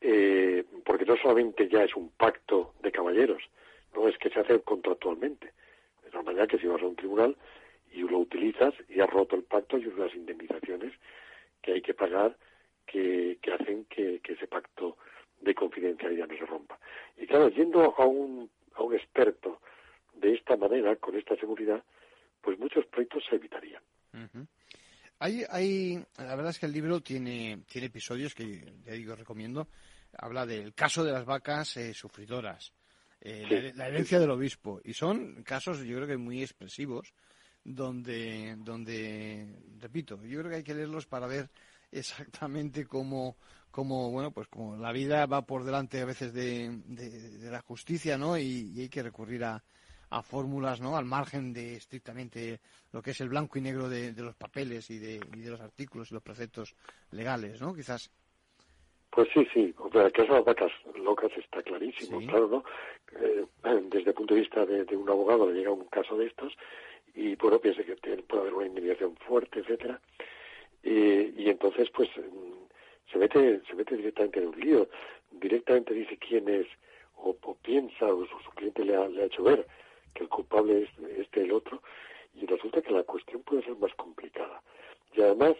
Eh, 0.00 0.64
porque 0.84 1.04
no 1.04 1.16
solamente 1.18 1.68
ya 1.68 1.84
es 1.84 1.94
un 1.94 2.08
pacto 2.10 2.72
de 2.80 2.90
caballeros, 2.90 3.42
no 3.94 4.08
es 4.08 4.16
que 4.16 4.30
se 4.30 4.40
hace 4.40 4.58
contractualmente. 4.60 5.52
De 6.10 6.22
manera 6.22 6.46
que 6.46 6.58
si 6.58 6.66
vas 6.66 6.80
a 6.80 6.86
un 6.86 6.96
tribunal 6.96 7.36
y 7.92 8.00
lo 8.00 8.18
utilizas 8.18 8.72
y 8.88 9.00
has 9.00 9.10
roto 9.10 9.36
el 9.36 9.42
pacto, 9.42 9.76
hay 9.76 9.86
unas 9.86 10.14
indemnizaciones 10.14 10.94
que 11.60 11.72
hay 11.72 11.82
que 11.82 11.92
pagar 11.92 12.36
que, 12.86 13.38
hacen 13.52 13.84
que 13.84 14.20
ese 14.24 14.46
pacto 14.46 14.96
de 15.42 15.54
confidencialidad 15.54 16.26
no 16.26 16.38
se 16.38 16.46
rompa. 16.46 16.78
Y 17.18 17.26
claro, 17.26 17.50
yendo 17.50 17.94
a 17.98 18.06
un, 18.06 18.48
a 18.74 18.82
un 18.82 18.94
experto 18.94 19.60
de 20.14 20.32
esta 20.32 20.56
manera, 20.56 20.96
con 20.96 21.16
esta 21.16 21.36
seguridad, 21.36 21.82
pues 22.46 22.60
muchos 22.60 22.86
proyectos 22.86 23.24
se 23.28 23.34
evitarían. 23.34 23.82
Hay, 25.18 25.42
hay, 25.50 26.04
la 26.16 26.36
verdad 26.36 26.50
es 26.50 26.60
que 26.60 26.66
el 26.66 26.72
libro 26.72 27.00
tiene, 27.00 27.64
tiene 27.66 27.88
episodios 27.88 28.36
que 28.36 28.72
ya 28.84 28.92
digo 28.92 29.16
recomiendo. 29.16 29.66
Habla 30.16 30.46
del 30.46 30.72
caso 30.72 31.02
de 31.02 31.10
las 31.10 31.24
vacas 31.24 31.76
eh, 31.76 31.92
sufridoras, 31.92 32.72
eh, 33.20 33.72
la, 33.74 33.88
herencia 33.88 34.20
del 34.20 34.30
obispo, 34.30 34.80
y 34.84 34.92
son 34.94 35.42
casos 35.42 35.80
yo 35.80 35.96
creo 35.96 36.06
que 36.06 36.16
muy 36.16 36.40
expresivos, 36.40 37.12
donde, 37.64 38.54
donde, 38.58 39.58
repito, 39.80 40.24
yo 40.24 40.38
creo 40.38 40.50
que 40.50 40.56
hay 40.58 40.62
que 40.62 40.74
leerlos 40.74 41.06
para 41.06 41.26
ver 41.26 41.50
exactamente 41.90 42.86
cómo, 42.86 43.36
cómo 43.72 44.12
bueno, 44.12 44.30
pues 44.30 44.46
como 44.46 44.76
la 44.76 44.92
vida 44.92 45.26
va 45.26 45.44
por 45.44 45.64
delante 45.64 46.00
a 46.00 46.04
veces 46.04 46.32
de, 46.32 46.70
de, 46.86 47.50
la 47.50 47.60
justicia, 47.60 48.16
¿no? 48.16 48.38
y 48.38 48.72
hay 48.78 48.88
que 48.88 49.02
recurrir 49.02 49.42
a, 49.42 49.64
a 50.10 50.22
fórmulas, 50.22 50.80
¿no? 50.80 50.96
Al 50.96 51.04
margen 51.04 51.52
de 51.52 51.76
estrictamente 51.76 52.60
lo 52.92 53.02
que 53.02 53.10
es 53.10 53.20
el 53.20 53.28
blanco 53.28 53.58
y 53.58 53.62
negro 53.62 53.88
de, 53.88 54.12
los 54.16 54.34
papeles 54.34 54.90
y 54.90 54.98
de, 54.98 55.20
los 55.48 55.60
artículos 55.60 56.10
y 56.10 56.14
los 56.14 56.22
preceptos 56.22 56.74
legales, 57.10 57.60
¿no? 57.60 57.74
Quizás. 57.74 58.10
Pues 59.10 59.28
sí, 59.32 59.46
sí. 59.52 59.74
O 59.78 59.90
sea, 59.90 60.02
las 60.04 60.44
vacas 60.44 60.72
locas 60.96 61.30
está 61.36 61.62
clarísimo, 61.62 62.20
claro, 62.20 62.48
¿no? 62.48 62.64
Eh, 63.20 63.46
desde 63.90 64.10
el 64.10 64.14
punto 64.14 64.34
de 64.34 64.40
vista 64.40 64.64
de, 64.64 64.96
un 64.96 65.08
abogado 65.08 65.50
le 65.50 65.58
llega 65.58 65.70
un 65.70 65.86
caso 65.86 66.16
de 66.16 66.26
estos 66.26 66.52
y, 67.14 67.34
bueno, 67.36 67.58
piensa 67.58 67.82
que 67.82 67.96
puede 67.96 68.42
haber 68.42 68.54
una 68.54 68.66
indemnización 68.66 69.16
fuerte, 69.16 69.60
etcétera. 69.60 70.00
Y, 70.82 71.48
entonces, 71.48 71.90
pues, 71.90 72.08
mm, 72.16 73.10
se 73.10 73.18
mete, 73.18 73.62
se 73.68 73.74
mete 73.74 73.96
directamente 73.96 74.38
en 74.38 74.48
un 74.48 74.60
lío. 74.60 74.88
Directamente 75.32 75.94
dice 75.94 76.16
quién 76.18 76.48
es 76.48 76.66
o, 77.16 77.34
piensa 77.62 78.06
o 78.06 78.24
su, 78.26 78.50
cliente 78.54 78.84
le 78.84 78.94
ha, 78.94 79.08
le 79.08 79.22
ha 79.22 79.26
hecho 79.26 79.42
ver 79.42 79.66
que 80.16 80.24
el 80.24 80.28
culpable 80.28 80.82
es 80.82 81.18
este 81.18 81.42
el 81.42 81.52
otro, 81.52 81.82
y 82.34 82.46
resulta 82.46 82.82
que 82.82 82.92
la 82.92 83.02
cuestión 83.02 83.42
puede 83.42 83.62
ser 83.62 83.76
más 83.76 83.94
complicada. 83.94 84.62
Y 85.14 85.22
además, 85.22 85.54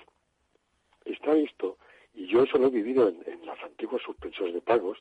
está 1.04 1.34
visto, 1.34 1.78
y 2.14 2.26
yo 2.26 2.42
eso 2.42 2.58
lo 2.58 2.66
he 2.66 2.70
vivido 2.70 3.08
en, 3.08 3.46
las 3.46 3.62
antiguas 3.62 4.02
suspensiones 4.02 4.54
de 4.54 4.60
pagos, 4.60 4.98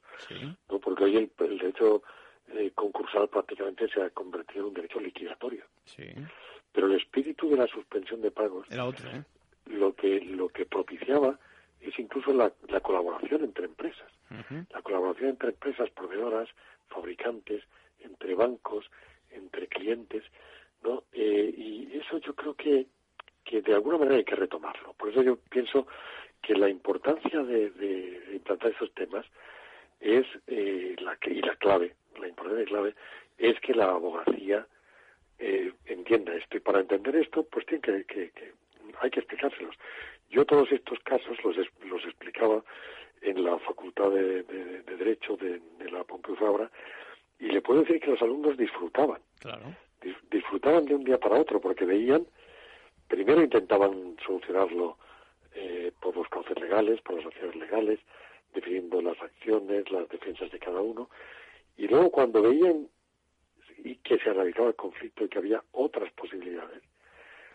¿no? 0.70 0.80
porque 0.80 1.06
hoy 1.06 1.18
el, 1.18 1.32
derecho 1.38 2.04
eh, 2.50 2.72
concursal 2.76 3.28
prácticamente 3.28 3.88
se 3.90 4.02
ha 4.02 4.10
convertido 4.12 4.62
en 4.62 4.68
un 4.68 4.74
derecho 4.74 5.00
liquidatorio. 5.00 5.64
Pero 6.72 6.88
el 6.88 6.96
espíritu 6.96 7.50
de 7.50 7.58
la 7.58 7.68
suspensión 7.68 8.22
de 8.22 8.32
pagos 8.32 8.68
era 8.70 8.86
otro, 8.86 9.10
¿eh? 9.10 9.24
lo 9.66 9.96
que 9.96 10.20
lo 10.22 10.50
que 10.50 10.66
propiciaba 10.66 11.40
es 11.82 11.98
incluso 12.00 12.34
la, 12.34 12.52
colaboración 12.82 13.44
entre 13.44 13.66
empresas, 13.66 14.12
la 14.72 14.82
colaboración 14.82 15.30
entre 15.30 15.50
empresas 15.50 15.90
proveedoras, 15.92 16.50
fabricantes, 16.90 17.64
entre 18.00 18.36
bancos, 18.36 18.90
entre 19.36 19.68
clientes, 19.68 20.24
¿no? 20.84 21.04
Eh, 21.14 21.54
y 21.56 21.98
eso 21.98 22.18
yo 22.20 22.34
creo 22.36 22.54
que, 22.54 22.88
que 23.44 23.62
de 23.62 23.74
alguna 23.74 23.98
manera 23.98 24.18
hay 24.18 24.24
que 24.24 24.36
retomarlo. 24.36 24.94
Por 24.94 25.10
eso 25.10 25.22
yo 25.22 25.38
pienso 25.38 25.88
que 26.42 26.56
la 26.56 26.70
importancia 26.70 27.42
de, 27.44 28.32
implantar 28.34 28.72
esos 28.72 28.94
temas 28.94 29.26
es 30.00 30.26
eh, 30.48 30.96
la 31.00 31.18
y 31.26 31.42
la 31.42 31.56
clave, 31.56 31.96
la 32.20 32.28
importancia 32.28 32.66
clave 32.66 32.96
es 33.38 33.60
que 33.62 33.74
la 33.74 33.86
abogacía 33.86 34.68
eh, 35.40 35.74
entienda 35.86 36.36
esto 36.36 36.58
y 36.58 36.60
para 36.60 36.80
entender 36.80 37.16
esto 37.16 37.44
pues 37.44 37.66
tiene 37.66 37.82
que, 37.82 38.06
que, 38.06 38.54
hay 39.02 39.10
que 39.10 39.20
explicárselos. 39.20 39.76
Yo 40.30 40.46
todos 40.46 40.72
estos 40.72 41.00
casos 41.00 41.38
los, 41.44 41.56
los 41.58 42.04
explicaba 42.06 42.64
en 43.22 43.44
la 43.44 43.58
Facultad 43.60 44.12
de, 44.12 44.44
Derecho 44.98 45.36
de, 45.38 45.60
la 45.92 46.04
Pompeu 46.04 46.36
Fabra 46.36 46.70
y 47.40 47.48
le 47.48 47.62
puedo 47.62 47.82
decir 47.82 48.00
que 48.00 48.12
los 48.12 48.22
alumnos 48.22 48.58
disfrutaban. 48.58 49.22
Claro. 49.40 49.64
disfrutaban 50.32 50.86
de 50.86 50.96
un 50.96 51.04
día 51.04 51.20
para 51.20 51.40
otro 51.40 51.60
porque 51.60 51.86
veían, 51.86 52.26
primero 53.08 53.42
intentaban 53.42 54.18
solucionarlo 54.26 54.98
eh, 55.54 55.92
por 56.02 56.16
los 56.16 56.28
cauces 56.30 56.60
legales, 56.60 57.02
por 57.02 57.16
las 57.16 57.26
acciones 57.26 57.56
legales, 57.56 58.00
definiendo 58.54 59.02
las 59.02 59.20
acciones, 59.22 59.90
las 59.92 60.08
defensas 60.10 60.52
de 60.52 60.60
cada 60.60 60.82
uno, 60.82 61.10
y 61.78 61.88
luego 61.88 62.10
cuando 62.12 62.42
veían 62.42 62.88
y 63.84 63.96
que 63.98 64.18
se 64.18 64.30
analizaba 64.30 64.70
el 64.70 64.76
conflicto 64.76 65.26
y 65.26 65.30
que 65.30 65.38
había 65.38 65.64
otras 65.74 66.12
posibilidades, 66.14 66.82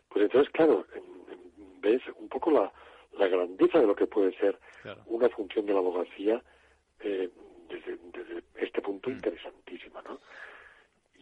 pues 0.09 0.25
entonces, 0.25 0.53
claro, 0.53 0.87
ves 1.81 2.03
un 2.19 2.29
poco 2.29 2.51
la, 2.51 2.73
la 3.19 3.27
grandeza 3.29 3.81
de 3.81 3.87
lo 3.87 3.95
que 3.95 4.07
puede 4.07 4.37
ser 4.39 4.59
una 5.07 5.29
función 5.29 5.67
de 5.67 5.73
la 5.73 5.79
abogacía 5.79 6.43
eh, 7.01 7.31
desde, 7.71 8.43
este 8.57 8.81
punto 8.83 9.11
mm. 9.11 9.13
interesantísima, 9.13 10.03
¿no? 10.03 10.21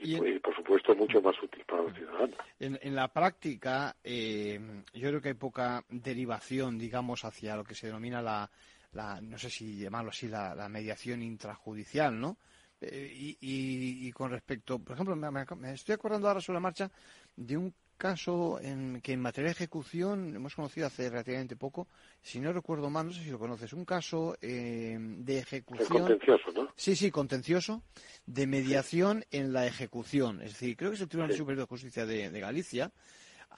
Y, 0.01 0.39
por 0.39 0.55
supuesto 0.55 0.95
mucho 0.95 1.21
más 1.21 1.35
útil 1.43 1.65
para 1.65 1.83
los 1.83 1.93
ciudadanos. 1.93 2.39
En, 2.61 2.95
la 2.95 3.09
práctica, 3.09 3.97
eh, 4.05 4.61
yo 4.95 5.09
creo 5.09 5.21
que 5.21 5.29
hay 5.29 5.35
poca 5.35 5.85
derivación, 5.89 6.79
digamos, 6.79 7.25
hacia 7.25 7.57
lo 7.57 7.65
que 7.65 7.75
se 7.75 7.89
denomina 7.89 8.23
la, 8.23 8.49
la 8.93 9.21
no 9.21 9.39
sé 9.39 9.51
si 9.51 9.77
llamarlo 9.77 10.11
así, 10.11 10.29
la, 10.29 10.69
mediación 10.69 11.23
intrajudicial, 11.23 12.19
¿no? 12.19 12.37
Eh, 12.81 13.13
y, 13.13 13.37
y, 13.41 14.13
con 14.13 14.31
respecto, 14.31 14.79
por 14.79 14.95
ejemplo, 14.95 15.17
me, 15.17 15.31
me, 15.57 15.73
estoy 15.73 15.95
acordando 15.97 16.29
ahora 16.29 16.41
sobre 16.41 16.57
la 16.59 16.61
marcha 16.61 16.91
de 17.35 17.57
un 17.57 17.75
caso 17.99 18.59
en 18.63 19.03
que 19.03 19.13
en 19.13 19.21
materia 19.21 19.49
de 19.49 19.53
ejecución 19.53 20.35
hemos 20.35 20.55
conocido 20.55 20.87
hace 20.87 21.11
relativamente 21.11 21.57
poco, 21.57 21.89
si 22.23 22.41
no 22.41 22.53
recuerdo 22.53 22.89
mal, 22.89 23.09
no 23.09 23.13
sé 23.13 23.25
si 23.25 23.31
lo 23.31 23.39
conoces, 23.39 23.73
un 23.75 23.85
caso 23.85 24.37
eh, 24.41 24.97
de 24.99 25.39
ejecución. 25.39 25.89
contencioso, 25.89 26.51
¿no? 26.55 26.69
Sí, 26.77 26.97
sí, 26.97 27.11
contencioso, 27.11 27.83
de 28.25 28.47
mediación 28.47 29.25
en 29.31 29.53
la 29.53 29.67
ejecución. 29.67 30.41
Es 30.41 30.53
decir, 30.53 30.77
creo 30.77 30.91
que 30.91 30.95
es 30.95 31.03
el 31.03 31.09
Tribunal 31.09 31.37
Superior 31.37 31.65
de 31.65 31.69
Justicia 31.69 32.07
de, 32.07 32.41
Galicia. 32.41 32.93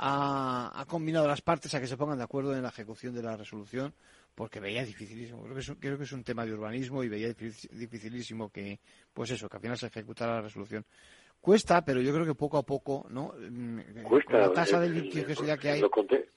Ha, 0.03 0.87
combinado 0.89 1.29
las 1.29 1.43
partes 1.43 1.75
a 1.75 1.81
que 1.81 1.87
se 1.87 1.99
pongan 1.99 2.17
de 2.17 2.25
acuerdo 2.25 2.57
en 2.57 2.63
la 2.63 2.71
ejecución 2.71 3.15
de 3.15 3.23
la 3.23 3.37
resolución 3.37 3.93
porque 4.35 4.59
veía 4.59 4.83
dificilísimo. 4.85 5.43
Creo 5.43 5.55
que, 5.55 5.61
es, 5.61 5.73
creo 5.79 5.99
que 5.99 6.05
es 6.05 6.13
un 6.13 6.25
tema 6.25 6.47
de 6.47 6.55
urbanismo 6.55 7.05
y 7.05 7.09
veía 7.09 7.29
dificilísimo 7.29 8.51
que, 8.51 8.81
pues 9.13 9.31
eso, 9.33 9.49
que 9.49 9.57
al 9.57 9.63
final 9.63 9.77
se 9.77 9.89
ejecutara 9.89 10.37
la 10.37 10.43
resolución. 10.43 10.87
Cuesta, 11.41 11.83
pero 11.83 12.01
yo 12.01 12.13
creo 12.13 12.27
que 12.27 12.35
poco 12.35 12.59
a 12.59 12.63
poco, 12.63 13.07
¿no? 13.09 13.33
Mm, 13.39 14.03
Cuesta. 14.03 14.39
La 14.39 14.53
tasa 14.53 14.79
de 14.79 14.91
litigiosidad 14.91 15.59
que 15.59 15.71
hay. 15.71 15.81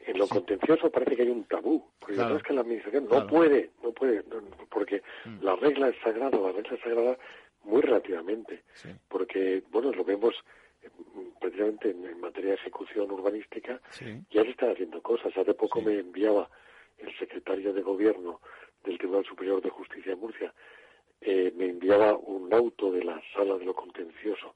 En 0.06 0.18
lo, 0.20 0.28
contencioso 0.28 0.90
parece 0.90 1.16
que 1.16 1.24
hay 1.24 1.30
un 1.30 1.44
tabú. 1.46 1.84
Porque 2.00 2.16
claro. 2.16 2.38
es 2.38 2.44
que 2.44 2.54
la 2.54 2.62
administración 2.62 3.08
no 3.10 3.28
puede, 3.28 3.72
no 3.84 3.92
puede, 3.92 4.24
porque 4.70 5.02
mm. 5.26 5.44
la 5.44 5.56
regla 5.56 5.90
es 5.90 5.96
sagrada, 6.02 6.38
la 6.38 6.52
regla 6.52 6.76
es 6.76 6.82
sagrada 6.82 7.18
muy 7.64 7.82
relativamente. 7.82 8.64
Porque, 9.10 9.64
bueno, 9.72 9.92
lo 9.92 10.04
vemos 10.04 10.36
precisamente 11.40 11.90
en, 11.90 12.20
materia 12.22 12.52
de 12.52 12.56
ejecución 12.56 13.12
urbanística, 13.12 13.82
ya 14.32 14.44
se 14.44 14.50
están 14.50 14.72
haciendo 14.72 15.02
cosas. 15.02 15.36
Hace 15.36 15.54
poco 15.54 15.82
me 15.82 16.00
enviaba 16.00 16.50
el 16.98 17.18
secretario 17.18 17.74
de 17.74 17.82
Gobierno 17.82 18.40
del 18.84 18.98
Tribunal 18.98 19.26
Superior 19.26 19.62
de 19.62 19.70
Justicia 19.70 20.14
de 20.14 20.22
Murcia, 20.22 20.54
eh, 21.22 21.54
me 21.56 21.66
enviaba 21.66 22.18
un 22.18 22.54
auto 22.54 22.92
de 22.92 23.04
la 23.04 23.22
sala 23.34 23.58
de 23.58 23.66
lo 23.66 23.74
contencioso 23.74 24.56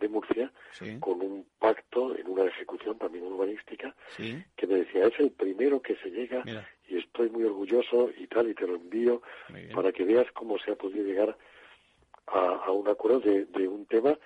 de 0.00 0.08
Murcia 0.08 0.52
con 1.00 1.20
un 1.20 1.46
pacto 1.58 2.16
en 2.16 2.28
una 2.28 2.44
ejecución 2.44 2.98
también 2.98 3.24
urbanística 3.24 3.94
que 4.16 4.66
me 4.66 4.76
decía 4.76 5.06
es 5.06 5.18
el 5.18 5.30
primero 5.30 5.80
que 5.80 5.96
se 5.96 6.10
llega 6.10 6.42
y 6.88 6.98
estoy 6.98 7.30
muy 7.30 7.44
orgulloso 7.44 8.10
y 8.16 8.26
tal 8.26 8.48
y 8.50 8.54
te 8.54 8.66
lo 8.66 8.76
envío 8.76 9.22
para 9.74 9.92
que 9.92 10.04
veas 10.04 10.30
cómo 10.32 10.58
se 10.58 10.72
ha 10.72 10.76
podido 10.76 11.04
llegar 11.04 11.36
a, 12.26 12.70
un 12.70 12.88
acuerdo 12.88 13.20
de, 13.20 13.68
un 13.68 13.86
tema 13.86 14.18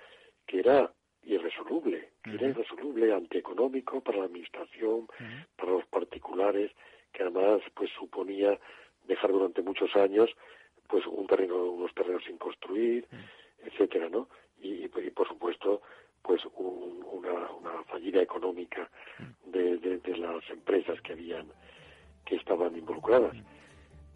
que 0.45 0.59
era 0.59 0.91
irresoluble, 1.23 2.09
que 2.23 2.31
era 2.31 2.47
irresoluble 2.47 3.13
antieconómico 3.13 4.01
para 4.01 4.19
la 4.19 4.25
administración, 4.25 5.07
para 5.55 5.73
los 5.73 5.85
particulares, 5.85 6.71
que 7.11 7.23
además 7.23 7.61
pues 7.75 7.89
suponía 7.91 8.57
dejar 9.05 9.31
durante 9.31 9.61
muchos 9.61 9.95
años 9.95 10.29
pues 10.87 11.05
un 11.05 11.27
terreno, 11.27 11.55
unos 11.71 11.93
terrenos 11.93 12.23
sin 12.23 12.37
construir, 12.37 13.07
etcétera, 13.63 14.09
¿no? 14.09 14.27
Y, 14.61 14.87
por 14.87 15.27
supuesto 15.27 15.81
pues 16.21 16.41
una, 16.55 17.51
una, 17.53 17.83
fallida 17.85 18.21
económica 18.21 18.89
de, 19.45 19.77
de, 19.77 20.17
las 20.17 20.47
empresas 20.49 20.99
que 21.01 21.13
habían 21.13 21.47
que 22.25 22.35
estaban 22.35 22.75
involucradas. 22.77 23.35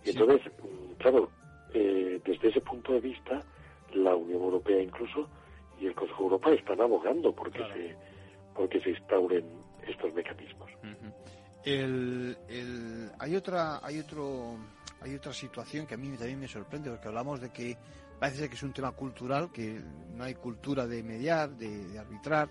Y 0.04 0.10
entonces 0.12 0.52
mm, 0.62 0.94
claro 1.00 1.30
eh, 1.74 2.22
desde 2.24 2.50
ese 2.50 2.62
punto 2.62 2.94
de 2.94 3.00
vista 3.00 3.42
la 3.94 4.16
Unión 4.16 4.42
Europea 4.42 4.82
incluso 4.82 5.30
y 5.80 5.88
el 5.88 5.96
Consejo 5.96 6.20
de 6.20 6.24
Europa 6.26 6.52
están 6.52 6.82
abogando 6.82 7.34
porque 7.34 7.60
se 7.60 7.96
porque 8.54 8.80
se 8.82 8.92
instauren 8.92 9.46
estos 9.88 10.14
mecanismos. 10.14 10.70
El, 11.64 12.38
el, 12.50 13.12
hay 13.20 13.36
otra 13.36 13.80
hay 13.84 14.00
otro 14.00 14.58
hay 15.02 15.16
otra 15.16 15.34
situación 15.34 15.88
que 15.88 15.96
a 15.96 15.98
mí 15.98 16.10
también 16.18 16.40
me 16.40 16.48
sorprende 16.48 16.90
porque 16.90 17.08
hablamos 17.08 17.42
de 17.42 17.50
que 17.52 17.78
parece 18.20 18.50
que 18.50 18.56
es 18.56 18.64
un 18.64 18.74
tema 18.74 18.92
cultural, 18.92 19.52
que 19.52 19.82
no 20.16 20.24
hay 20.24 20.36
cultura 20.36 20.88
de 20.88 21.04
mediar, 21.04 21.52
de, 21.52 21.98
arbitrar, 21.98 22.50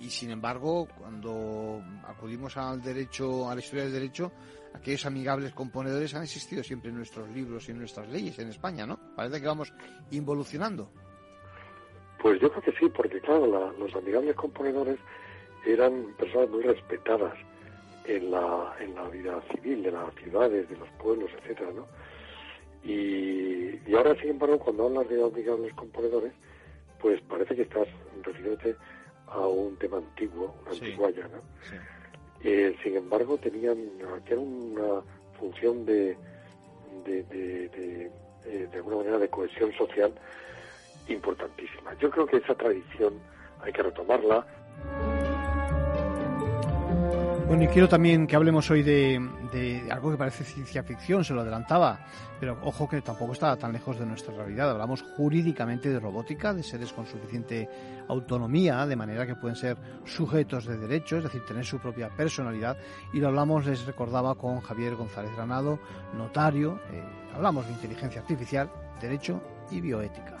y 0.00 0.10
sin 0.10 0.30
embargo, 0.30 0.86
cuando 0.98 1.82
acudimos 2.06 2.56
al 2.56 2.80
derecho, 2.80 3.50
a 3.50 3.54
la 3.54 3.60
historia 3.60 3.84
del 3.84 3.92
derecho, 3.92 4.32
aquellos 4.74 5.06
amigables 5.06 5.52
componedores 5.52 6.14
han 6.14 6.22
existido 6.22 6.62
siempre 6.62 6.90
en 6.90 6.96
nuestros 6.96 7.28
libros 7.30 7.68
y 7.68 7.72
en 7.72 7.78
nuestras 7.78 8.08
leyes 8.08 8.38
en 8.38 8.48
España, 8.48 8.86
¿no? 8.86 8.98
Parece 9.16 9.40
que 9.40 9.46
vamos 9.46 9.72
involucionando. 10.10 10.90
Pues 12.22 12.40
yo 12.40 12.50
creo 12.50 12.62
que 12.62 12.72
sí, 12.78 12.88
porque 12.94 13.20
claro, 13.20 13.72
los 13.78 13.94
amigables 13.94 14.34
componedores 14.36 14.98
eran 15.66 16.14
personas 16.16 16.50
muy 16.50 16.62
respetadas 16.62 17.34
en 18.04 18.30
la, 18.30 18.74
en 18.80 18.94
la 18.94 19.08
vida 19.08 19.40
civil 19.52 19.82
de 19.82 19.92
las 19.92 20.14
ciudades, 20.14 20.68
de 20.68 20.76
los 20.76 20.88
pueblos, 21.00 21.30
etcétera, 21.38 21.70
¿no? 21.74 21.86
Y, 22.88 23.80
y 23.86 23.94
ahora, 23.94 24.14
sin 24.20 24.30
embargo, 24.30 24.58
cuando 24.58 24.86
hablas 24.86 25.08
de 25.08 25.22
obligables 25.22 25.74
componedores, 25.74 26.32
pues 27.00 27.20
parece 27.22 27.54
que 27.54 27.62
estás 27.62 27.86
refiriéndote 28.22 28.74
a 29.26 29.46
un 29.46 29.76
tema 29.76 29.98
antiguo, 29.98 30.54
una 30.62 30.70
antiguaya, 30.70 31.28
¿no? 31.28 31.42
Eh, 32.42 32.74
sin 32.82 32.96
embargo, 32.96 33.36
tenían 33.36 33.76
que 34.24 34.32
era 34.32 34.40
una 34.40 35.02
función 35.38 35.84
de 35.84 36.16
de, 37.04 37.22
de, 37.24 37.68
de, 37.68 38.10
eh, 38.46 38.68
de 38.70 38.76
alguna 38.76 38.96
manera 38.98 39.18
de 39.18 39.28
cohesión 39.28 39.72
social 39.74 40.12
importantísima. 41.08 41.94
Yo 41.98 42.10
creo 42.10 42.26
que 42.26 42.38
esa 42.38 42.54
tradición 42.54 43.14
hay 43.60 43.72
que 43.72 43.82
retomarla. 43.82 44.46
Bueno, 47.48 47.62
y 47.62 47.68
quiero 47.68 47.88
también 47.88 48.26
que 48.26 48.36
hablemos 48.36 48.70
hoy 48.70 48.82
de, 48.82 49.88
algo 49.90 50.10
que 50.10 50.18
parece 50.18 50.44
ciencia 50.44 50.82
ficción, 50.82 51.24
se 51.24 51.32
lo 51.32 51.40
adelantaba, 51.40 51.98
pero 52.38 52.58
ojo 52.62 52.86
que 52.86 53.00
tampoco 53.00 53.32
está 53.32 53.56
tan 53.56 53.72
lejos 53.72 53.98
de 53.98 54.04
nuestra 54.04 54.34
realidad. 54.34 54.70
Hablamos 54.70 55.02
jurídicamente 55.16 55.88
de 55.88 55.98
robótica, 55.98 56.52
de 56.52 56.62
seres 56.62 56.92
con 56.92 57.06
suficiente 57.06 57.66
autonomía, 58.06 58.84
de 58.84 58.96
manera 58.96 59.26
que 59.26 59.34
pueden 59.34 59.56
ser 59.56 59.78
sujetos 60.04 60.66
de 60.66 60.76
derecho, 60.76 61.16
es 61.16 61.22
decir, 61.22 61.42
tener 61.46 61.64
su 61.64 61.78
propia 61.78 62.10
personalidad. 62.10 62.76
Y 63.14 63.18
lo 63.18 63.28
hablamos, 63.28 63.64
les 63.64 63.86
recordaba, 63.86 64.34
con 64.34 64.60
Javier 64.60 64.94
González 64.94 65.34
Granado, 65.34 65.78
notario. 66.18 66.78
Eh, 66.92 67.02
hablamos 67.34 67.66
de 67.66 67.72
inteligencia 67.72 68.20
artificial, 68.20 68.70
derecho 69.00 69.40
y 69.70 69.80
bioética. 69.80 70.36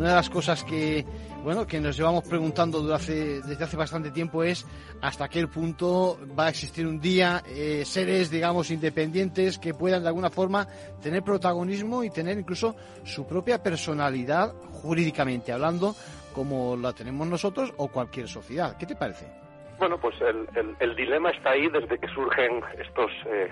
Una 0.00 0.08
de 0.08 0.14
las 0.14 0.30
cosas 0.30 0.64
que 0.64 1.04
bueno, 1.44 1.66
que 1.66 1.78
nos 1.78 1.94
llevamos 1.94 2.24
preguntando 2.26 2.80
desde 2.82 3.62
hace 3.62 3.76
bastante 3.76 4.10
tiempo 4.10 4.42
es 4.42 4.66
hasta 5.02 5.28
qué 5.28 5.46
punto 5.46 6.18
va 6.38 6.46
a 6.46 6.48
existir 6.48 6.86
un 6.86 6.98
día 6.98 7.42
eh, 7.46 7.82
seres, 7.84 8.30
digamos, 8.30 8.70
independientes 8.70 9.58
que 9.58 9.74
puedan 9.74 10.00
de 10.00 10.08
alguna 10.08 10.30
forma 10.30 10.66
tener 11.02 11.22
protagonismo 11.22 12.02
y 12.02 12.08
tener 12.08 12.38
incluso 12.38 12.74
su 13.04 13.26
propia 13.26 13.62
personalidad 13.62 14.54
jurídicamente 14.72 15.52
hablando, 15.52 15.94
como 16.32 16.78
la 16.78 16.94
tenemos 16.94 17.28
nosotros 17.28 17.70
o 17.76 17.88
cualquier 17.88 18.26
sociedad. 18.26 18.78
¿Qué 18.78 18.86
te 18.86 18.96
parece? 18.96 19.26
Bueno, 19.78 19.98
pues 20.00 20.14
el, 20.22 20.96
dilema 20.96 21.28
está 21.28 21.50
ahí 21.50 21.68
desde 21.68 21.98
que 21.98 22.08
surgen 22.08 22.62
estos... 22.78 23.10
Eh, 23.26 23.50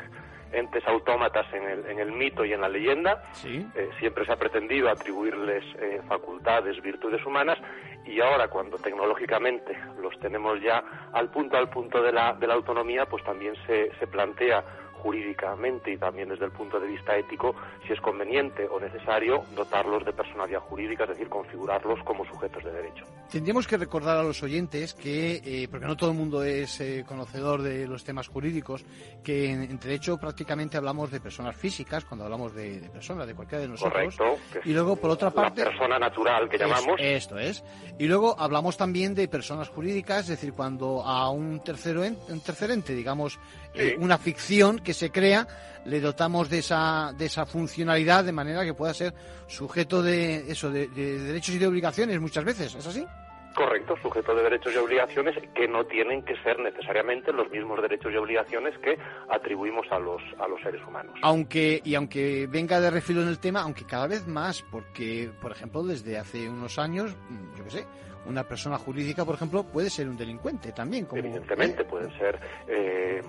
entes 0.53 0.87
autómatas 0.87 1.47
en 1.53 1.65
el, 1.65 1.87
en 1.87 1.99
el 1.99 2.13
mito 2.13 2.45
y 2.45 2.53
en 2.53 2.61
la 2.61 2.69
leyenda. 2.69 3.23
Eh, 3.45 3.91
siempre 3.99 4.25
se 4.25 4.33
ha 4.33 4.37
pretendido 4.37 4.89
atribuirles 4.89 5.65
eh, 5.79 6.01
facultades, 6.09 6.81
virtudes 6.83 7.25
humanas 7.25 7.59
y 8.05 8.21
ahora 8.21 8.49
cuando 8.49 8.79
tecnológicamente 8.79 9.77
los 10.01 10.19
tenemos 10.21 10.61
ya 10.63 10.83
al 11.13 11.31
punto 11.31 11.57
al 11.57 11.69
punto 11.69 12.03
de 12.03 12.13
la, 12.13 12.33
de 12.35 12.47
la 12.47 12.55
autonomía, 12.55 13.07
pues 13.07 13.23
también 13.25 13.55
se, 13.67 13.91
se 13.99 14.07
plantea 14.07 14.65
jurídicamente 15.03 15.93
y 15.93 15.97
también 15.97 16.29
desde 16.29 16.45
el 16.45 16.53
punto 16.53 16.79
de 16.79 16.87
vista 16.87 17.17
ético 17.17 17.55
si 17.87 17.93
es 17.93 18.01
conveniente 18.01 18.67
o 18.69 18.81
necesario 18.81 19.45
dotarlos 19.55 20.05
de 20.05 20.13
personalidad 20.13 20.61
jurídica, 20.61 21.05
es 21.05 21.11
decir, 21.11 21.29
configurarlos 21.29 22.03
como 22.05 22.25
sujetos 22.27 22.65
de 22.65 22.73
derecho. 22.73 23.05
Tendríamos 23.31 23.67
que 23.67 23.77
recordar 23.77 24.17
a 24.17 24.23
los 24.23 24.43
oyentes 24.43 24.95
que, 24.95 25.43
eh, 25.45 25.69
porque 25.71 25.87
no 25.87 25.97
todo 25.97 26.11
el 26.11 26.17
mundo 26.17 26.43
es 26.43 26.81
eh, 26.81 27.05
conocedor 27.07 27.63
de 27.63 27.87
los 27.87 28.03
temas 28.03 28.29
jurídicos, 28.29 28.85
que 29.23 29.51
en, 29.51 29.79
derecho 29.79 30.19
prácticamente 30.19 30.77
hablamos 30.77 31.11
de 31.11 31.21
personas 31.21 31.57
físicas 31.57 32.05
cuando 32.05 32.25
hablamos 32.25 32.55
de, 32.55 32.89
personas, 32.93 33.27
de 33.27 33.35
cualquiera 33.35 33.63
de 33.63 33.69
nosotros. 33.69 34.17
Correcto. 34.17 34.39
y 34.65 34.73
luego, 34.73 34.97
por 34.97 35.11
otra 35.11 35.31
parte. 35.31 35.63
La 35.63 35.71
persona 35.71 35.99
natural 35.99 36.49
que 36.49 36.59
llamamos. 36.59 36.97
Esto 36.99 37.39
es. 37.39 37.63
Y 37.99 38.07
luego 38.07 38.35
hablamos 38.39 38.77
también 38.77 39.15
de 39.15 39.29
personas 39.29 39.69
jurídicas, 39.69 40.21
es 40.21 40.29
decir, 40.29 40.53
cuando 40.53 41.03
a 41.03 41.31
un 41.31 41.61
tercero 41.61 42.03
un 42.03 42.41
tercer 42.41 42.71
ente, 42.71 42.95
digamos, 42.95 43.39
eh, 43.79 43.97
una 43.99 44.19
ficción 44.19 44.81
que 44.81 44.93
se 44.93 45.11
crea, 45.11 45.47
le 45.85 46.01
dotamos 46.01 46.51
de 46.51 46.59
esa, 46.59 47.13
de 47.17 47.27
esa 47.27 47.47
funcionalidad 47.47 48.25
de 48.25 48.33
manera 48.33 48.65
que 48.65 48.75
pueda 48.75 48.93
ser 48.93 49.15
sujeto 49.47 50.03
de 50.03 50.51
eso, 50.51 50.71
de, 50.71 50.89
derechos 50.89 51.55
y 51.55 51.59
de 51.59 51.67
obligaciones 51.67 52.21
muchas 52.21 52.45
veces, 52.45 52.75
¿es 52.75 52.87
así? 52.87 53.07
Correcto, 53.55 53.97
sujeto 54.03 54.35
de 54.35 54.43
derechos 54.45 54.73
y 54.75 54.77
obligaciones 54.77 55.35
que 55.55 55.67
no 55.67 55.85
tienen 55.87 56.23
que 56.23 56.37
ser 56.43 56.61
necesariamente 56.61 57.33
los 57.33 57.51
mismos 57.51 57.81
derechos 57.83 58.13
y 58.13 58.17
obligaciones 58.17 58.77
que 58.79 58.97
atribuimos 59.29 59.87
a 59.91 59.99
los, 59.99 60.23
a 60.39 60.47
los 60.47 60.61
seres 60.61 60.81
humanos. 60.87 61.15
Aunque, 61.23 61.81
y 61.83 61.95
aunque 61.95 62.47
venga 62.49 62.79
de 62.81 62.91
refilo 62.91 63.23
en 63.23 63.29
el 63.29 63.41
tema, 63.41 63.63
aunque 63.63 63.85
cada 63.85 64.07
vez 64.07 64.29
más, 64.29 64.63
porque, 64.71 65.31
por 65.41 65.51
ejemplo, 65.51 65.83
desde 65.83 66.19
hace 66.19 66.49
unos 66.49 66.79
años, 66.79 67.17
yo 67.57 67.65
qué 67.65 67.71
sé, 67.71 67.87
una 68.27 68.45
persona 68.45 68.79
jurídica, 68.79 69.25
por 69.25 69.35
ejemplo, 69.35 69.65
puede 69.65 69.91
ser 69.91 70.09
un 70.09 70.17
delincuente 70.17 70.73
también. 70.73 71.07
Como, 71.07 71.19
Evidentemente, 71.21 71.85
pueden 71.85 72.17
ser 72.19 72.39
eh, 72.69 73.23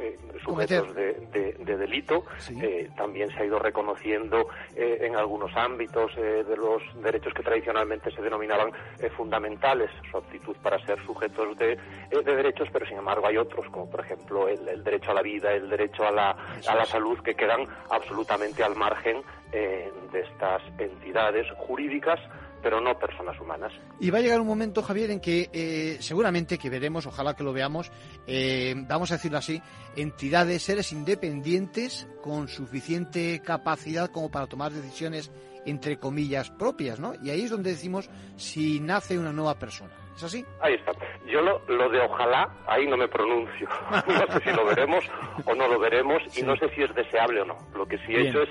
eh, 0.00 0.18
sujetos 0.44 0.94
de, 0.94 1.54
delito. 1.64 2.24
Eh, 2.62 2.90
también 2.96 3.30
se 3.30 3.40
ha 3.40 3.44
ido 3.44 3.58
reconociendo 3.58 4.48
eh, 4.74 4.98
en 5.02 5.16
algunos 5.16 5.54
ámbitos 5.56 6.14
de 6.16 6.56
los 6.56 6.82
derechos 7.02 7.32
que 7.34 7.42
tradicionalmente 7.42 8.10
se 8.10 8.22
denominaban 8.22 8.72
fundamentales 9.16 9.90
su 10.10 10.16
aptitud 10.16 10.56
para 10.62 10.78
ser 10.84 11.04
sujetos 11.04 11.56
de, 11.58 11.78
derechos, 12.24 12.68
pero 12.72 12.86
sin 12.86 12.98
embargo 12.98 13.26
hay 13.26 13.36
otros, 13.36 13.66
como 13.70 13.90
por 13.90 14.00
ejemplo 14.00 14.48
el, 14.48 14.82
derecho 14.82 15.10
a 15.10 15.14
la 15.14 15.22
vida, 15.22 15.52
el 15.52 15.68
derecho 15.68 16.06
a 16.06 16.10
la, 16.10 16.30
a 16.66 16.74
la 16.74 16.84
salud, 16.84 17.18
que 17.20 17.34
quedan 17.34 17.66
absolutamente 17.90 18.62
al 18.62 18.76
margen 18.76 19.22
de 19.52 20.20
estas 20.20 20.62
entidades 20.78 21.46
jurídicas 21.56 22.20
pero 22.62 22.80
no 22.80 22.98
personas 22.98 23.38
humanas. 23.40 23.72
Y 24.00 24.10
va 24.10 24.18
a 24.18 24.20
llegar 24.20 24.40
un 24.40 24.46
momento, 24.46 24.82
Javier, 24.82 25.10
en 25.10 25.20
que 25.20 25.48
eh, 25.52 25.96
seguramente 26.00 26.58
que 26.58 26.70
veremos, 26.70 27.06
ojalá 27.06 27.34
que 27.34 27.44
lo 27.44 27.52
veamos, 27.52 27.90
eh, 28.26 28.74
vamos 28.88 29.10
a 29.10 29.14
decirlo 29.14 29.38
así, 29.38 29.60
entidades, 29.96 30.62
seres 30.62 30.92
independientes 30.92 32.08
con 32.22 32.48
suficiente 32.48 33.40
capacidad 33.44 34.10
como 34.10 34.30
para 34.30 34.46
tomar 34.46 34.72
decisiones 34.72 35.32
entre 35.66 35.98
comillas 35.98 36.50
propias, 36.50 37.00
¿no? 37.00 37.12
Y 37.22 37.30
ahí 37.30 37.42
es 37.42 37.50
donde 37.50 37.70
decimos 37.70 38.08
si 38.36 38.80
nace 38.80 39.18
una 39.18 39.32
nueva 39.32 39.58
persona. 39.58 39.92
¿Es 40.16 40.24
así? 40.24 40.44
Ahí 40.60 40.74
está. 40.74 40.92
Yo 41.26 41.40
lo, 41.40 41.88
de 41.88 42.00
ojalá, 42.00 42.48
ahí 42.66 42.86
no 42.86 42.96
me 42.96 43.08
pronuncio. 43.08 43.68
no 44.06 44.32
sé 44.32 44.40
si 44.44 44.50
lo 44.50 44.64
veremos 44.66 45.04
o 45.44 45.54
no 45.54 45.68
lo 45.68 45.78
veremos 45.78 46.22
y 46.36 46.42
no 46.42 46.56
sé 46.56 46.68
si 46.74 46.82
es 46.82 46.94
deseable 46.94 47.42
o 47.42 47.44
no. 47.44 47.56
Lo 47.74 47.86
que 47.86 47.98
sí 47.98 48.14
he 48.14 48.28
hecho 48.28 48.42
es 48.42 48.50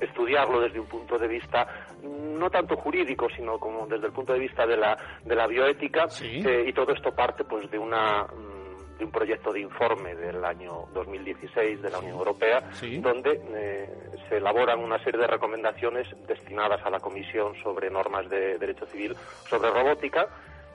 estudiarlo 0.00 0.60
desde 0.60 0.80
un 0.80 0.86
punto 0.86 1.18
de 1.18 1.28
vista 1.28 1.66
no 2.02 2.50
tanto 2.50 2.76
jurídico, 2.76 3.28
sino 3.34 3.58
como 3.58 3.86
desde 3.86 4.06
el 4.06 4.12
punto 4.12 4.32
de 4.32 4.38
vista 4.38 4.66
de 4.66 4.76
la, 4.76 4.96
de 5.24 5.34
la 5.34 5.46
bioética, 5.46 6.06
eh, 6.22 6.64
y 6.66 6.72
todo 6.72 6.92
esto 6.92 7.12
parte 7.12 7.44
pues 7.44 7.70
de 7.70 7.78
una 7.78 8.24
mm, 8.24 8.98
de 8.98 9.04
un 9.04 9.10
proyecto 9.10 9.52
de 9.52 9.60
informe 9.60 10.14
del 10.14 10.42
año 10.44 10.86
2016 10.94 11.82
de 11.82 11.90
la 11.90 11.98
Unión 11.98 12.16
Europea, 12.16 12.62
donde 13.00 13.40
eh, 13.50 13.88
se 14.28 14.38
elaboran 14.38 14.80
una 14.80 14.98
serie 15.04 15.20
de 15.20 15.26
recomendaciones 15.26 16.08
destinadas 16.26 16.80
a 16.84 16.90
la 16.90 17.00
Comisión 17.00 17.54
sobre 17.62 17.90
normas 17.90 18.28
de 18.30 18.58
derecho 18.58 18.86
civil 18.86 19.14
sobre 19.48 19.70
robótica, 19.70 20.28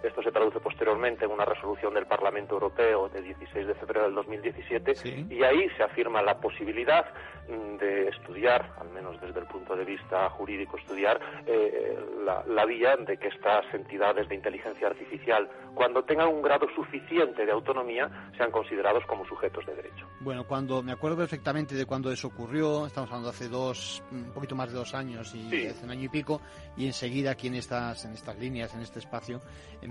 esto 0.03 0.21
se 0.23 0.31
traduce 0.31 0.59
posteriormente 0.59 1.25
en 1.25 1.31
una 1.31 1.45
resolución 1.45 1.93
del 1.93 2.05
Parlamento 2.05 2.55
Europeo 2.55 3.09
de 3.09 3.21
16 3.21 3.67
de 3.67 3.75
febrero 3.75 4.05
del 4.05 4.15
2017 4.15 4.93
y 5.29 5.43
ahí 5.43 5.69
se 5.77 5.83
afirma 5.83 6.21
la 6.21 6.39
posibilidad 6.39 7.05
mm, 7.47 7.77
de 7.77 8.07
estudiar, 8.09 8.73
al 8.79 8.89
menos 8.89 9.19
desde 9.21 9.39
el 9.39 9.45
punto 9.45 9.75
de 9.75 9.85
vista 9.85 10.29
jurídico, 10.31 10.77
estudiar 10.77 11.19
eh, 11.45 11.99
la, 12.25 12.65
vía 12.65 12.95
de 12.95 13.17
que 13.17 13.27
estas 13.27 13.65
entidades 13.73 14.29
de 14.29 14.35
inteligencia 14.35 14.87
artificial, 14.87 15.49
cuando 15.73 16.03
tengan 16.03 16.29
un 16.29 16.41
grado 16.41 16.67
suficiente 16.75 17.45
de 17.45 17.51
autonomía, 17.51 18.09
sean 18.37 18.51
considerados 18.51 19.03
como 19.05 19.25
sujetos 19.25 19.65
de 19.65 19.75
derecho. 19.75 20.07
Bueno, 20.19 20.45
cuando 20.45 20.81
me 20.83 20.91
acuerdo 20.91 21.17
perfectamente 21.17 21.75
de 21.75 21.85
cuando 21.85 22.11
eso 22.11 22.27
ocurrió, 22.27 22.85
estamos 22.85 23.09
hablando 23.09 23.29
hace 23.29 23.49
dos, 23.49 24.03
un 24.11 24.31
poquito 24.31 24.55
más 24.55 24.69
de 24.69 24.77
dos 24.77 24.93
años 24.93 25.33
y 25.35 25.67
hace 25.67 25.83
un 25.83 25.91
año 25.91 26.05
y 26.05 26.09
pico, 26.09 26.41
y 26.77 26.85
enseguida 26.85 27.31
aquí 27.31 27.47
en 27.47 27.55
estas, 27.55 28.05
en 28.05 28.13
estas 28.13 28.37
líneas, 28.37 28.73
en 28.73 28.81
este 28.81 28.99
espacio, 28.99 29.41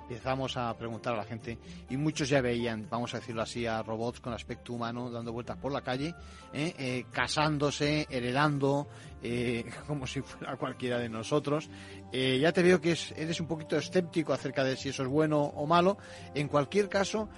empezamos 0.01 0.57
a 0.57 0.77
preguntar 0.77 1.15
a 1.15 1.19
la 1.19 1.25
gente 1.25 1.59
y 1.89 1.97
muchos 1.97 2.29
ya 2.29 2.41
veían, 2.41 2.87
vamos 2.89 3.15
a 3.15 3.19
decirlo 3.19 3.43
así, 3.43 3.67
a 3.67 3.83
robots 3.83 4.21
con 4.21 4.33
aspecto 4.33 4.73
humano 4.73 5.11
dando 5.11 5.33
vueltas 5.33 5.57
por 5.59 5.73
la 5.73 5.83
calle, 5.83 6.15
¿eh? 6.53 6.75
Eh, 6.79 7.05
casándose, 7.13 8.07
heredando, 8.11 8.89
eh, 9.23 9.65
como 9.87 10.07
si 10.07 10.23
fuera 10.23 10.57
cualquiera 10.57 10.99
de 10.99 11.09
nosotros. 11.09 11.69
ya 12.13 12.53
te 12.53 12.63
veo 12.63 12.81
que 12.81 12.97
eres 13.17 13.41
un 13.41 13.47
poquito 13.47 13.77
escéptico 13.77 14.33
acerca 14.33 14.65
de 14.65 14.77
si 14.77 14.89
eso 14.89 15.03
es 15.03 15.09
bueno 15.09 15.41
o 15.41 15.67
malo. 15.67 15.99
En 16.35 16.49
cualquier 16.49 16.89
caso, 16.89 17.29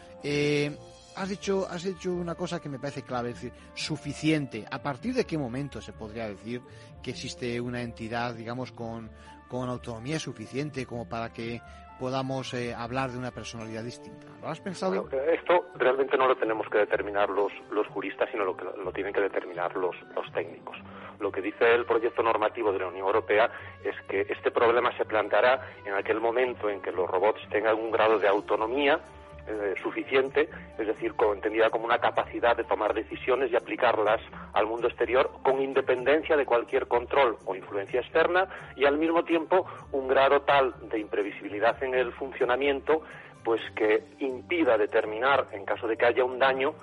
has 1.17 1.29
dicho, 1.29 1.67
has 1.69 1.85
hecho 1.85 2.13
una 2.13 2.35
cosa 2.35 2.61
que 2.61 2.69
me 2.69 2.79
parece 2.79 3.03
clave, 3.03 3.31
es 3.31 3.35
decir, 3.37 3.53
suficiente. 3.75 4.65
¿A 4.71 4.83
partir 4.83 5.15
de 5.15 5.25
qué 5.25 5.37
momento 5.37 5.81
se 5.81 5.93
podría 5.93 6.29
decir 6.29 6.63
que 7.03 7.11
existe 7.11 7.61
una 7.61 7.83
entidad, 7.83 8.35
digamos, 8.35 8.73
con, 8.73 9.11
con 9.49 9.69
autonomía 9.69 10.19
suficiente 10.19 10.87
como 10.87 11.07
para 11.07 11.31
que 11.31 11.61
podamos 12.03 12.53
eh, 12.53 12.74
hablar 12.74 13.12
de 13.12 13.18
una 13.18 13.30
personalidad 13.30 13.84
distinta. 13.84 14.26
¿Lo 14.42 14.48
has 14.48 14.61
pensado? 14.61 15.09
esto 15.32 15.66
realmente 15.76 16.18
no 16.18 16.26
lo 16.26 16.34
tenemos 16.34 16.68
que 16.68 16.78
determinar 16.78 17.30
los, 17.30 17.53
los 17.70 17.86
juristas, 17.86 18.28
sino 18.32 18.44
lo 18.44 18.57
que 18.57 18.64
lo 18.64 18.90
tienen 18.90 19.12
que 19.12 19.20
determinar 19.20 19.76
los, 19.76 19.94
los 20.16 20.32
técnicos. 20.32 20.76
lo 21.20 21.30
que 21.30 21.40
dice 21.40 21.72
el 21.72 21.84
proyecto 21.84 22.20
normativo 22.20 22.72
de 22.72 22.80
la 22.80 22.88
Unión 22.88 23.07
Europea 23.07 23.48
es 23.84 23.94
que 24.09 24.22
este 24.22 24.50
problema 24.50 24.90
se 24.96 25.05
planteará 25.05 25.64
en 25.86 25.94
aquel 25.94 26.18
momento 26.18 26.68
en 26.68 26.82
que 26.82 26.90
los 26.90 27.09
robots 27.09 27.40
tengan 27.50 27.76
un 27.76 27.92
grado 27.92 28.18
de 28.18 28.26
autonomía 28.26 28.98
eh, 29.47 29.74
suficiente, 29.82 30.49
es 30.78 30.86
decir, 30.86 31.14
entendida 31.32 31.70
como 31.70 31.84
una 31.84 31.99
capacidad 31.99 32.57
de 32.57 32.64
tomar 32.64 32.95
decisiones 32.95 33.51
y 33.51 33.57
aplicarlas 33.57 34.20
al 34.53 34.66
mundo 34.66 34.88
exterior 34.88 35.30
con 35.43 35.61
independencia 35.61 36.36
de 36.36 36.47
cualquier 36.47 36.86
control 36.86 37.38
o 37.45 37.55
influencia 37.55 38.01
externa 38.01 38.49
y 38.76 38.84
al 38.84 38.99
mismo 38.99 39.24
tiempo 39.24 39.66
un 39.93 40.09
grado 40.09 40.43
tal 40.43 40.74
de 40.88 40.99
imprevisibilidad 40.99 41.82
en 41.82 41.95
el 41.95 42.12
funcionamiento 42.12 43.03
pues 43.45 43.61
que 43.74 44.05
impida 44.20 44.78
determinar 44.78 45.49
en 45.53 45.64
caso 45.64 45.88
de 45.88 45.97
que 45.97 46.07
haya 46.07 46.24
un 46.24 46.38
daño 46.38 46.74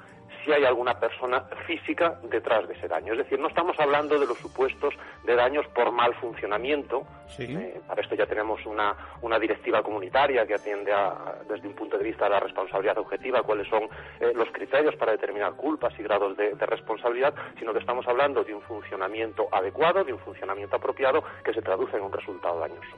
si 0.43 0.51
hay 0.51 0.65
alguna 0.65 0.99
persona 0.99 1.41
física 1.65 2.19
detrás 2.23 2.67
de 2.67 2.73
ese 2.73 2.87
daño. 2.87 3.13
Es 3.13 3.19
decir, 3.19 3.39
no 3.39 3.47
estamos 3.47 3.79
hablando 3.79 4.17
de 4.19 4.25
los 4.25 4.37
supuestos 4.37 4.93
de 5.23 5.35
daños 5.35 5.65
por 5.67 5.91
mal 5.91 6.13
funcionamiento. 6.15 7.05
Eh, 7.37 7.81
para 7.87 8.01
esto 8.01 8.15
ya 8.15 8.25
tenemos 8.25 8.65
una, 8.65 8.95
una 9.21 9.39
directiva 9.39 9.83
comunitaria 9.83 10.45
que 10.45 10.55
atiende 10.55 10.91
a, 10.91 11.35
desde 11.47 11.67
un 11.67 11.73
punto 11.73 11.97
de 11.97 12.03
vista 12.03 12.25
de 12.25 12.31
la 12.31 12.39
responsabilidad 12.39 12.97
objetiva 12.97 13.43
cuáles 13.43 13.67
son 13.67 13.83
eh, 14.19 14.33
los 14.35 14.49
criterios 14.51 14.95
para 14.95 15.11
determinar 15.11 15.53
culpas 15.53 15.93
y 15.99 16.03
grados 16.03 16.35
de, 16.37 16.55
de 16.55 16.65
responsabilidad, 16.65 17.33
sino 17.57 17.73
que 17.73 17.79
estamos 17.79 18.07
hablando 18.07 18.43
de 18.43 18.53
un 18.53 18.61
funcionamiento 18.61 19.47
adecuado, 19.51 20.03
de 20.03 20.13
un 20.13 20.19
funcionamiento 20.19 20.75
apropiado 20.75 21.23
que 21.43 21.53
se 21.53 21.61
traduce 21.61 21.97
en 21.97 22.03
un 22.03 22.11
resultado 22.11 22.59
dañoso. 22.59 22.95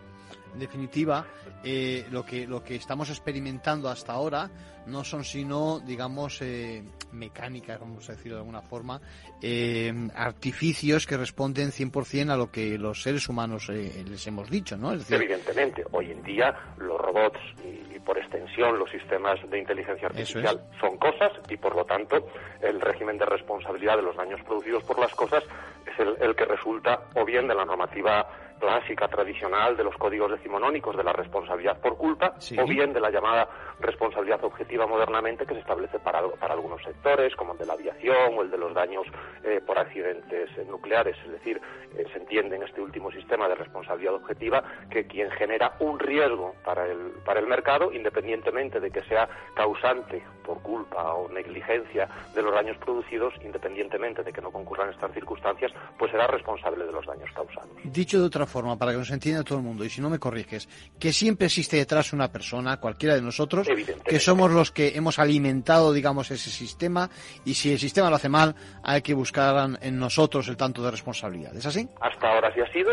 En 0.53 0.59
definitiva, 0.59 1.25
eh, 1.63 2.05
lo, 2.11 2.25
que, 2.25 2.45
lo 2.45 2.63
que 2.63 2.75
estamos 2.75 3.09
experimentando 3.09 3.89
hasta 3.89 4.13
ahora 4.13 4.49
no 4.87 5.03
son 5.03 5.23
sino, 5.23 5.79
digamos, 5.79 6.41
eh, 6.41 6.83
mecánicas, 7.11 7.79
vamos 7.79 8.09
a 8.09 8.13
decirlo 8.13 8.37
de 8.37 8.41
alguna 8.41 8.61
forma, 8.61 8.99
eh, 9.41 9.93
artificios 10.15 11.05
que 11.05 11.17
responden 11.17 11.71
100% 11.71 12.31
a 12.31 12.37
lo 12.37 12.51
que 12.51 12.77
los 12.77 13.01
seres 13.01 13.29
humanos 13.29 13.69
les 13.69 14.27
hemos 14.27 14.49
dicho, 14.49 14.75
¿no? 14.77 14.93
Evidentemente, 14.93 15.85
hoy 15.91 16.11
en 16.11 16.23
día 16.23 16.53
los 16.77 16.99
robots 16.99 17.39
y, 17.63 17.91
por 18.01 18.17
extensión 18.17 18.79
los 18.79 18.89
sistemas 18.89 19.39
de 19.47 19.59
inteligencia 19.59 20.07
artificial 20.07 20.59
son 20.79 20.97
cosas 20.97 21.31
y 21.47 21.55
por 21.55 21.75
lo 21.75 21.85
tanto 21.85 22.29
el 22.59 22.81
régimen 22.81 23.15
de 23.19 23.25
responsabilidad 23.25 23.95
de 23.97 24.01
los 24.01 24.15
daños 24.15 24.41
producidos 24.41 24.83
por 24.83 24.97
las 24.97 25.13
cosas 25.13 25.43
es 25.85 25.99
el, 25.99 26.15
el 26.19 26.35
que 26.35 26.45
resulta 26.45 27.03
o 27.13 27.23
bien 27.23 27.47
de 27.47 27.53
la 27.53 27.63
normativa 27.63 28.27
clásica, 28.61 29.07
tradicional 29.07 29.75
de 29.75 29.83
los 29.83 29.97
códigos 29.97 30.31
decimonónicos 30.31 30.95
de 30.95 31.03
la 31.03 31.11
responsabilidad 31.11 31.81
por 31.81 31.97
culpa 31.97 32.35
o 32.57 32.65
bien 32.65 32.93
de 32.93 33.01
la 33.01 33.09
llamada 33.09 33.49
responsabilidad 33.79 34.43
objetiva 34.43 34.85
modernamente 34.85 35.45
que 35.45 35.55
se 35.55 35.59
establece 35.59 35.99
para, 35.99 36.21
para 36.39 36.53
algunos 36.53 36.81
sectores, 36.83 37.35
como 37.35 37.53
el 37.53 37.59
de 37.59 37.65
la 37.65 37.73
aviación 37.73 38.37
o 38.37 38.43
el 38.43 38.51
de 38.51 38.57
los 38.57 38.73
daños 38.73 39.07
eh, 39.43 39.59
por 39.65 39.79
accidentes 39.79 40.49
nucleares. 40.67 41.17
Es 41.25 41.31
decir, 41.31 41.59
eh, 41.97 42.05
se 42.13 42.19
entiende 42.19 42.55
en 42.55 42.63
este 42.63 42.79
último 42.79 43.11
sistema 43.11 43.49
de 43.49 43.55
responsabilidad 43.55 44.13
objetiva 44.13 44.63
que 44.89 45.07
quien 45.07 45.31
genera 45.31 45.73
un 45.79 45.99
riesgo 45.99 46.55
para 46.63 46.85
el, 46.85 47.11
para 47.25 47.39
el 47.39 47.47
mercado, 47.47 47.91
independientemente 47.91 48.79
de 48.79 48.91
que 48.91 49.01
sea 49.03 49.27
causante 49.55 50.23
por 50.45 50.61
culpa 50.61 51.13
o 51.13 51.29
negligencia 51.29 52.07
de 52.35 52.41
los 52.41 52.53
daños 52.53 52.77
producidos, 52.77 53.33
independientemente 53.43 54.23
de 54.23 54.31
que 54.31 54.41
no 54.41 54.51
concurran 54.51 54.89
estas 54.89 55.11
circunstancias, 55.13 55.71
pues 55.97 56.11
será 56.11 56.27
responsable 56.27 56.85
de 56.85 56.91
los 56.91 57.05
daños 57.05 57.29
causados. 57.33 57.69
Dicho 57.83 58.19
de 58.19 58.25
otra 58.25 58.45
forma, 58.51 58.77
para 58.77 58.91
que 58.91 58.99
nos 58.99 59.09
entienda 59.09 59.43
todo 59.43 59.57
el 59.57 59.63
mundo, 59.63 59.83
y 59.83 59.89
si 59.89 60.01
no 60.01 60.09
me 60.09 60.19
corriges, 60.19 60.69
que 60.99 61.11
siempre 61.11 61.47
existe 61.47 61.77
detrás 61.77 62.13
una 62.13 62.31
persona, 62.31 62.77
cualquiera 62.77 63.15
de 63.15 63.21
nosotros, 63.21 63.67
que 64.05 64.19
somos 64.19 64.51
los 64.51 64.71
que 64.71 64.89
hemos 64.95 65.17
alimentado, 65.17 65.93
digamos, 65.93 66.29
ese 66.29 66.49
sistema, 66.49 67.09
y 67.45 67.55
si 67.55 67.71
el 67.71 67.79
sistema 67.79 68.09
lo 68.09 68.17
hace 68.17 68.29
mal, 68.29 68.55
hay 68.83 69.01
que 69.01 69.13
buscar 69.13 69.79
en 69.81 69.99
nosotros 69.99 70.47
el 70.49 70.57
tanto 70.57 70.83
de 70.83 70.91
responsabilidad. 70.91 71.55
¿Es 71.55 71.65
así? 71.65 71.87
Hasta 72.01 72.31
ahora 72.31 72.53
sí 72.53 72.61
ha 72.61 72.71
sido. 72.71 72.91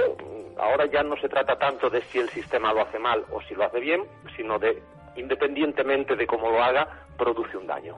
Ahora 0.59 0.87
ya 0.91 1.03
no 1.03 1.17
se 1.17 1.29
trata 1.29 1.57
tanto 1.59 1.91
de 1.91 2.03
si 2.03 2.19
el 2.19 2.29
sistema 2.31 2.73
lo 2.73 2.83
hace 2.83 2.99
mal 2.99 3.25
o 3.31 3.43
si 3.43 3.55
lo 3.55 3.65
hace 3.65 3.81
bien, 3.81 4.03
sino 4.37 4.59
de, 4.59 4.83
independientemente 5.17 6.17
de 6.17 6.27
cómo 6.27 6.51
lo 6.51 6.63
haga, 6.63 7.07
produce 7.17 7.57
un 7.57 7.67
daño. 7.67 7.97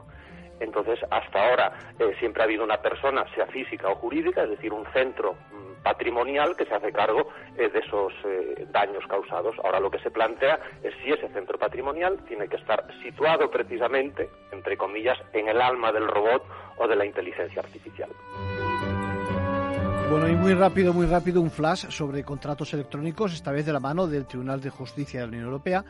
Entonces, 0.60 0.98
hasta 1.10 1.48
ahora 1.48 1.72
eh, 1.98 2.14
siempre 2.18 2.42
ha 2.42 2.44
habido 2.44 2.62
una 2.62 2.76
persona, 2.76 3.24
sea 3.34 3.46
física 3.46 3.88
o 3.88 3.96
jurídica, 3.96 4.44
es 4.44 4.50
decir, 4.50 4.72
un 4.72 4.84
centro 4.92 5.32
mm, 5.32 5.82
patrimonial 5.82 6.54
que 6.54 6.66
se 6.66 6.74
hace 6.74 6.92
cargo 6.92 7.28
eh, 7.56 7.70
de 7.70 7.78
esos 7.78 8.12
eh, 8.24 8.66
daños 8.70 9.04
causados. 9.08 9.56
Ahora 9.64 9.80
lo 9.80 9.90
que 9.90 9.98
se 10.00 10.10
plantea 10.10 10.60
es 10.82 10.94
si 11.02 11.10
ese 11.10 11.28
centro 11.30 11.58
patrimonial 11.58 12.18
tiene 12.28 12.46
que 12.46 12.56
estar 12.56 12.84
situado 13.02 13.50
precisamente, 13.50 14.28
entre 14.52 14.76
comillas, 14.76 15.18
en 15.32 15.48
el 15.48 15.60
alma 15.60 15.92
del 15.92 16.06
robot 16.06 16.44
o 16.76 16.86
de 16.86 16.96
la 16.96 17.06
inteligencia 17.06 17.62
artificial. 17.62 18.10
Bueno, 20.10 20.28
y 20.28 20.34
muy 20.34 20.54
rápido, 20.54 20.92
muy 20.92 21.06
rápido, 21.06 21.40
un 21.40 21.52
flash 21.52 21.88
sobre 21.88 22.24
contratos 22.24 22.74
electrónicos, 22.74 23.32
esta 23.32 23.52
vez 23.52 23.64
de 23.64 23.72
la 23.72 23.78
mano 23.78 24.08
del 24.08 24.26
Tribunal 24.26 24.60
de 24.60 24.68
Justicia 24.68 25.20
de 25.20 25.26
la 25.26 25.30
Unión 25.30 25.44
Europea 25.44 25.84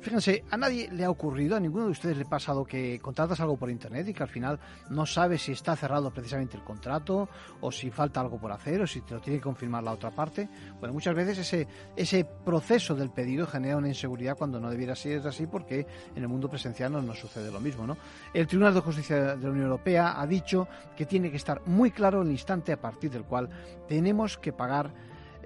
Fíjense, 0.00 0.44
a 0.50 0.56
nadie 0.56 0.90
le 0.90 1.04
ha 1.04 1.10
ocurrido, 1.10 1.56
a 1.56 1.60
ninguno 1.60 1.86
de 1.86 1.92
ustedes 1.92 2.16
le 2.16 2.24
ha 2.24 2.28
pasado 2.28 2.64
que 2.64 2.98
contratas 3.00 3.40
algo 3.40 3.56
por 3.56 3.70
internet 3.70 4.06
y 4.08 4.12
que 4.12 4.22
al 4.22 4.28
final 4.28 4.58
no 4.90 5.06
sabes 5.06 5.42
si 5.42 5.52
está 5.52 5.76
cerrado 5.76 6.10
precisamente 6.10 6.56
el 6.56 6.64
contrato 6.64 7.28
o 7.60 7.72
si 7.72 7.90
falta 7.90 8.20
algo 8.20 8.38
por 8.38 8.52
hacer 8.52 8.82
o 8.82 8.86
si 8.86 9.00
te 9.00 9.14
lo 9.14 9.20
tiene 9.20 9.38
que 9.38 9.44
confirmar 9.44 9.82
la 9.82 9.92
otra 9.92 10.10
parte. 10.10 10.48
Bueno, 10.78 10.92
muchas 10.92 11.14
veces 11.14 11.38
ese, 11.38 11.66
ese 11.96 12.24
proceso 12.24 12.94
del 12.94 13.10
pedido 13.10 13.46
genera 13.46 13.76
una 13.76 13.88
inseguridad 13.88 14.36
cuando 14.36 14.60
no 14.60 14.70
debiera 14.70 14.94
ser 14.94 15.26
así 15.26 15.46
porque 15.46 15.86
en 16.14 16.22
el 16.22 16.28
mundo 16.28 16.48
presencial 16.48 16.92
no 16.92 17.00
nos 17.00 17.18
sucede 17.18 17.50
lo 17.50 17.60
mismo. 17.60 17.86
¿no? 17.86 17.96
El 18.32 18.46
Tribunal 18.46 18.74
de 18.74 18.80
Justicia 18.80 19.36
de 19.36 19.42
la 19.42 19.50
Unión 19.50 19.66
Europea 19.66 20.20
ha 20.20 20.26
dicho 20.26 20.68
que 20.96 21.06
tiene 21.06 21.30
que 21.30 21.36
estar 21.36 21.62
muy 21.66 21.90
claro 21.90 22.22
el 22.22 22.30
instante 22.30 22.72
a 22.72 22.80
partir 22.80 23.10
del 23.10 23.24
cual 23.24 23.48
tenemos 23.88 24.36
que 24.38 24.52
pagar 24.52 24.92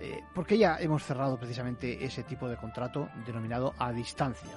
eh, 0.01 0.23
porque 0.33 0.57
ya 0.57 0.79
hemos 0.79 1.03
cerrado 1.03 1.37
precisamente 1.37 2.05
ese 2.05 2.23
tipo 2.23 2.49
de 2.49 2.57
contrato 2.57 3.09
denominado 3.27 3.75
a 3.79 3.93
distancia. 3.93 4.51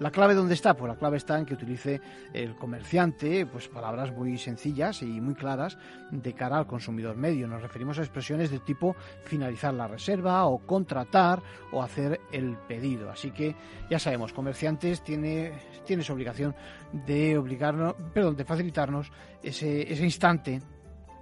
¿La 0.00 0.10
clave 0.10 0.34
dónde 0.34 0.54
está? 0.54 0.74
Pues 0.74 0.90
la 0.90 0.98
clave 0.98 1.18
está 1.18 1.38
en 1.38 1.44
que 1.44 1.54
utilice 1.54 2.00
el 2.32 2.56
comerciante 2.56 3.44
pues 3.44 3.68
palabras 3.68 4.10
muy 4.12 4.38
sencillas 4.38 5.02
y 5.02 5.20
muy 5.20 5.34
claras 5.34 5.76
de 6.10 6.32
cara 6.32 6.56
al 6.56 6.66
consumidor 6.66 7.16
medio. 7.16 7.46
Nos 7.46 7.60
referimos 7.60 7.98
a 7.98 8.02
expresiones 8.02 8.50
de 8.50 8.58
tipo 8.60 8.96
finalizar 9.24 9.74
la 9.74 9.86
reserva 9.86 10.46
o 10.46 10.58
contratar 10.58 11.42
o 11.72 11.82
hacer 11.82 12.20
el 12.32 12.56
pedido. 12.66 13.10
Así 13.10 13.32
que 13.32 13.54
ya 13.90 13.98
sabemos, 13.98 14.32
comerciantes 14.32 15.02
tiene 15.02 15.52
su 16.00 16.12
obligación 16.12 16.54
de 16.92 17.36
obligarnos, 17.36 17.94
perdón, 18.14 18.36
de 18.36 18.44
facilitarnos 18.44 19.12
ese, 19.42 19.92
ese 19.92 20.04
instante 20.04 20.62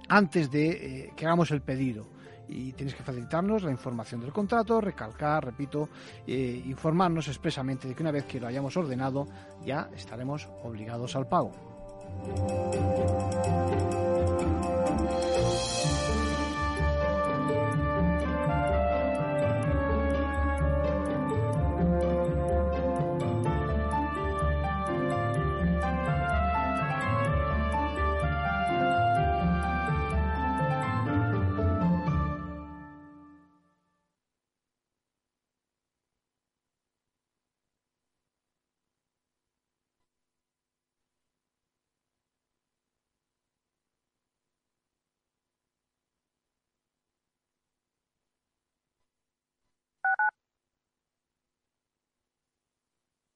antes 0.07 0.49
de 0.49 0.69
eh, 0.69 1.13
que 1.15 1.25
hagamos 1.25 1.51
el 1.51 1.61
pedido 1.61 2.14
y 2.47 2.73
tienes 2.73 2.95
que 2.95 3.03
facilitarnos 3.03 3.63
la 3.63 3.71
información 3.71 4.21
del 4.21 4.31
contrato, 4.31 4.81
recalcar, 4.81 5.45
repito, 5.45 5.89
eh, 6.27 6.63
informarnos 6.65 7.27
expresamente 7.27 7.87
de 7.87 7.95
que 7.95 8.03
una 8.03 8.11
vez 8.11 8.25
que 8.25 8.39
lo 8.39 8.47
hayamos 8.47 8.75
ordenado 8.77 9.27
ya 9.63 9.89
estaremos 9.95 10.47
obligados 10.63 11.15
al 11.15 11.27
pago. 11.27 11.51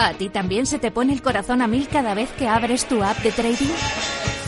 ¿A 0.00 0.12
ti 0.14 0.28
también 0.28 0.64
se 0.64 0.78
te 0.78 0.92
pone 0.92 1.12
el 1.12 1.22
corazón 1.22 1.60
a 1.60 1.66
mil 1.66 1.88
cada 1.88 2.14
vez 2.14 2.30
que 2.38 2.46
abres 2.46 2.86
tu 2.86 3.02
app 3.02 3.18
de 3.18 3.32
trading? 3.32 3.74